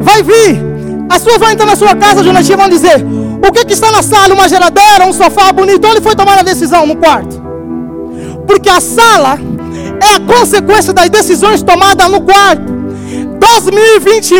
Vai 0.00 0.22
vir. 0.22 0.64
As 1.10 1.22
pessoas 1.22 1.38
vão 1.38 1.50
entrar 1.50 1.66
na 1.66 1.76
sua 1.76 1.94
casa, 1.94 2.22
Jonathan, 2.24 2.52
e 2.52 2.56
vão 2.56 2.68
dizer: 2.70 3.04
O 3.46 3.52
que, 3.52 3.66
que 3.66 3.74
está 3.74 3.92
na 3.92 4.02
sala? 4.02 4.32
Uma 4.32 4.48
geladeira, 4.48 5.04
um 5.06 5.12
sofá 5.12 5.52
bonito? 5.52 5.86
Onde 5.86 6.00
foi 6.00 6.16
tomar 6.16 6.38
a 6.38 6.42
decisão? 6.42 6.86
No 6.86 6.96
quarto. 6.96 7.44
Porque 8.46 8.70
a 8.70 8.80
sala 8.80 9.38
é 10.06 10.16
a 10.16 10.20
consequência 10.20 10.92
das 10.92 11.10
decisões 11.10 11.62
tomadas 11.62 12.10
no 12.10 12.20
quarto. 12.20 12.76
2021 13.38 14.38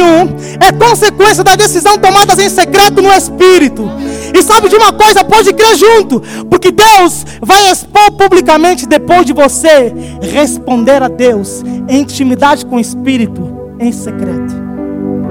é 0.60 0.72
consequência 0.72 1.44
das 1.44 1.56
decisões 1.56 1.98
tomadas 1.98 2.38
em 2.38 2.48
secreto 2.48 3.02
no 3.02 3.12
Espírito. 3.12 3.88
E 4.34 4.42
sabe 4.42 4.68
de 4.68 4.76
uma 4.76 4.92
coisa, 4.92 5.24
pode 5.24 5.52
crer 5.52 5.76
junto, 5.76 6.22
porque 6.50 6.70
Deus 6.70 7.24
vai 7.40 7.70
expor 7.70 8.12
publicamente 8.12 8.86
depois 8.86 9.24
de 9.24 9.32
você 9.32 9.92
responder 10.20 11.02
a 11.02 11.08
Deus 11.08 11.62
em 11.88 12.00
intimidade 12.00 12.66
com 12.66 12.76
o 12.76 12.80
Espírito, 12.80 13.70
em 13.78 13.92
secreto. 13.92 14.54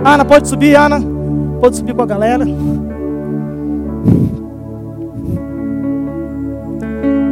Ana, 0.04 0.24
pode 0.24 0.48
subir, 0.48 0.76
Ana? 0.76 1.02
Pode 1.60 1.78
subir 1.78 1.94
com 1.94 2.04
a 2.04 2.06
galera. 2.06 2.46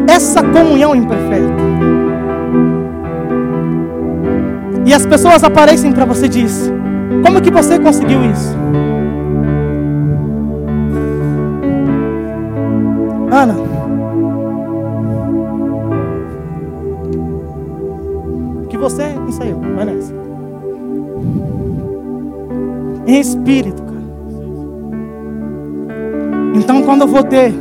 Essa 0.08 0.44
comunhão 0.44 0.96
imperfeita. 0.96 1.63
E 4.86 4.94
as 4.94 5.06
pessoas 5.06 5.44
aparecem 5.44 5.92
para 5.94 6.06
você 6.06 6.26
e 6.26 6.30
diz: 6.30 6.72
Como 7.24 7.42
que 7.42 7.50
você 7.50 7.80
conseguiu 7.80 8.20
isso? 8.26 8.54
Ana. 13.32 13.56
Que 18.70 18.78
você 18.78 19.04
ensaiou, 19.28 19.62
vai 19.76 19.86
nessa. 19.86 20.14
Em 23.08 23.20
espírito, 23.20 23.82
cara. 23.84 23.94
Então 26.56 26.84
quando 26.84 27.02
eu 27.02 27.08
vou 27.08 27.24
ter, 27.24 27.54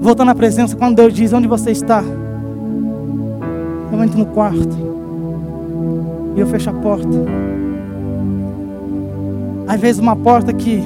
voltando 0.00 0.32
à 0.32 0.34
presença, 0.34 0.76
quando 0.76 0.96
Deus 0.96 1.14
diz 1.14 1.32
onde 1.32 1.46
você 1.46 1.70
está, 1.70 2.02
eu 3.92 4.02
entro 4.02 4.18
no 4.18 4.26
quarto 4.26 4.95
e 6.36 6.40
eu 6.40 6.46
fecho 6.46 6.70
a 6.70 6.72
porta. 6.74 7.08
Às 9.66 9.80
vezes 9.80 10.00
uma 10.00 10.14
porta 10.14 10.52
que 10.52 10.76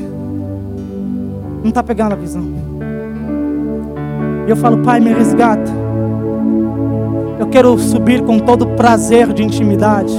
não 1.63 1.69
está 1.69 1.83
pegando 1.83 2.13
a 2.13 2.17
visão. 2.17 2.45
E 4.47 4.51
eu 4.51 4.57
falo, 4.57 4.79
Pai, 4.79 5.01
me 5.01 5.13
resgata. 5.13 5.71
Eu 7.39 7.49
quero 7.49 7.79
subir 7.79 8.23
com 8.23 8.39
todo 8.39 8.67
prazer 8.69 9.33
de 9.33 9.43
intimidade 9.43 10.15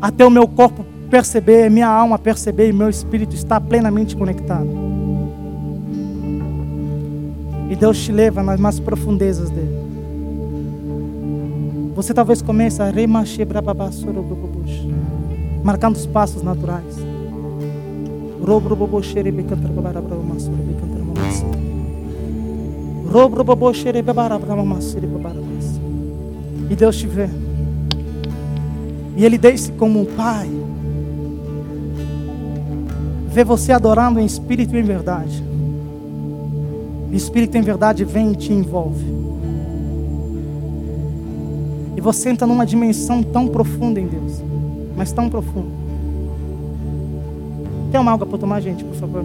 até 0.00 0.24
o 0.24 0.30
meu 0.30 0.46
corpo 0.46 0.84
perceber, 1.10 1.70
minha 1.70 1.88
alma 1.88 2.18
perceber 2.18 2.68
e 2.68 2.72
meu 2.72 2.88
espírito 2.88 3.34
está 3.34 3.60
plenamente 3.60 4.16
conectado. 4.16 4.68
E 7.70 7.76
Deus 7.76 7.98
te 7.98 8.12
leva 8.12 8.42
nas 8.42 8.58
mais 8.60 8.78
profundezas 8.78 9.50
dele. 9.50 9.85
Você 11.96 12.12
talvez 12.12 12.42
comece 12.42 12.82
a 12.82 12.90
marcando 15.64 15.96
os 15.96 16.04
passos 16.04 16.42
naturais. 16.42 16.94
E 26.68 26.76
Deus 26.76 26.98
te 26.98 27.06
vê. 27.06 27.30
E 29.16 29.24
Ele 29.24 29.38
desce 29.38 29.72
como 29.72 30.02
um 30.02 30.04
pai. 30.04 30.50
Vê 33.28 33.42
você 33.42 33.72
adorando 33.72 34.20
em 34.20 34.26
espírito 34.26 34.76
e 34.76 34.80
em 34.80 34.82
verdade. 34.82 35.42
O 37.10 37.14
espírito 37.14 37.56
em 37.56 37.62
verdade 37.62 38.04
vem 38.04 38.32
e 38.32 38.36
te 38.36 38.52
envolve. 38.52 39.15
Você 42.06 42.30
entra 42.30 42.46
numa 42.46 42.64
dimensão 42.64 43.20
tão 43.20 43.48
profunda 43.48 43.98
em 43.98 44.06
Deus. 44.06 44.40
Mas 44.96 45.10
tão 45.10 45.28
profunda. 45.28 45.72
Tem 47.90 48.00
uma 48.00 48.12
água 48.12 48.24
para 48.24 48.38
tomar, 48.38 48.60
gente, 48.60 48.84
por 48.84 48.94
favor? 48.94 49.24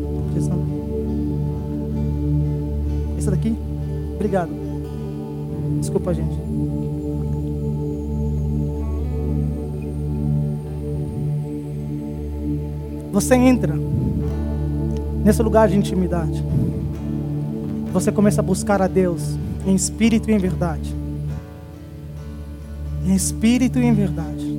Essa 3.20 3.30
daqui? 3.30 3.56
Obrigado. 4.16 4.50
Desculpa, 5.80 6.12
gente. 6.12 6.36
Você 13.12 13.36
entra 13.36 13.76
nesse 15.24 15.44
lugar 15.44 15.70
de 15.70 15.78
intimidade. 15.78 16.44
Você 17.94 18.12
começa 18.12 18.42
a 18.42 18.44
buscar 18.44 18.82
a 18.82 18.88
Deus 18.88 19.38
em 19.68 19.76
espírito 19.76 20.32
e 20.32 20.34
em 20.34 20.40
verdade. 20.40 21.01
Em 23.12 23.16
espírito 23.16 23.78
e 23.78 23.86
em 23.86 23.94
verdade. 23.94 24.58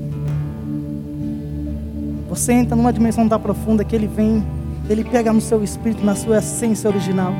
Você 2.28 2.52
entra 2.52 2.76
numa 2.76 2.92
dimensão 2.92 3.26
tão 3.26 3.40
profunda 3.40 3.82
que 3.82 3.96
ele 3.96 4.06
vem, 4.06 4.44
ele 4.90 5.04
pega 5.04 5.32
no 5.32 5.40
seu 5.40 5.64
espírito, 5.64 6.04
na 6.04 6.14
sua 6.14 6.36
essência 6.36 6.90
original. 6.90 7.32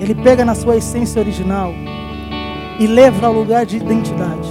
Ele 0.00 0.16
pega 0.16 0.44
na 0.44 0.56
sua 0.56 0.78
essência 0.78 1.20
original 1.22 1.72
e 2.80 2.88
leva 2.88 3.28
ao 3.28 3.32
lugar 3.32 3.64
de 3.64 3.76
identidade. 3.76 4.48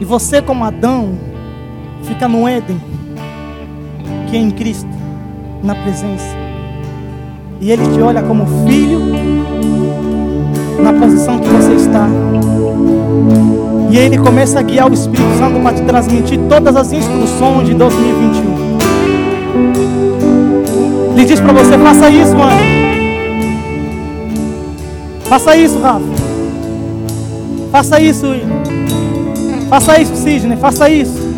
E 0.00 0.04
você, 0.04 0.40
como 0.40 0.62
Adão, 0.62 1.18
fica 2.04 2.28
no 2.28 2.46
Éden, 2.46 2.80
que 4.30 4.36
é 4.36 4.38
em 4.38 4.52
Cristo, 4.52 4.88
na 5.64 5.74
presença. 5.74 6.36
E 7.60 7.72
Ele 7.72 7.82
te 7.92 8.00
olha 8.00 8.22
como 8.22 8.46
filho, 8.68 9.00
na 10.82 10.92
posição 10.92 11.38
que 11.38 11.48
você 11.48 11.72
está. 11.74 12.08
E 13.90 13.96
Ele 13.96 14.18
começa 14.18 14.58
a 14.58 14.62
guiar 14.62 14.90
o 14.90 14.94
Espírito 14.94 15.38
Santo 15.38 15.60
para 15.60 15.74
te 15.74 15.82
transmitir 15.82 16.38
todas 16.48 16.76
as 16.76 16.92
instruções 16.92 17.66
de 17.66 17.74
2021. 17.74 18.68
Ele 21.14 21.24
diz 21.24 21.40
para 21.40 21.52
você: 21.52 21.78
faça 21.78 22.10
isso, 22.10 22.36
mano. 22.36 22.78
Faça 25.24 25.56
isso, 25.56 25.78
Rafa. 25.78 26.04
Faça 27.72 28.00
isso. 28.00 28.26
Faça 29.68 30.00
isso, 30.00 30.16
Sidney. 30.16 30.56
Faça 30.56 30.88
isso. 30.88 31.28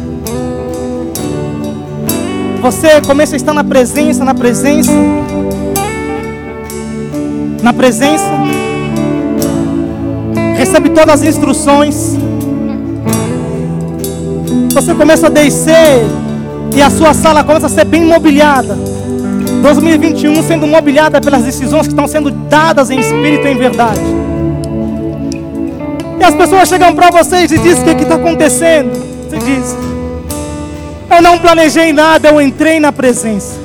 Você 2.60 3.00
começa 3.00 3.34
a 3.34 3.38
estar 3.38 3.54
na 3.54 3.64
presença, 3.64 4.24
na 4.24 4.34
presença. 4.34 4.92
Na 7.62 7.72
presença. 7.72 8.59
Recebe 10.60 10.90
todas 10.90 11.22
as 11.22 11.26
instruções. 11.26 12.18
Você 14.74 14.92
começa 14.92 15.28
a 15.28 15.30
descer. 15.30 16.04
E 16.76 16.82
a 16.82 16.90
sua 16.90 17.14
sala 17.14 17.42
começa 17.42 17.64
a 17.64 17.68
ser 17.70 17.86
bem 17.86 18.04
mobiliada. 18.04 18.76
2021 19.62 20.42
sendo 20.42 20.66
mobiliada 20.66 21.18
pelas 21.18 21.44
decisões 21.44 21.86
que 21.86 21.94
estão 21.94 22.06
sendo 22.06 22.30
dadas 22.30 22.90
em 22.90 23.00
espírito 23.00 23.46
e 23.46 23.52
em 23.52 23.56
verdade. 23.56 24.00
E 26.20 26.24
as 26.24 26.34
pessoas 26.34 26.68
chegam 26.68 26.94
para 26.94 27.10
vocês 27.10 27.50
e 27.50 27.58
dizem: 27.58 27.94
O 27.94 27.96
que 27.96 28.02
está 28.02 28.16
acontecendo? 28.16 28.92
Você 29.30 29.38
diz: 29.38 29.74
Eu 31.10 31.22
não 31.22 31.38
planejei 31.38 31.90
nada, 31.90 32.28
eu 32.28 32.38
entrei 32.38 32.78
na 32.78 32.92
presença. 32.92 33.58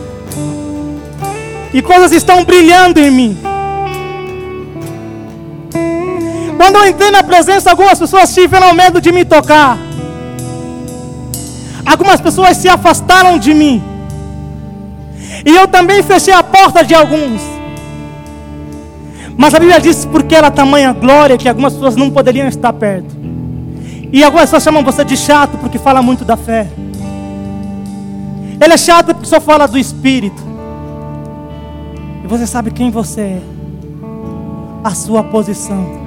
E 1.73 1.81
coisas 1.81 2.13
estão 2.13 2.45
brilhando 2.45 3.01
em 3.01 3.11
mim. 3.11 3.54
Quando 6.75 6.87
eu 6.87 6.91
entrei 6.91 7.09
na 7.09 7.23
presença, 7.23 7.69
algumas 7.69 7.97
pessoas 7.97 8.33
tiveram 8.33 8.73
medo 8.73 8.99
de 8.99 9.09
me 9.09 9.23
tocar. 9.23 9.77
Algumas 11.85 12.19
pessoas 12.19 12.57
se 12.57 12.67
afastaram 12.67 13.39
de 13.39 13.53
mim. 13.53 13.81
E 15.45 15.55
eu 15.55 15.69
também 15.69 16.03
fechei 16.03 16.33
a 16.33 16.43
porta 16.43 16.83
de 16.83 16.93
alguns. 16.93 17.41
Mas 19.37 19.53
a 19.53 19.59
Bíblia 19.59 19.79
diz 19.79 20.03
porque 20.03 20.35
era 20.35 20.51
tamanha 20.51 20.91
glória 20.91 21.37
que 21.37 21.47
algumas 21.47 21.71
pessoas 21.71 21.95
não 21.95 22.11
poderiam 22.11 22.45
estar 22.45 22.73
perto. 22.73 23.15
E 24.11 24.21
algumas 24.21 24.47
pessoas 24.47 24.63
chamam 24.63 24.83
você 24.83 25.05
de 25.05 25.15
chato 25.15 25.57
porque 25.57 25.79
fala 25.79 26.01
muito 26.01 26.25
da 26.25 26.35
fé. 26.35 26.67
Ele 28.59 28.73
é 28.73 28.77
chato 28.77 29.13
porque 29.13 29.29
só 29.29 29.39
fala 29.39 29.65
do 29.65 29.77
Espírito. 29.77 30.43
E 32.21 32.27
você 32.27 32.45
sabe 32.45 32.69
quem 32.69 32.91
você 32.91 33.21
é. 33.21 33.41
A 34.83 34.93
sua 34.93 35.23
posição. 35.23 36.04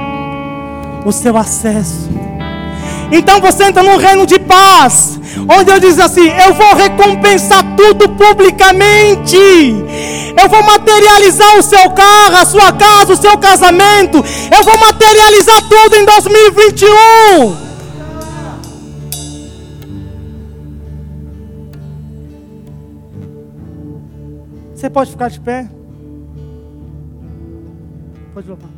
O 1.04 1.12
seu 1.12 1.36
acesso. 1.36 2.08
Então 3.10 3.40
você 3.40 3.64
entra 3.64 3.82
num 3.82 3.96
reino 3.96 4.26
de 4.26 4.38
paz 4.38 5.18
onde 5.48 5.70
eu 5.70 5.80
diz 5.80 5.98
assim: 5.98 6.28
eu 6.28 6.54
vou 6.54 6.74
recompensar 6.74 7.64
tudo 7.76 8.08
publicamente. 8.10 9.36
Eu 10.40 10.48
vou 10.48 10.62
materializar 10.62 11.58
o 11.58 11.62
seu 11.62 11.90
carro, 11.90 12.36
a 12.36 12.44
sua 12.44 12.72
casa, 12.72 13.12
o 13.12 13.16
seu 13.16 13.36
casamento. 13.38 14.18
Eu 14.56 14.62
vou 14.62 14.78
materializar 14.78 15.62
tudo 15.68 15.96
em 15.96 16.04
2021. 16.04 17.68
Você 24.74 24.88
pode 24.88 25.10
ficar 25.10 25.28
de 25.28 25.40
pé? 25.40 25.68
Pode 28.32 28.46
louvar. 28.46 28.77